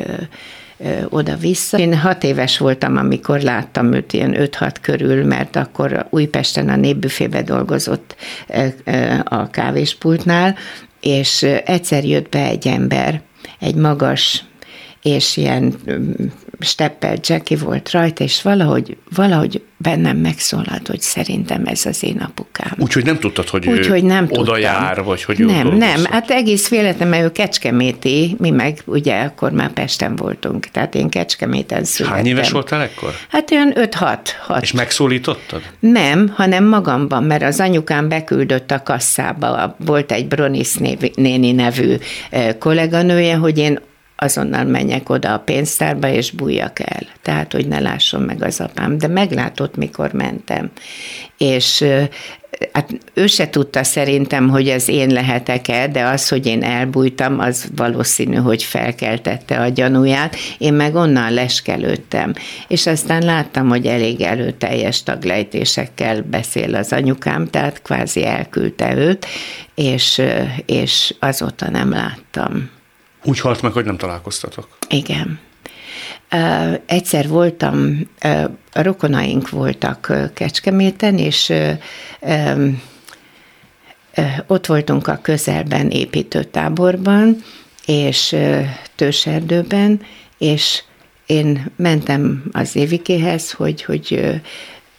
oda-vissza. 1.08 1.78
Én 1.78 1.98
hat 1.98 2.24
éves 2.24 2.58
voltam, 2.58 2.96
amikor 2.96 3.40
láttam 3.40 3.92
őt 3.92 4.12
ilyen 4.12 4.34
5-6 4.38 4.74
körül, 4.80 5.24
mert 5.24 5.56
akkor 5.56 6.06
Újpesten 6.10 6.68
a 6.68 6.76
népbüfébe 6.76 7.42
dolgozott 7.42 8.16
a 9.24 9.50
kávéspultnál, 9.50 10.56
és 11.00 11.42
egyszer 11.64 12.04
jött 12.04 12.28
be 12.28 12.46
egy 12.46 12.66
ember, 12.66 13.20
egy 13.58 13.74
magas 13.74 14.44
és 15.02 15.36
ilyen 15.36 15.74
steppel 16.64 17.16
Jackie 17.22 17.56
volt 17.58 17.90
rajta, 17.90 18.24
és 18.24 18.42
valahogy, 18.42 18.96
valahogy 19.14 19.62
bennem 19.76 20.16
megszólalt, 20.16 20.88
hogy 20.88 21.00
szerintem 21.00 21.62
ez 21.64 21.86
az 21.86 22.02
én 22.04 22.16
apukám. 22.28 22.72
Úgyhogy 22.78 23.04
nem 23.04 23.18
tudtad, 23.18 23.48
hogy 23.48 23.68
Úgy, 23.68 23.78
ő 23.78 23.88
hogy 23.88 24.04
nem 24.04 24.24
oda 24.24 24.34
tudtam. 24.34 24.60
jár, 24.60 25.02
vagy 25.02 25.22
hogy 25.24 25.38
Nem, 25.38 25.68
nem, 25.68 26.04
hát 26.04 26.30
egész 26.30 26.68
véletlen, 26.68 27.08
mert 27.08 27.24
ő 27.24 27.32
kecskeméti, 27.32 28.36
mi 28.38 28.50
meg 28.50 28.82
ugye 28.84 29.20
akkor 29.22 29.50
már 29.50 29.72
Pesten 29.72 30.16
voltunk, 30.16 30.66
tehát 30.66 30.94
én 30.94 31.08
kecskeméten 31.08 31.84
születtem. 31.84 32.18
Hány 32.18 32.26
éves 32.26 32.50
voltál 32.50 32.80
ekkor? 32.80 33.14
Hát 33.28 33.50
olyan 33.50 33.72
5-6. 33.76 34.60
És 34.60 34.72
megszólítottad? 34.72 35.62
Nem, 35.80 36.32
hanem 36.34 36.64
magamban, 36.64 37.24
mert 37.24 37.42
az 37.42 37.60
anyukám 37.60 38.08
beküldött 38.08 38.70
a 38.70 38.82
kasszába, 38.82 39.76
volt 39.84 40.12
egy 40.12 40.28
Bronis 40.28 40.74
néni 41.14 41.52
nevű 41.52 41.94
kolléganője, 42.58 43.34
hogy 43.34 43.58
én 43.58 43.78
azonnal 44.22 44.64
menjek 44.64 45.08
oda 45.08 45.32
a 45.32 45.38
pénztárba, 45.38 46.08
és 46.08 46.30
bújjak 46.30 46.78
el. 46.80 47.06
Tehát, 47.22 47.52
hogy 47.52 47.68
ne 47.68 47.80
lásson 47.80 48.22
meg 48.22 48.42
az 48.42 48.60
apám. 48.60 48.98
De 48.98 49.06
meglátott, 49.06 49.76
mikor 49.76 50.12
mentem. 50.12 50.70
És 51.38 51.84
hát 52.72 52.90
ő 53.14 53.26
se 53.26 53.50
tudta 53.50 53.84
szerintem, 53.84 54.48
hogy 54.48 54.68
ez 54.68 54.88
én 54.88 55.08
lehetek-e, 55.08 55.88
de 55.88 56.04
az, 56.04 56.28
hogy 56.28 56.46
én 56.46 56.62
elbújtam, 56.62 57.38
az 57.38 57.68
valószínű, 57.76 58.36
hogy 58.36 58.62
felkeltette 58.62 59.60
a 59.60 59.68
gyanúját. 59.68 60.36
Én 60.58 60.74
meg 60.74 60.94
onnan 60.94 61.32
leskelődtem. 61.32 62.32
És 62.68 62.86
aztán 62.86 63.24
láttam, 63.24 63.68
hogy 63.68 63.86
elég 63.86 64.20
előteljes 64.20 65.02
taglejtésekkel 65.02 66.22
beszél 66.22 66.74
az 66.74 66.92
anyukám, 66.92 67.46
tehát 67.46 67.82
kvázi 67.82 68.24
elküldte 68.24 68.96
őt, 68.96 69.26
és, 69.74 70.22
és 70.66 71.14
azóta 71.18 71.70
nem 71.70 71.90
láttam. 71.90 72.70
Úgy 73.24 73.40
halt 73.40 73.62
meg, 73.62 73.72
hogy 73.72 73.84
nem 73.84 73.96
találkoztatok. 73.96 74.68
Igen. 74.88 75.40
Egyszer 76.86 77.28
voltam, 77.28 78.08
rokonaink 78.72 79.50
voltak 79.50 80.12
Kecskeméten, 80.34 81.18
és 81.18 81.52
ott 84.46 84.66
voltunk 84.66 85.08
a 85.08 85.18
közelben 85.22 85.90
építőtáborban, 85.90 87.36
és 87.86 88.36
tőserdőben, 88.94 90.00
és 90.38 90.82
én 91.26 91.66
mentem 91.76 92.42
az 92.52 92.76
Évikéhez, 92.76 93.52
hogy, 93.52 93.82
hogy 93.84 94.40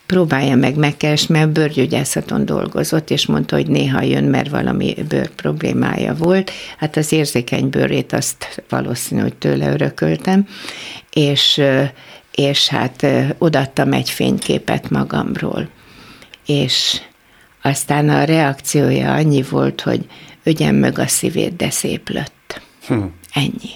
próbálja 0.05 0.55
meg 0.55 0.75
megkeresni, 0.75 1.37
mert 1.37 1.49
bőrgyógyászaton 1.49 2.45
dolgozott, 2.45 3.09
és 3.09 3.25
mondta, 3.25 3.55
hogy 3.55 3.67
néha 3.67 4.01
jön, 4.01 4.23
mert 4.23 4.49
valami 4.49 4.95
bőr 5.07 5.29
problémája 5.29 6.15
volt. 6.15 6.51
Hát 6.77 6.97
az 6.97 7.11
érzékeny 7.11 7.69
bőrét 7.69 8.13
azt 8.13 8.63
valószínű, 8.69 9.21
hogy 9.21 9.35
tőle 9.35 9.73
örököltem, 9.73 10.47
és, 11.11 11.61
és 12.31 12.67
hát 12.67 13.05
odattam 13.37 13.93
egy 13.93 14.09
fényképet 14.09 14.89
magamról. 14.89 15.69
És 16.45 17.01
aztán 17.61 18.09
a 18.09 18.23
reakciója 18.23 19.13
annyi 19.13 19.41
volt, 19.41 19.81
hogy 19.81 20.05
ögyem 20.43 20.75
meg 20.75 20.99
a 20.99 21.07
szívét, 21.07 21.55
de 21.55 21.69
szép 21.69 22.09
lett. 22.09 22.61
Hm. 22.87 23.03
Ennyi. 23.33 23.71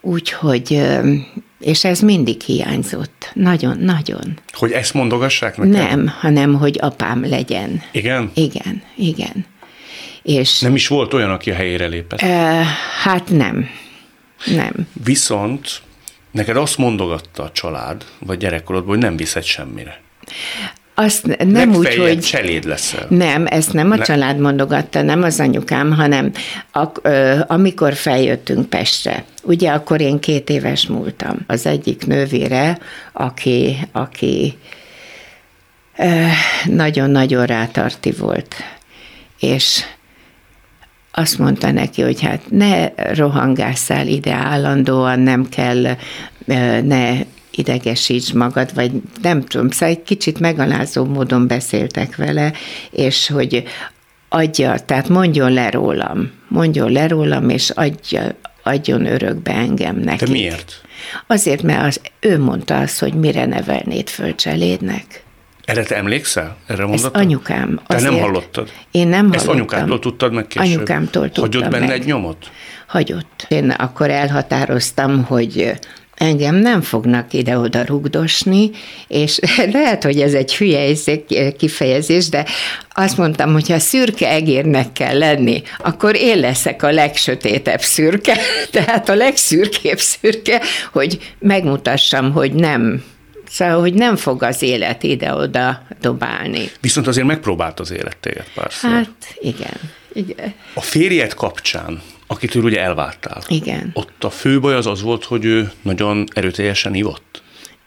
Úgyhogy 0.00 0.82
és 1.62 1.84
ez 1.84 2.00
mindig 2.00 2.40
hiányzott. 2.40 3.21
Nagyon, 3.34 3.78
nagyon. 3.78 4.38
Hogy 4.52 4.72
ezt 4.72 4.94
mondogassák 4.94 5.56
nekem? 5.56 5.70
Nem, 5.70 6.06
hanem 6.20 6.54
hogy 6.54 6.78
apám 6.80 7.28
legyen. 7.28 7.82
Igen? 7.92 8.30
Igen, 8.34 8.82
igen. 8.96 9.46
És, 10.22 10.58
nem 10.60 10.74
is 10.74 10.88
volt 10.88 11.14
olyan, 11.14 11.30
aki 11.30 11.50
a 11.50 11.54
helyére 11.54 11.86
lépett? 11.86 12.20
E, 12.20 12.64
hát 13.02 13.30
nem. 13.30 13.68
Nem. 14.46 14.72
Viszont 15.04 15.82
neked 16.30 16.56
azt 16.56 16.78
mondogatta 16.78 17.42
a 17.42 17.52
család, 17.52 18.04
vagy 18.18 18.38
gyerekkorodban, 18.38 18.88
hogy 18.88 19.04
nem 19.04 19.16
viszed 19.16 19.42
semmire. 19.42 20.00
Azt 20.94 21.36
nem 21.44 21.74
úgy, 21.74 21.94
hogy... 21.94 22.20
cseléd 22.20 22.64
leszel. 22.64 23.06
Nem, 23.08 23.46
ezt 23.46 23.72
nem 23.72 23.90
a 23.90 23.96
ne. 23.96 24.04
család 24.04 24.38
mondogatta, 24.38 25.02
nem 25.02 25.22
az 25.22 25.40
anyukám, 25.40 25.92
hanem 25.92 26.32
ak, 26.72 27.00
ö, 27.02 27.38
amikor 27.46 27.94
feljöttünk 27.94 28.68
Pestre, 28.68 29.24
ugye 29.42 29.70
akkor 29.70 30.00
én 30.00 30.18
két 30.18 30.50
éves 30.50 30.86
múltam. 30.86 31.38
Az 31.46 31.66
egyik 31.66 32.06
nővére, 32.06 32.78
aki, 33.12 33.76
aki 33.92 34.58
nagyon-nagyon 36.64 37.46
rátarti 37.46 38.10
volt, 38.10 38.54
és 39.38 39.84
azt 41.12 41.38
mondta 41.38 41.70
neki, 41.70 42.02
hogy 42.02 42.20
hát 42.20 42.40
ne 42.48 42.88
rohangásszál 42.94 44.06
ide 44.06 44.32
állandóan, 44.32 45.20
nem 45.20 45.48
kell, 45.48 45.96
ne 46.82 47.12
idegesíts 47.56 48.32
magad, 48.32 48.74
vagy 48.74 48.90
nem 49.22 49.44
tudom, 49.44 49.70
szóval 49.70 49.88
egy 49.88 50.02
kicsit 50.02 50.40
megalázó 50.40 51.04
módon 51.04 51.46
beszéltek 51.46 52.16
vele, 52.16 52.52
és 52.90 53.28
hogy 53.28 53.62
adja, 54.28 54.78
tehát 54.78 55.08
mondjon 55.08 55.52
le 55.52 55.70
rólam, 55.70 56.30
mondjon 56.48 56.92
le 56.92 57.06
rólam, 57.08 57.48
és 57.48 57.70
adja, 57.70 58.34
adjon 58.62 59.06
örökbe 59.06 59.52
engem 59.52 59.96
neki. 59.96 60.24
De 60.24 60.30
miért? 60.30 60.80
Azért, 61.26 61.62
mert 61.62 61.86
az, 61.86 62.00
ő 62.20 62.38
mondta 62.38 62.78
azt, 62.78 62.98
hogy 62.98 63.14
mire 63.14 63.46
nevelnéd 63.46 64.08
föl 64.08 64.34
cselédnek. 64.34 65.22
Erre 65.64 65.82
te 65.82 65.96
emlékszel? 65.96 66.56
Erre 66.66 66.82
Ezt 66.82 66.88
mondtad? 67.02 67.16
anyukám. 67.22 67.80
Te 67.86 68.00
nem 68.00 68.18
hallotod? 68.18 68.70
Én 68.90 69.08
nem 69.08 69.32
Ezt 69.32 69.46
hallottam. 69.46 69.56
anyukádtól 69.56 69.98
tudtad 69.98 70.32
meg 70.32 70.46
később? 70.46 70.66
Anyukámtól 70.66 71.22
tudtam 71.30 71.42
Hagyott 71.42 71.70
benne 71.70 71.86
meg. 71.86 71.94
egy 72.00 72.04
nyomot? 72.06 72.50
Hagyott. 72.86 73.46
Én 73.48 73.70
akkor 73.70 74.10
elhatároztam, 74.10 75.24
hogy 75.24 75.72
engem 76.16 76.54
nem 76.54 76.80
fognak 76.80 77.32
ide-oda 77.32 77.84
rugdosni, 77.84 78.70
és 79.08 79.40
lehet, 79.72 80.02
hogy 80.02 80.20
ez 80.20 80.34
egy 80.34 80.56
hülye 80.56 80.94
kifejezés, 81.58 82.28
de 82.28 82.46
azt 82.94 83.16
mondtam, 83.16 83.52
hogy 83.52 83.68
ha 83.68 83.78
szürke 83.78 84.28
egérnek 84.28 84.92
kell 84.92 85.18
lenni, 85.18 85.62
akkor 85.78 86.16
én 86.16 86.38
leszek 86.38 86.82
a 86.82 86.90
legsötétebb 86.90 87.80
szürke, 87.80 88.36
tehát 88.72 89.08
a 89.08 89.14
legszürkébb 89.14 89.98
szürke, 89.98 90.60
hogy 90.92 91.34
megmutassam, 91.38 92.32
hogy 92.32 92.52
nem, 92.52 93.04
szóval, 93.50 93.80
hogy 93.80 93.94
nem 93.94 94.16
fog 94.16 94.42
az 94.42 94.62
élet 94.62 95.02
ide-oda 95.02 95.82
dobálni. 96.00 96.70
Viszont 96.80 97.06
azért 97.06 97.26
megpróbált 97.26 97.80
az 97.80 97.90
élet 97.90 98.16
téged 98.16 98.46
párszor. 98.54 98.90
Hát 98.90 99.10
igen, 99.40 99.80
igen, 100.12 100.54
A 100.74 100.80
férjed 100.80 101.34
kapcsán, 101.34 102.02
akitől 102.26 102.64
ugye 102.64 102.80
elváltál, 102.80 103.42
igen. 103.48 103.90
ott 103.94 104.24
a 104.24 104.30
fő 104.30 104.60
baj 104.60 104.74
az 104.74 104.86
az 104.86 105.02
volt, 105.02 105.24
hogy 105.24 105.44
ő 105.44 105.72
nagyon 105.82 106.26
erőteljesen 106.34 106.94
ivott. 106.94 107.42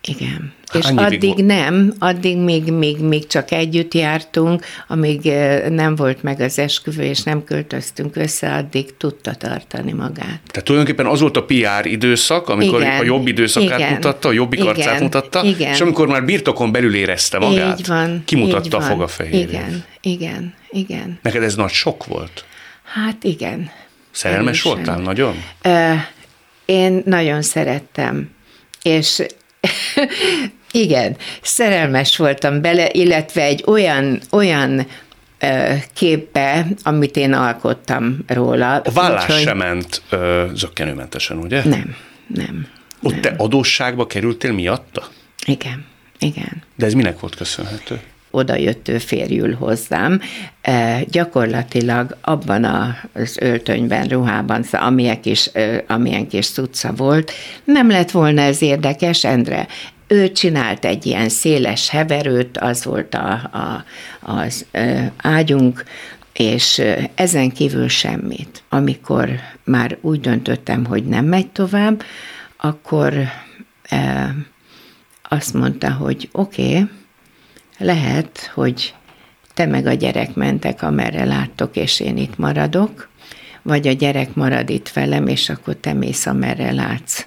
Igen. 0.08 0.54
Hány 0.84 0.98
és 0.98 1.04
addig 1.04 1.34
volt? 1.34 1.46
nem, 1.46 1.94
addig 2.00 2.38
még, 2.38 2.72
még, 2.72 2.98
még 3.00 3.28
csak 3.28 3.52
együtt 3.52 3.94
jártunk, 3.94 4.66
amíg 4.88 5.32
nem 5.70 5.96
volt 5.96 6.24
meg 6.24 6.40
az 6.40 6.60
esküvő, 6.60 7.04
és 7.04 7.24
nem 7.24 7.44
költöztünk 7.44 8.16
össze, 8.16 8.54
addig 8.54 8.98
tudta 8.98 9.34
tartani 9.34 9.92
magát. 9.92 10.42
Tehát 10.48 10.64
tulajdonképpen 10.64 11.06
az 11.06 11.20
volt 11.20 11.38
a 11.38 11.44
PR 11.44 11.86
időszak, 11.86 12.50
amikor 12.50 12.82
Igen. 12.82 13.00
a 13.00 13.04
jobb 13.04 13.28
időszakát 13.28 13.80
Igen. 13.80 13.94
mutatta, 13.94 14.28
a 14.28 14.32
jobbik 14.32 14.64
arcát 14.64 14.86
Igen. 14.86 15.04
mutatta, 15.04 15.44
Igen. 15.44 15.74
és 15.74 15.82
amikor 15.82 16.08
már 16.08 16.26
birtokon 16.26 16.72
belül 16.72 16.96
érezte 16.96 17.40
magát, 17.40 17.80
így 17.80 17.88
van. 17.88 18.22
kimutatta 18.26 18.66
így 18.66 18.76
a 18.76 18.80
van. 18.80 18.88
fogafehérjét. 18.88 19.50
Igen, 19.50 19.84
igen, 20.02 20.54
igen. 20.70 21.20
Neked 21.22 21.44
ez 21.44 21.56
nagy 21.56 21.72
sok 21.72 22.06
volt? 22.06 22.46
Hát 22.84 23.24
igen. 23.24 23.72
Szerelmes 24.16 24.60
Erősen. 24.66 24.74
voltál 24.84 25.02
nagyon? 25.02 25.44
Ö, 25.62 25.94
Én 26.66 27.02
nagyon 27.06 27.42
szerettem, 27.42 28.30
és 28.82 29.22
igen, 30.72 31.18
szerelmes 31.42 32.18
voltam 32.18 32.62
bele, 32.62 32.90
illetve 32.92 33.42
egy 33.42 33.64
olyan, 33.68 34.20
olyan 34.32 34.88
ö, 35.40 35.74
képbe, 35.94 36.68
amit 36.84 37.16
én 37.16 37.34
alkottam 37.34 38.18
róla. 38.28 38.76
A 38.76 38.92
vállás 38.92 39.24
úgyhogy- 39.24 39.42
sem 39.44 39.58
ment 39.58 40.02
ö, 40.10 40.46
zöggenőmentesen, 40.54 41.38
ugye? 41.38 41.66
Nem, 41.66 41.96
nem. 42.28 42.68
Ott 43.02 43.22
te 43.22 43.34
adósságba 43.38 44.08
kerültél 44.08 44.52
miatta? 44.54 45.08
Igen, 45.46 45.86
igen. 46.20 46.64
De 46.76 46.86
ez 46.86 46.94
minek 46.94 47.20
volt 47.20 47.36
köszönhető? 47.36 48.00
Oda 48.36 48.56
jött 48.56 48.88
ő 48.88 48.98
férjül 48.98 49.56
hozzám, 49.56 50.22
e, 50.62 51.04
gyakorlatilag 51.04 52.18
abban 52.22 52.64
az 53.14 53.38
öltönyben, 53.40 54.08
ruhában, 54.08 54.64
szóval 54.64 54.88
amilyen 54.88 55.22
kis, 55.22 55.50
ö, 55.54 55.78
amilyen 55.88 56.28
kis 56.28 56.50
cucca 56.50 56.94
volt, 56.94 57.32
nem 57.64 57.90
lett 57.90 58.12
volna 58.12 58.42
ez 58.42 58.62
érdekes, 58.62 59.24
Endre. 59.24 59.68
Ő 60.08 60.32
csinált 60.32 60.86
egy 60.86 61.06
ilyen 61.06 61.30
széles 61.30 61.90
heverőt, 61.90 62.58
az 62.58 62.86
volt 62.86 63.14
a, 63.14 63.32
a, 63.32 63.84
az 64.32 64.66
ö, 64.72 65.00
ágyunk, 65.18 65.84
és 66.34 66.78
ö, 66.78 66.94
ezen 67.16 67.52
kívül 67.52 67.88
semmit. 67.88 68.64
Amikor 68.70 69.30
már 69.64 69.98
úgy 70.02 70.20
döntöttem, 70.20 70.86
hogy 70.86 71.04
nem 71.04 71.26
megy 71.26 71.48
tovább, 71.48 72.04
akkor 72.58 73.14
e, 73.84 74.36
azt 75.30 75.54
mondta, 75.54 75.92
hogy 75.92 76.30
oké, 76.32 76.70
okay, 76.72 76.90
lehet, 77.78 78.52
hogy 78.54 78.94
te 79.54 79.66
meg 79.66 79.86
a 79.86 79.94
gyerek 79.94 80.34
mentek, 80.34 80.82
amerre 80.82 81.26
láttok, 81.26 81.76
és 81.76 82.00
én 82.00 82.18
itt 82.18 82.38
maradok, 82.38 83.10
vagy 83.62 83.88
a 83.88 83.92
gyerek 83.92 84.34
marad 84.34 84.70
itt 84.70 84.90
velem, 84.90 85.28
és 85.28 85.50
akkor 85.50 85.76
te 85.76 85.94
mész, 85.94 86.26
amerre 86.26 86.72
látsz. 86.72 87.26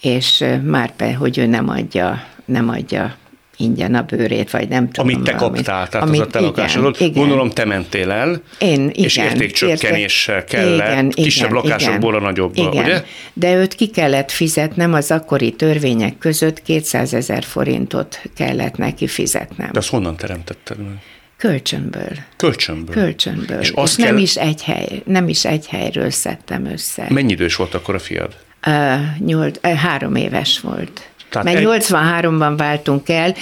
És 0.00 0.44
már 0.62 0.96
pe, 0.96 1.14
hogy 1.14 1.38
ő 1.38 1.46
nem 1.46 1.68
adja, 1.68 2.24
nem 2.44 2.68
adja 2.68 3.16
ingyen 3.56 3.94
a 3.94 4.02
bőrét, 4.02 4.50
vagy 4.50 4.68
nem 4.68 4.90
tudom. 4.90 5.12
Amit 5.12 5.24
te 5.24 5.32
valamit. 5.32 5.64
kaptál, 5.64 5.88
tehát 5.88 6.06
amit, 6.06 6.20
az 6.20 6.26
a 6.26 6.30
te 6.30 6.40
lakásodon. 6.40 6.92
igen, 6.94 7.08
igen. 7.08 7.20
Gondolom 7.22 7.50
te 7.50 7.64
mentél 7.64 8.10
el, 8.10 8.42
Én, 8.58 8.72
igen, 8.72 8.90
és 8.90 9.16
értékcsökkenéssel 9.16 10.44
kellett 10.44 11.14
kisebb 11.14 11.52
lakásokból 11.52 12.14
a 12.14 12.20
nagyobbba, 12.20 12.70
igen. 12.72 12.84
ugye? 12.84 13.04
De 13.32 13.54
őt 13.54 13.74
ki 13.74 13.86
kellett 13.86 14.30
fizetnem, 14.30 14.92
az 14.92 15.10
akkori 15.10 15.52
törvények 15.52 16.18
között 16.18 16.62
200 16.62 17.14
ezer 17.14 17.44
forintot 17.44 18.20
kellett 18.36 18.76
neki 18.76 19.06
fizetnem. 19.06 19.68
De 19.72 19.78
azt 19.78 19.88
honnan 19.88 20.16
teremtetted 20.16 20.78
meg? 20.78 21.02
Kölcsönből. 21.36 22.12
Kölcsönből. 22.36 22.94
Kölcsönből. 22.94 23.60
És 23.60 23.70
azt 23.70 23.98
és 23.98 24.04
nem, 24.04 24.14
kell- 24.14 24.22
is 24.22 24.36
egy 24.36 24.62
hely, 24.62 25.02
nem 25.04 25.28
is 25.28 25.44
egy 25.44 25.66
helyről 25.66 26.10
szedtem 26.10 26.64
össze. 26.66 27.06
Mennyi 27.08 27.32
idős 27.32 27.56
volt 27.56 27.74
akkor 27.74 27.94
a 27.94 27.98
fiad? 27.98 28.36
Uh, 28.66 29.18
nyolc, 29.18 29.58
uh, 29.62 29.72
három 29.72 30.14
éves 30.14 30.60
volt. 30.60 31.08
Tehát 31.28 31.46
mert 31.46 31.58
egy- 31.58 31.64
83-ban 31.64 32.54
váltunk 32.56 33.08
el, 33.08 33.34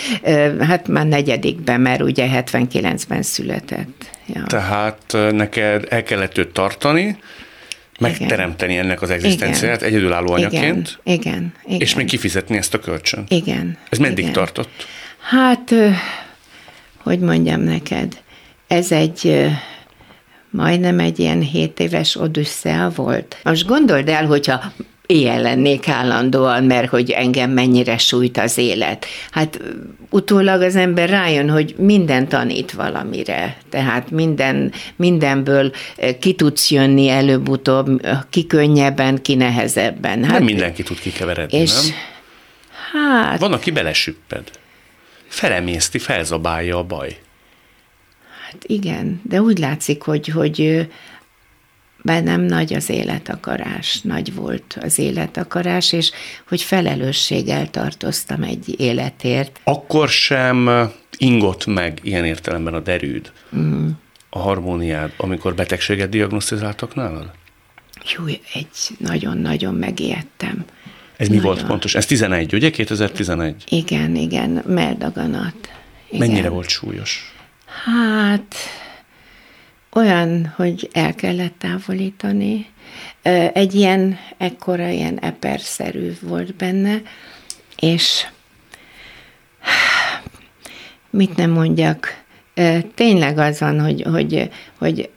hát 0.61 0.89
már 0.89 1.07
negyedikben, 1.07 1.81
mert 1.81 2.01
ugye 2.03 2.29
79-ben 2.45 3.23
született. 3.23 4.11
Ja. 4.27 4.43
Tehát 4.47 5.17
neked 5.31 5.87
el 5.89 6.03
kellett 6.03 6.39
őt 6.39 6.49
tartani, 6.53 7.19
megteremteni 7.99 8.77
ennek 8.77 9.03
az 9.03 9.11
egzisztenciáját 9.11 9.83
egyedülálló 9.83 10.33
anyaként, 10.33 10.99
Igen, 11.05 11.21
igen, 11.21 11.53
igen. 11.67 11.81
és 11.81 11.95
még 11.95 12.07
kifizetni 12.07 12.57
ezt 12.57 12.75
a 12.75 12.79
kölcsön. 12.79 13.25
Igen. 13.29 13.77
Ez 13.89 13.99
meddig 13.99 14.19
igen. 14.19 14.33
tartott? 14.33 14.87
Hát, 15.31 15.75
hogy 17.03 17.19
mondjam 17.19 17.61
neked, 17.61 18.17
ez 18.67 18.93
egy 18.93 19.51
majdnem 20.51 20.99
egy 20.99 21.19
ilyen 21.19 21.41
7 21.41 21.81
éves 21.81 22.17
odüsszea 22.17 22.91
volt. 22.95 23.37
Most 23.43 23.67
gondold 23.67 24.09
el, 24.09 24.27
hogyha 24.27 24.73
ilyen 25.07 25.43
lennék 25.43 25.89
állandóan, 25.89 26.65
mert 26.65 26.89
hogy 26.89 27.11
engem 27.11 27.51
mennyire 27.51 27.99
sújt 27.99 28.39
az 28.39 28.59
élet. 28.59 29.07
Hát 29.31 29.61
utólag 30.11 30.63
az 30.63 30.77
ember 30.77 31.09
rájön, 31.09 31.51
hogy 31.51 31.75
minden 31.79 32.29
tanít 32.29 32.73
valamire. 32.73 33.57
Tehát 33.71 34.11
minden, 34.11 34.73
mindenből 34.97 35.73
ö, 35.97 36.19
ki 36.19 36.35
tudsz 36.35 36.71
jönni 36.71 37.09
előbb-utóbb, 37.09 38.07
ki 38.31 38.47
könnyebben, 38.47 39.23
ki 39.23 39.35
nehezebben. 39.35 40.25
Hát, 40.25 40.33
nem 40.33 40.45
mindenki 40.45 40.83
tud 40.83 41.01
kikeveredni, 41.01 41.59
és, 41.59 41.73
nem? 41.73 41.95
Hát, 42.93 43.41
Van, 43.41 43.53
aki 43.53 43.71
belesüpped. 43.71 44.51
Felemészti, 45.29 45.99
felzabálja 45.99 46.79
a 46.79 46.83
baj. 46.83 47.17
Hát 48.45 48.65
igen, 48.67 49.21
de 49.29 49.41
úgy 49.41 49.59
látszik, 49.59 50.03
hogy, 50.03 50.29
hogy 50.29 50.89
bennem 52.05 52.41
nagy 52.41 52.75
az 52.75 52.89
életakarás, 52.89 54.01
nagy 54.01 54.35
volt 54.35 54.79
az 54.81 54.99
életakarás, 54.99 55.93
és 55.93 56.11
hogy 56.49 56.63
felelősséggel 56.63 57.71
tartoztam 57.71 58.43
egy 58.43 58.81
életért. 58.81 59.61
Akkor 59.65 60.09
sem 60.09 60.71
ingott 61.17 61.67
meg 61.67 62.01
ilyen 62.03 62.25
értelemben 62.25 62.75
a 62.75 62.81
derűd, 62.81 63.33
mm. 63.57 63.89
a 64.31 64.39
harmóniád, 64.39 65.13
amikor 65.17 65.55
betegséget 65.55 66.09
diagnosztizáltak 66.09 66.95
nálad? 66.95 67.31
Jó, 68.17 68.25
egy 68.27 68.69
nagyon-nagyon 68.99 69.75
megijedtem. 69.75 70.65
Ez 71.17 71.29
mi 71.29 71.37
Nagyon. 71.37 71.53
volt 71.53 71.67
pontos? 71.67 71.95
Ez 71.95 72.07
11, 72.07 72.55
ugye? 72.55 72.71
2011? 72.71 73.65
Igen, 73.69 74.17
igen, 74.17 74.63
meldaganat. 74.67 75.55
Igen. 76.11 76.29
Mennyire 76.29 76.49
volt 76.49 76.69
súlyos? 76.69 77.35
Hát, 77.85 78.55
olyan, 79.95 80.53
hogy 80.57 80.89
el 80.93 81.15
kellett 81.15 81.55
távolítani. 81.59 82.67
Egy 83.53 83.75
ilyen, 83.75 84.19
ekkora 84.37 84.89
ilyen 84.89 85.19
eperszerű 85.19 86.13
volt 86.21 86.55
benne, 86.55 87.03
és 87.79 88.27
mit 91.11 91.37
nem 91.37 91.51
mondjak, 91.51 92.23
tényleg 92.95 93.39
az 93.39 93.61
van, 93.61 93.81
hogy, 93.81 94.03
hogy, 94.03 94.51
hogy 94.79 95.11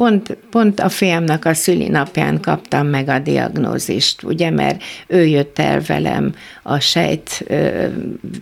pont, 0.00 0.36
pont 0.50 0.80
a 0.80 0.88
fiamnak 0.88 1.44
a 1.44 1.54
szülinapján 1.54 2.40
kaptam 2.40 2.86
meg 2.86 3.08
a 3.08 3.18
diagnózist, 3.18 4.22
ugye, 4.22 4.50
mert 4.50 4.82
ő 5.06 5.26
jött 5.26 5.58
el 5.58 5.80
velem 5.86 6.34
a 6.62 6.78
sejt 6.78 7.44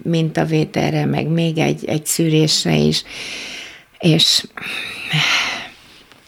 mintavételre, 0.03 1.05
meg 1.05 1.26
még 1.26 1.59
egy, 1.59 1.84
egy 1.84 2.07
szűrésre 2.07 2.76
is, 2.76 3.05
és 3.99 4.46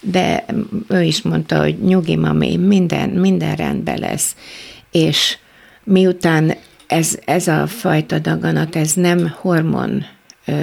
de 0.00 0.44
ő 0.88 1.02
is 1.02 1.22
mondta, 1.22 1.60
hogy 1.60 1.78
nyugi, 1.78 2.16
mami, 2.16 2.56
minden, 2.56 3.08
minden 3.08 3.56
rendben 3.56 3.98
lesz. 3.98 4.36
És 4.90 5.38
miután 5.84 6.54
ez, 6.86 7.18
ez 7.24 7.48
a 7.48 7.66
fajta 7.66 8.18
daganat, 8.18 8.76
ez 8.76 8.92
nem 8.92 9.34
hormon 9.40 10.04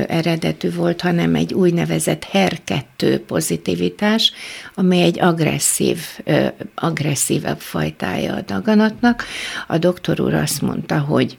eredetű 0.08 0.72
volt, 0.72 1.02
hanem 1.02 1.36
egy 1.36 1.54
úgynevezett 1.54 2.28
HER2 2.32 3.22
pozitivitás, 3.28 4.32
ami 4.76 5.02
egy 5.02 5.20
agresszív, 5.20 6.00
agresszívebb 6.76 7.60
fajtája 7.60 8.36
a 8.36 8.42
daganatnak. 8.42 9.24
A 9.68 9.78
doktor 9.78 10.20
úr 10.20 10.34
azt 10.34 10.62
mondta, 10.62 11.00
hogy 11.00 11.38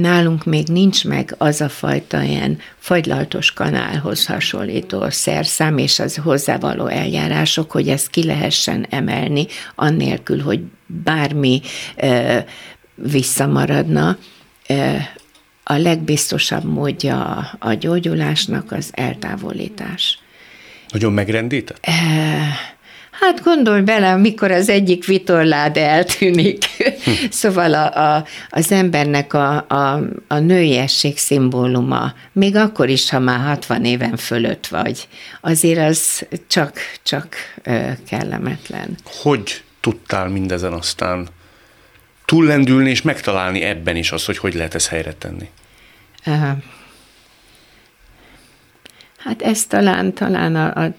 nálunk 0.00 0.44
még 0.44 0.66
nincs 0.66 1.04
meg 1.04 1.34
az 1.38 1.60
a 1.60 1.68
fajta 1.68 2.22
ilyen 2.22 2.58
fagylaltos 2.78 3.52
kanálhoz 3.52 4.26
hasonlító 4.26 5.10
szerszám 5.10 5.78
és 5.78 5.98
az 5.98 6.16
hozzávaló 6.16 6.86
eljárások, 6.86 7.70
hogy 7.70 7.88
ezt 7.88 8.10
ki 8.10 8.24
lehessen 8.24 8.86
emelni, 8.90 9.46
annélkül, 9.74 10.40
hogy 10.40 10.60
bármi 10.86 11.60
e, 11.96 12.44
visszamaradna. 12.94 14.16
E, 14.66 15.12
a 15.64 15.74
legbiztosabb 15.74 16.64
módja 16.64 17.50
a 17.58 17.72
gyógyulásnak 17.72 18.72
az 18.72 18.90
eltávolítás. 18.92 20.18
Nagyon 20.88 21.12
megrendített? 21.12 21.78
E, 21.80 22.71
Hát 23.22 23.42
gondolj 23.42 23.80
bele, 23.80 24.16
mikor 24.16 24.50
az 24.50 24.68
egyik 24.68 25.04
vitorlád 25.04 25.76
eltűnik. 25.76 26.64
Hm. 27.04 27.10
szóval 27.30 27.74
a, 27.74 28.14
a, 28.16 28.24
az 28.50 28.72
embernek 28.72 29.34
a, 29.34 29.56
a, 29.68 30.00
a 30.28 30.38
nőiesség 30.38 31.18
szimbóluma, 31.18 32.14
még 32.32 32.56
akkor 32.56 32.88
is, 32.88 33.10
ha 33.10 33.18
már 33.18 33.40
60 33.40 33.84
éven 33.84 34.16
fölött 34.16 34.66
vagy, 34.66 35.08
azért 35.40 35.88
az 35.88 36.26
csak, 36.46 36.78
csak 37.02 37.36
kellemetlen. 38.08 38.96
Hogy 39.04 39.62
tudtál 39.80 40.28
mindezen 40.28 40.72
aztán 40.72 41.28
túllendülni 42.24 42.90
és 42.90 43.02
megtalálni 43.02 43.60
ebben 43.60 43.96
is 43.96 44.12
azt, 44.12 44.26
hogy 44.26 44.38
hogy 44.38 44.54
lehet 44.54 44.74
ezt 44.74 44.88
helyre 44.88 45.12
tenni? 45.12 45.48
Hát 49.18 49.42
ez 49.42 49.66
talán, 49.66 50.12
talán 50.12 50.56
a, 50.56 50.84
a 50.84 50.94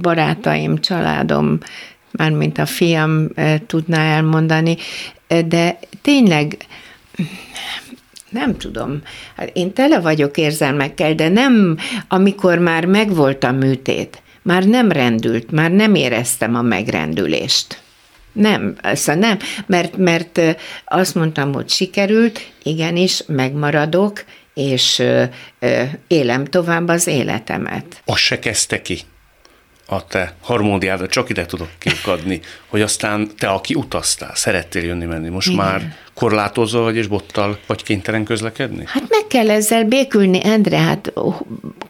barátaim, 0.00 0.78
családom, 0.78 1.58
mármint 2.10 2.58
a 2.58 2.66
fiam 2.66 3.28
tudná 3.66 4.14
elmondani, 4.14 4.76
de 5.46 5.78
tényleg 6.02 6.56
nem 8.28 8.56
tudom. 8.56 9.02
Hát 9.36 9.50
én 9.52 9.72
tele 9.72 10.00
vagyok 10.00 10.36
érzelmekkel, 10.36 11.14
de 11.14 11.28
nem, 11.28 11.78
amikor 12.08 12.58
már 12.58 12.84
megvolt 12.84 13.44
a 13.44 13.52
műtét, 13.52 14.22
már 14.42 14.64
nem 14.64 14.92
rendült, 14.92 15.50
már 15.50 15.70
nem 15.70 15.94
éreztem 15.94 16.54
a 16.54 16.62
megrendülést. 16.62 17.82
Nem, 18.32 18.76
szóval 18.92 19.20
nem, 19.20 19.38
mert, 19.66 19.96
mert 19.96 20.40
azt 20.84 21.14
mondtam, 21.14 21.52
hogy 21.52 21.68
sikerült, 21.68 22.40
igenis, 22.62 23.22
megmaradok, 23.26 24.24
és 24.54 25.02
élem 26.06 26.44
tovább 26.44 26.88
az 26.88 27.06
életemet. 27.06 28.02
Azt 28.04 28.22
se 28.22 28.38
kezdte 28.38 28.82
ki? 28.82 28.98
A 29.92 30.06
te 30.06 30.34
harmóniádat 30.40 31.10
csak 31.10 31.28
ide 31.28 31.46
tudok 31.46 31.68
kiukadni, 31.78 32.40
hogy 32.66 32.80
aztán 32.80 33.30
te, 33.38 33.48
aki 33.48 33.74
utaztál, 33.74 34.34
szerettél 34.34 34.82
jönni-menni, 34.84 35.28
most 35.28 35.48
Igen. 35.48 35.64
már 35.64 35.94
korlátozva 36.14 36.80
vagy 36.80 36.96
és 36.96 37.06
bottal 37.06 37.58
vagy 37.66 37.82
kénytelen 37.82 38.24
közlekedni? 38.24 38.82
Hát 38.86 39.04
meg 39.08 39.26
kell 39.28 39.50
ezzel 39.50 39.84
békülni, 39.84 40.44
Endre, 40.44 40.78
hát 40.78 41.10
oh, 41.14 41.40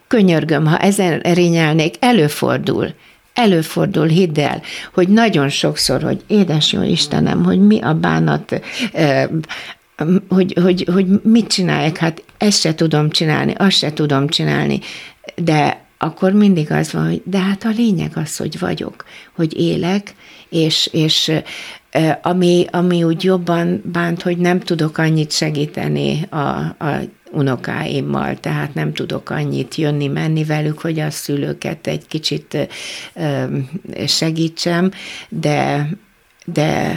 könyörgöm, 0.07 0.65
ha 0.65 0.77
ezen 0.77 1.19
rinyálnék, 1.19 1.95
előfordul. 1.99 2.93
Előfordul, 3.33 4.07
hidd 4.07 4.39
el, 4.39 4.61
hogy 4.93 5.07
nagyon 5.07 5.49
sokszor, 5.49 6.01
hogy 6.01 6.23
édes 6.27 6.71
jó 6.71 6.81
Istenem, 6.81 7.43
hogy 7.43 7.59
mi 7.59 7.81
a 7.81 7.93
bánat, 7.93 8.61
hogy, 10.29 10.53
hogy, 10.61 10.87
hogy 10.93 11.05
mit 11.23 11.47
csinálják, 11.47 11.97
hát 11.97 12.23
ezt 12.37 12.59
se 12.59 12.75
tudom 12.75 13.09
csinálni, 13.09 13.53
azt 13.57 13.77
se 13.77 13.93
tudom 13.93 14.27
csinálni, 14.27 14.79
de 15.35 15.80
akkor 16.03 16.31
mindig 16.31 16.71
az 16.71 16.91
van, 16.91 17.05
hogy 17.05 17.21
de 17.25 17.39
hát 17.39 17.63
a 17.63 17.69
lényeg 17.69 18.11
az, 18.15 18.37
hogy 18.37 18.59
vagyok, 18.59 19.05
hogy 19.35 19.59
élek, 19.59 20.15
és, 20.49 20.89
és 20.91 21.31
ami, 22.21 22.65
ami 22.71 23.03
úgy 23.03 23.23
jobban 23.23 23.81
bánt, 23.85 24.21
hogy 24.21 24.37
nem 24.37 24.59
tudok 24.59 24.97
annyit 24.97 25.31
segíteni 25.31 26.27
a, 26.29 26.37
a 26.37 26.99
unokáimmal, 27.31 28.39
tehát 28.39 28.73
nem 28.73 28.93
tudok 28.93 29.29
annyit 29.29 29.75
jönni-menni 29.75 30.43
velük, 30.43 30.79
hogy 30.79 30.99
a 30.99 31.09
szülőket 31.09 31.87
egy 31.87 32.07
kicsit 32.07 32.69
segítsem, 34.07 34.91
de, 35.29 35.89
de 36.45 36.95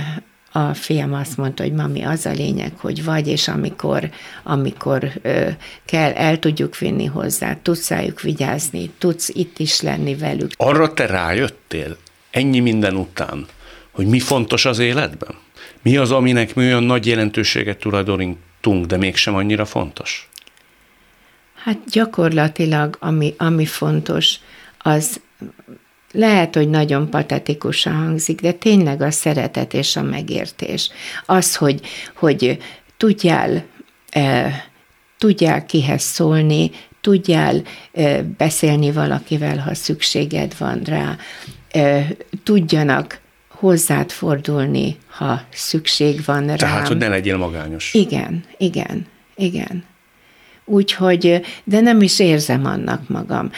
a 0.57 0.75
fiam 0.75 1.15
azt 1.15 1.37
mondta, 1.37 1.63
hogy 1.63 1.73
mami, 1.73 2.03
az 2.03 2.27
a 2.27 2.31
lényeg, 2.31 2.73
hogy 2.77 3.05
vagy, 3.05 3.29
és 3.29 3.49
amikor, 3.49 4.11
amikor 4.43 5.11
ö, 5.23 5.49
kell, 5.85 6.13
el 6.13 6.39
tudjuk 6.39 6.79
vinni 6.79 7.05
hozzá, 7.05 7.57
tudsz 7.63 7.91
rájuk 7.91 8.21
vigyázni, 8.21 8.91
tudsz 8.99 9.29
itt 9.29 9.59
is 9.59 9.81
lenni 9.81 10.15
velük. 10.15 10.51
Arra 10.57 10.93
te 10.93 11.07
rájöttél, 11.07 11.97
ennyi 12.31 12.61
minden 12.61 12.97
után, 12.97 13.47
hogy 13.91 14.07
mi 14.07 14.19
fontos 14.19 14.65
az 14.65 14.79
életben? 14.79 15.35
Mi 15.83 15.97
az, 15.97 16.11
aminek 16.11 16.55
mi 16.55 16.65
olyan 16.65 16.83
nagy 16.83 17.07
jelentőséget 17.07 17.79
tulajdonítunk, 17.79 18.87
de 18.87 18.97
mégsem 18.97 19.35
annyira 19.35 19.65
fontos? 19.65 20.29
Hát 21.55 21.79
gyakorlatilag, 21.91 22.97
ami, 23.01 23.35
ami 23.39 23.67
fontos, 23.67 24.39
az 24.79 25.21
lehet, 26.15 26.55
hogy 26.55 26.71
nagyon 26.71 27.11
patetikusan 27.11 27.93
hangzik, 27.93 28.41
de 28.41 28.53
tényleg 28.53 29.03
a 29.03 29.11
szeretet 29.11 29.75
és 29.75 29.97
a 29.97 30.03
megértés. 30.03 30.91
Az, 31.27 31.57
hogy, 31.57 31.81
hogy 32.15 32.59
tudjál, 32.97 33.65
tudjál 35.19 35.67
kihez 35.67 36.03
szólni, 36.03 36.71
tudjál 37.01 37.63
beszélni 38.37 38.93
valakivel, 38.93 39.59
ha 39.59 39.75
szükséged 39.75 40.55
van 40.59 40.83
rá, 40.85 41.17
tudjanak 42.43 43.21
hozzád 43.49 44.11
fordulni, 44.11 44.97
ha 45.11 45.43
szükség 45.53 46.25
van 46.25 46.47
rá. 46.47 46.55
Tehát, 46.55 46.89
hogy 46.89 46.97
ne 46.97 47.09
legyél 47.09 47.37
magányos. 47.37 47.95
Igen, 47.95 48.45
igen, 48.59 49.07
igen. 49.37 49.85
Úgyhogy, 50.65 51.41
de 51.65 51.81
nem 51.81 52.01
is 52.01 52.19
érzem 52.19 52.65
annak 52.65 53.09
magam. 53.09 53.51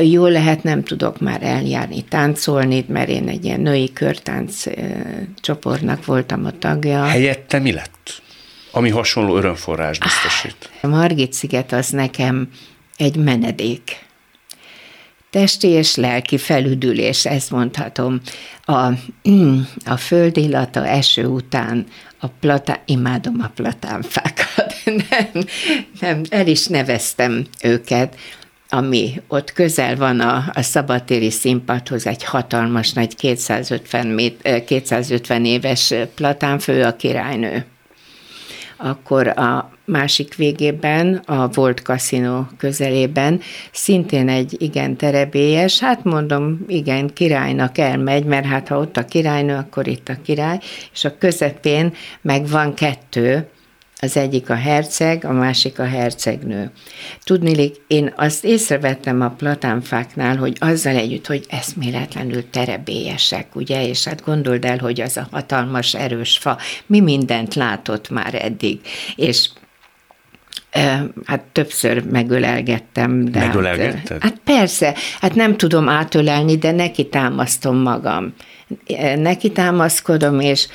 Jó 0.00 0.26
lehet, 0.26 0.62
nem 0.62 0.82
tudok 0.82 1.20
már 1.20 1.42
eljárni, 1.42 2.02
táncolni, 2.02 2.84
mert 2.88 3.08
én 3.08 3.28
egy 3.28 3.44
ilyen 3.44 3.60
női 3.60 3.92
körtánc 3.92 4.64
csoportnak 5.40 6.04
voltam 6.04 6.44
a 6.44 6.58
tagja. 6.58 7.04
Helyette 7.04 7.58
mi 7.58 7.72
lett? 7.72 8.22
Ami 8.70 8.90
hasonló 8.90 9.36
örömforrás 9.36 9.98
biztosít. 9.98 10.70
A 10.80 10.86
Margit 10.86 11.32
sziget 11.32 11.72
az 11.72 11.88
nekem 11.88 12.48
egy 12.96 13.16
menedék 13.16 14.04
testi 15.34 15.68
és 15.68 15.94
lelki 15.94 16.38
felüdülés, 16.38 17.26
ezt 17.26 17.50
mondhatom. 17.50 18.20
A, 18.64 18.92
a 19.84 19.96
földillata 19.96 20.86
eső 20.86 21.26
után 21.26 21.86
a 22.24 22.30
platá, 22.40 22.82
imádom 22.84 23.40
a 23.40 23.48
platánfákat, 23.54 24.74
nem, 25.10 25.44
nem, 26.00 26.20
el 26.28 26.46
is 26.46 26.66
neveztem 26.66 27.46
őket, 27.62 28.16
ami 28.68 29.22
ott 29.28 29.52
közel 29.52 29.96
van 29.96 30.20
a, 30.20 30.44
a 30.52 30.62
szabatéri 30.62 31.30
színpadhoz, 31.30 32.06
egy 32.06 32.24
hatalmas 32.24 32.92
nagy 32.92 33.16
250, 33.16 34.06
mét, 34.06 34.64
250 34.66 35.44
éves 35.44 35.94
platánfő, 36.14 36.82
a 36.82 36.96
királynő. 36.96 37.64
Akkor 38.76 39.28
a 39.28 39.70
másik 39.84 40.34
végében, 40.34 41.14
a 41.14 41.48
Volt 41.48 41.78
Casino 41.78 42.44
közelében 42.56 43.40
szintén 43.72 44.28
egy 44.28 44.56
igen 44.58 44.96
terebélyes, 44.96 45.80
hát 45.80 46.04
mondom, 46.04 46.64
igen, 46.66 47.12
királynak 47.14 47.78
elmegy, 47.78 48.24
mert 48.24 48.46
hát 48.46 48.68
ha 48.68 48.78
ott 48.78 48.96
a 48.96 49.04
királynő, 49.04 49.54
akkor 49.54 49.86
itt 49.86 50.08
a 50.08 50.16
király, 50.22 50.58
és 50.92 51.04
a 51.04 51.18
közepén 51.18 51.92
meg 52.22 52.48
van 52.48 52.74
kettő, 52.74 53.48
az 54.00 54.16
egyik 54.16 54.50
a 54.50 54.54
herceg, 54.54 55.24
a 55.24 55.32
másik 55.32 55.78
a 55.78 55.84
hercegnő. 55.84 56.70
Tudnilik, 57.22 57.76
én 57.86 58.12
azt 58.16 58.44
észrevettem 58.44 59.20
a 59.20 59.28
platánfáknál, 59.28 60.36
hogy 60.36 60.56
azzal 60.60 60.96
együtt, 60.96 61.26
hogy 61.26 61.44
eszméletlenül 61.48 62.50
terebélyesek, 62.50 63.56
ugye, 63.56 63.88
és 63.88 64.04
hát 64.04 64.24
gondold 64.24 64.64
el, 64.64 64.78
hogy 64.78 65.00
az 65.00 65.16
a 65.16 65.28
hatalmas, 65.30 65.94
erős 65.94 66.38
fa, 66.38 66.58
mi 66.86 67.00
mindent 67.00 67.54
látott 67.54 68.10
már 68.10 68.34
eddig, 68.34 68.80
és 69.16 69.48
Hát 71.24 71.40
többször 71.52 72.04
megölelgettem. 72.04 73.24
De 73.24 73.38
Megölelgetted? 73.38 74.08
Hát, 74.08 74.22
hát 74.22 74.40
persze, 74.44 74.94
hát 75.20 75.34
nem 75.34 75.56
tudom 75.56 75.88
átölelni, 75.88 76.56
de 76.56 76.70
neki 76.70 77.08
támasztom 77.08 77.76
magam. 77.76 78.34
Neki 79.16 79.52
támaszkodom, 79.52 80.40
és 80.40 80.66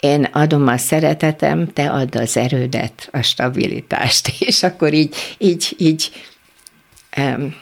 én 0.00 0.24
adom 0.32 0.66
a 0.66 0.76
szeretetem, 0.76 1.72
te 1.72 1.90
add 1.90 2.16
az 2.16 2.36
erődet, 2.36 3.08
a 3.12 3.22
stabilitást, 3.22 4.32
és 4.48 4.62
akkor 4.62 4.92
így, 4.92 5.14
így, 5.38 5.74
így 5.78 6.10
um, 7.16 7.54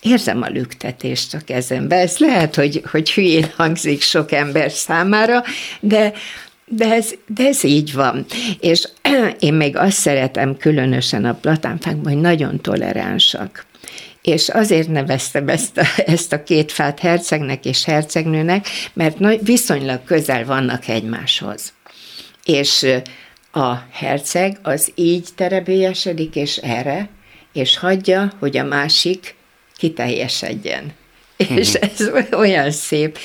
érzem 0.00 0.42
a 0.42 0.48
lüktetést 0.48 1.34
a 1.34 1.38
kezembe. 1.44 1.96
Ez 1.96 2.18
lehet, 2.18 2.54
hogy, 2.54 2.82
hogy 2.90 3.12
hülyén 3.12 3.46
hangzik 3.56 4.02
sok 4.02 4.32
ember 4.32 4.70
számára, 4.70 5.42
de, 5.80 6.12
de 6.66 6.92
ez, 6.92 7.14
de 7.26 7.46
ez 7.46 7.64
így 7.64 7.92
van. 7.92 8.26
És 8.60 8.88
én 9.38 9.54
még 9.54 9.76
azt 9.76 9.96
szeretem 9.96 10.56
különösen 10.56 11.24
a 11.24 11.34
platánfákban, 11.34 12.12
hogy 12.12 12.22
nagyon 12.22 12.60
toleránsak 12.60 13.66
és 14.26 14.48
azért 14.48 14.88
neveztem 14.88 15.48
ezt 15.48 15.78
a, 15.78 15.84
ezt 16.14 16.32
a 16.32 16.42
két 16.42 16.72
fát 16.72 16.98
hercegnek 16.98 17.64
és 17.64 17.84
hercegnőnek, 17.84 18.66
mert 18.92 19.16
viszonylag 19.42 20.04
közel 20.04 20.44
vannak 20.44 20.88
egymáshoz. 20.88 21.72
És 22.44 22.86
a 23.52 23.74
herceg 23.90 24.58
az 24.62 24.92
így 24.94 25.28
terebélyesedik, 25.34 26.34
és 26.34 26.56
erre, 26.56 27.08
és 27.52 27.78
hagyja, 27.78 28.32
hogy 28.38 28.56
a 28.56 28.64
másik 28.64 29.34
kiteljesedjen. 29.76 30.92
És 31.36 31.74
ez 31.74 32.10
olyan 32.32 32.70
szép. 32.70 33.18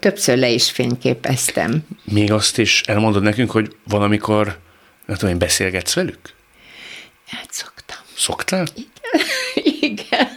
Többször 0.00 0.38
le 0.38 0.48
is 0.48 0.70
fényképeztem. 0.70 1.86
Még 2.04 2.32
azt 2.32 2.58
is 2.58 2.82
elmondod 2.86 3.22
nekünk, 3.22 3.50
hogy 3.50 3.76
van, 3.88 4.02
amikor, 4.02 4.58
nem 5.06 5.16
tudom, 5.16 5.30
én 5.30 5.38
beszélgetsz 5.38 5.92
velük? 5.94 6.18
Hát 7.26 7.52
szoktam. 7.52 7.96
Szoktál? 8.16 8.66
Igen. 9.80 10.28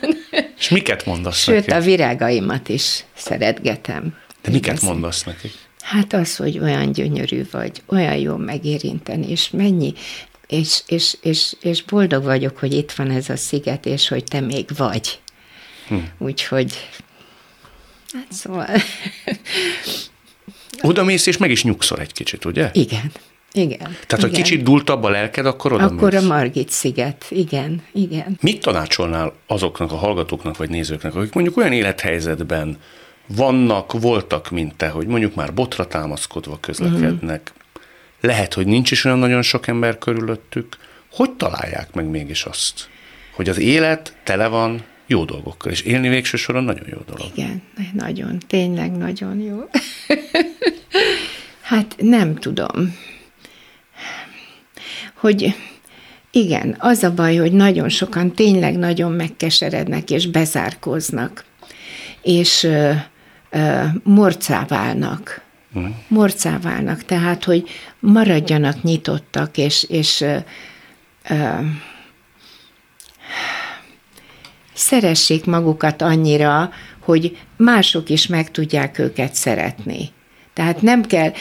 És 0.58 0.70
miket 0.70 1.06
mondasz 1.06 1.42
Sőt, 1.42 1.56
nekik? 1.56 1.74
a 1.74 1.80
virágaimat 1.80 2.70
is 2.70 3.04
szeretgetem. 3.16 4.18
De 4.42 4.50
miket 4.52 4.74
Beszél- 4.74 4.90
mondasz 4.90 5.24
nekik? 5.24 5.52
Hát 5.82 6.14
az, 6.14 6.36
hogy 6.36 6.60
olyan 6.60 6.92
gyönyörű 6.92 7.44
vagy, 7.52 7.82
olyan 7.86 8.16
jó 8.16 8.36
megérinteni, 8.36 9.30
és 9.30 9.50
mennyi, 9.50 9.94
és, 10.48 10.82
és, 10.88 11.18
és, 11.22 11.54
és 11.62 11.84
boldog 11.84 12.24
vagyok, 12.24 12.58
hogy 12.58 12.74
itt 12.74 12.92
van 12.92 13.12
ez 13.12 13.30
a 13.30 13.36
sziget, 13.36 13.86
és 13.86 14.08
hogy 14.08 14.24
te 14.24 14.40
még 14.40 14.70
vagy. 14.78 15.20
Hm. 15.88 15.96
Úgyhogy, 16.18 16.88
hát 18.14 18.28
szóval, 18.30 18.68
Oda 20.82 21.04
mész, 21.04 21.26
és 21.26 21.38
meg 21.38 21.52
is 21.52 21.64
nyugszol 21.64 22.00
egy 22.00 22.14
kicsit, 22.14 22.46
ugye? 22.46 22.70
igen, 22.74 23.12
igen. 23.52 23.98
Tehát, 24.08 24.24
ha 24.24 24.28
igen. 24.28 24.42
kicsit 24.42 24.64
dultabb 24.64 25.04
a 25.04 25.10
lelked, 25.10 25.46
akkor 25.46 25.74
oda 25.74 25.84
Akkor 25.84 26.16
a 26.16 26.20
mész. 26.20 26.28
Margit 26.30 26.70
sziget, 26.70 27.26
igen, 27.30 27.84
igen. 27.94 28.38
Mit 28.42 28.62
tanácsolnál 28.62 29.34
azoknak 29.48 29.92
a 29.92 29.96
hallgatóknak 29.96 30.58
vagy 30.58 30.70
nézőknek, 30.70 31.16
akik 31.16 31.34
mondjuk 31.34 31.58
olyan 31.58 31.72
élethelyzetben 31.72 32.78
vannak, 33.28 34.02
voltak, 34.02 34.50
mint 34.50 34.76
te, 34.76 34.90
hogy 34.90 35.08
mondjuk 35.08 35.36
már 35.36 35.54
botra 35.54 35.88
támaszkodva 35.88 36.58
közlekednek, 36.60 37.54
lehet, 38.22 38.54
hogy 38.54 38.68
nincs 38.68 38.92
is 38.92 39.06
olyan 39.06 39.20
nagyon 39.20 39.42
sok 39.42 39.68
ember 39.68 39.98
körülöttük, 39.98 40.78
hogy 41.12 41.32
találják 41.32 41.94
meg 41.94 42.06
mégis 42.06 42.44
azt, 42.44 42.90
hogy 43.36 43.50
az 43.50 43.60
élet 43.60 44.16
tele 44.24 44.48
van 44.48 44.84
jó 45.10 45.26
dolgokkal, 45.26 45.72
és 45.72 45.82
élni 45.82 46.10
végső 46.10 46.38
soron 46.38 46.64
nagyon 46.64 46.86
jó 46.90 46.98
dolog. 47.06 47.32
Igen, 47.36 47.62
nagyon, 47.94 48.40
tényleg 48.48 48.92
nagyon 48.92 49.40
jó. 49.40 49.70
hát 51.70 51.96
nem 51.98 52.36
tudom. 52.36 52.96
Hogy 55.14 55.56
igen, 56.32 56.76
az 56.80 57.04
a 57.04 57.14
baj, 57.14 57.36
hogy 57.36 57.52
nagyon 57.52 57.90
sokan 57.90 58.34
tényleg 58.34 58.78
nagyon 58.78 59.12
megkeserednek 59.12 60.10
és 60.10 60.28
bezárkóznak, 60.28 61.46
és 62.22 62.64
ö, 62.64 62.92
ö, 63.50 63.84
morcá 64.04 64.66
válnak. 64.66 65.42
Morcá 66.08 66.60
válnak, 66.60 67.04
tehát, 67.04 67.44
hogy 67.44 67.70
maradjanak 68.00 68.84
nyitottak, 68.84 69.58
és, 69.58 69.86
és 69.90 70.22
ö, 70.22 70.38
ö, 71.30 71.50
szeressék 74.80 75.46
magukat 75.46 76.02
annyira, 76.02 76.70
hogy 77.00 77.38
mások 77.58 78.10
is 78.10 78.28
meg 78.28 78.52
tudják 78.52 79.00
őket 79.00 79.34
szeretni. 79.34 80.10
Tehát 80.54 80.82
nem 80.82 81.04
kell 81.04 81.32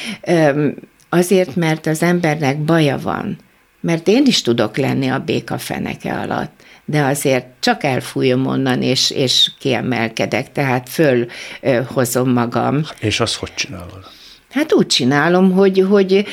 azért, 1.09 1.57
mert 1.57 1.87
az 1.87 2.03
embernek 2.03 2.59
baja 2.59 2.99
van, 2.99 3.39
mert 3.81 4.09
én 4.09 4.23
is 4.27 4.43
tudok 4.43 4.77
lenni 4.77 5.09
a 5.09 5.19
béka 5.19 5.59
feneke 5.59 6.15
alatt, 6.15 6.63
de 6.85 7.03
azért 7.03 7.47
csak 7.61 7.85
elfújom 7.85 8.47
onnan, 8.47 8.83
és, 8.83 9.11
és 9.11 9.51
kiemelkedek, 9.59 10.53
tehát 10.53 10.89
fölhozom 10.89 12.33
magam. 12.33 12.83
És 13.01 13.21
azt 13.21 13.35
hogy 13.35 13.55
csinálod? 13.55 14.07
Hát 14.51 14.73
úgy 14.73 14.87
csinálom, 14.87 15.53
hogy, 15.53 15.87
hogy 15.89 16.27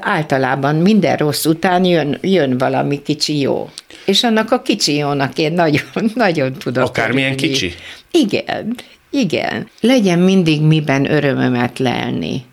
általában 0.00 0.74
minden 0.74 1.16
rossz 1.16 1.44
után 1.44 1.84
jön, 1.84 2.18
jön 2.20 2.58
valami 2.58 3.02
kicsi 3.02 3.40
jó. 3.40 3.70
És 4.04 4.22
annak 4.22 4.50
a 4.50 4.62
kicsi 4.62 4.94
jónak 4.96 5.38
én 5.38 5.52
nagyon, 5.52 5.82
nagyon 6.14 6.52
tudok 6.52 6.84
Akármilyen 6.84 7.32
örülni. 7.32 7.52
kicsi? 7.52 7.74
Igen, 8.10 8.74
igen. 9.10 9.68
Legyen 9.80 10.18
mindig 10.18 10.60
miben 10.62 11.10
örömömet 11.10 11.78
lelni. 11.78 12.44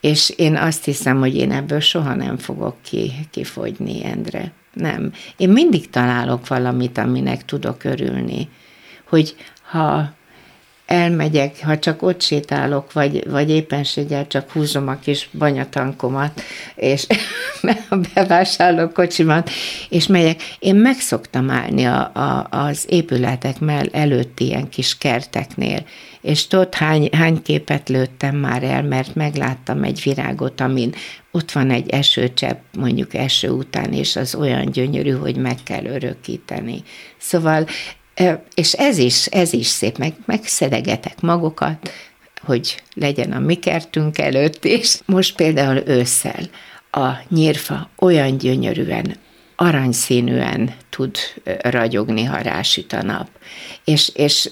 És 0.00 0.32
én 0.36 0.56
azt 0.56 0.84
hiszem, 0.84 1.18
hogy 1.18 1.36
én 1.36 1.52
ebből 1.52 1.80
soha 1.80 2.14
nem 2.14 2.36
fogok 2.36 2.76
ki, 2.82 3.12
kifogyni, 3.30 4.04
Endre. 4.04 4.52
Nem. 4.72 5.12
Én 5.36 5.48
mindig 5.48 5.90
találok 5.90 6.48
valamit, 6.48 6.98
aminek 6.98 7.44
tudok 7.44 7.84
örülni. 7.84 8.48
Hogy 9.08 9.34
ha 9.62 10.12
elmegyek, 10.94 11.64
ha 11.64 11.78
csak 11.78 12.02
ott 12.02 12.22
sétálok, 12.22 12.92
vagy, 12.92 13.30
vagy 13.30 13.50
éppenséggel 13.50 14.26
csak 14.26 14.50
húzom 14.50 14.88
a 14.88 14.98
kis 14.98 15.28
banyatankomat, 15.38 16.42
és 16.74 17.06
a 17.88 17.96
bevásárlókocsimat, 18.14 19.50
és 19.88 20.06
megyek. 20.06 20.42
Én 20.58 20.74
meg 20.74 20.98
szoktam 20.98 21.50
állni 21.50 21.84
a, 21.84 22.10
a, 22.14 22.46
az 22.50 22.84
épületek 22.88 23.58
mell 23.58 23.86
előtt 23.92 24.40
ilyen 24.40 24.68
kis 24.68 24.98
kerteknél, 24.98 25.84
és 26.20 26.46
tudod, 26.46 26.74
hány, 26.74 27.08
hány 27.12 27.42
képet 27.42 27.88
lőttem 27.88 28.36
már 28.36 28.62
el, 28.62 28.82
mert 28.82 29.14
megláttam 29.14 29.82
egy 29.82 30.00
virágot, 30.04 30.60
amin 30.60 30.94
ott 31.30 31.52
van 31.52 31.70
egy 31.70 31.90
esőcsepp, 31.90 32.62
mondjuk 32.78 33.14
eső 33.14 33.48
után, 33.48 33.92
és 33.92 34.16
az 34.16 34.34
olyan 34.34 34.70
gyönyörű, 34.70 35.10
hogy 35.10 35.36
meg 35.36 35.56
kell 35.64 35.84
örökíteni. 35.84 36.82
Szóval 37.18 37.66
És 38.54 38.72
ez 38.72 38.98
is, 38.98 39.26
ez 39.26 39.52
is 39.52 39.66
szép, 39.66 39.98
meg, 39.98 40.14
megszedegetek 40.24 41.20
magukat, 41.20 41.92
hogy 42.40 42.82
legyen 42.94 43.32
a 43.32 43.38
mi 43.38 43.54
kertünk 43.54 44.18
előtt 44.18 44.64
is. 44.64 44.98
Most 45.04 45.36
például 45.36 45.82
ősszel 45.86 46.48
a 46.90 47.10
nyírfa 47.28 47.90
olyan 47.96 48.38
gyönyörűen, 48.38 49.16
aranyszínűen 49.56 50.74
tud 50.90 51.16
ragyogni, 51.60 52.24
ha 52.24 52.36
rásüt 52.36 52.92
a 52.92 53.02
nap. 53.02 53.28
És, 53.84 54.10
és 54.14 54.50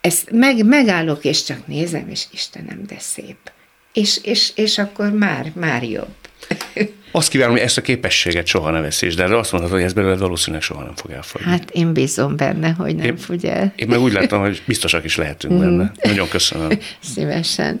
ezt 0.00 0.30
meg, 0.30 0.64
megállok, 0.64 1.24
és 1.24 1.42
csak 1.42 1.66
nézem, 1.66 2.08
és 2.08 2.24
Istenem, 2.32 2.82
de 2.86 2.98
szép. 2.98 3.38
És, 3.92 4.18
és, 4.22 4.52
és 4.54 4.78
akkor 4.78 5.10
már, 5.10 5.52
már 5.54 5.82
jobb. 5.82 6.14
Azt 7.16 7.28
kívánom, 7.28 7.54
hogy 7.54 7.62
ezt 7.62 7.78
a 7.78 7.80
képességet 7.80 8.46
soha 8.46 8.70
ne 8.70 8.80
veszíts, 8.80 9.14
de 9.14 9.22
erre 9.22 9.38
azt 9.38 9.52
mondod, 9.52 9.70
hogy 9.70 9.82
ez 9.82 9.92
belőled 9.92 10.18
valószínűleg 10.18 10.62
soha 10.62 10.82
nem 10.82 10.94
fog 10.94 11.10
elfogyni. 11.10 11.50
Hát 11.50 11.70
én 11.70 11.92
bízom 11.92 12.36
benne, 12.36 12.70
hogy 12.70 12.96
nem 12.96 13.06
Én- 13.06 13.16
fogy 13.16 13.44
el. 13.44 13.72
Én 13.76 13.88
meg 13.88 14.00
úgy 14.00 14.12
láttam, 14.12 14.40
hogy 14.40 14.62
biztosak 14.66 15.04
is 15.04 15.16
lehetünk 15.16 15.58
benne. 15.58 15.92
Nagyon 16.02 16.28
köszönöm. 16.28 16.78
Szívesen. 17.14 17.80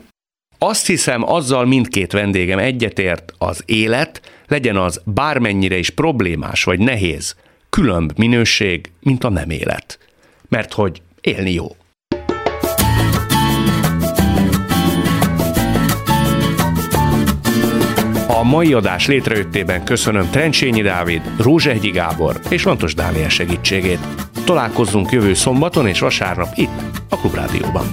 Azt 0.58 0.86
hiszem, 0.86 1.30
azzal 1.30 1.66
mindkét 1.66 2.12
vendégem 2.12 2.58
egyetért, 2.58 3.32
az 3.38 3.62
élet, 3.66 4.20
legyen 4.46 4.76
az 4.76 5.00
bármennyire 5.04 5.76
is 5.76 5.90
problémás 5.90 6.64
vagy 6.64 6.78
nehéz, 6.78 7.36
különb 7.70 8.12
minőség, 8.16 8.90
mint 9.00 9.24
a 9.24 9.28
nem 9.28 9.50
élet. 9.50 9.98
Mert 10.48 10.72
hogy 10.72 11.02
élni 11.20 11.52
jó. 11.52 11.76
A 18.28 18.42
mai 18.42 18.72
adás 18.72 19.06
létrejöttében 19.06 19.84
köszönöm 19.84 20.30
Trencsényi 20.30 20.82
Dávid, 20.82 21.22
Rózsehgyi 21.38 21.90
Gábor 21.90 22.40
és 22.48 22.64
Lantos 22.64 22.94
Dániel 22.94 23.28
segítségét. 23.28 24.06
Találkozzunk 24.44 25.10
jövő 25.10 25.34
szombaton 25.34 25.86
és 25.86 26.00
vasárnap 26.00 26.48
itt, 26.54 26.80
a 27.08 27.16
Klubrádióban. 27.16 27.86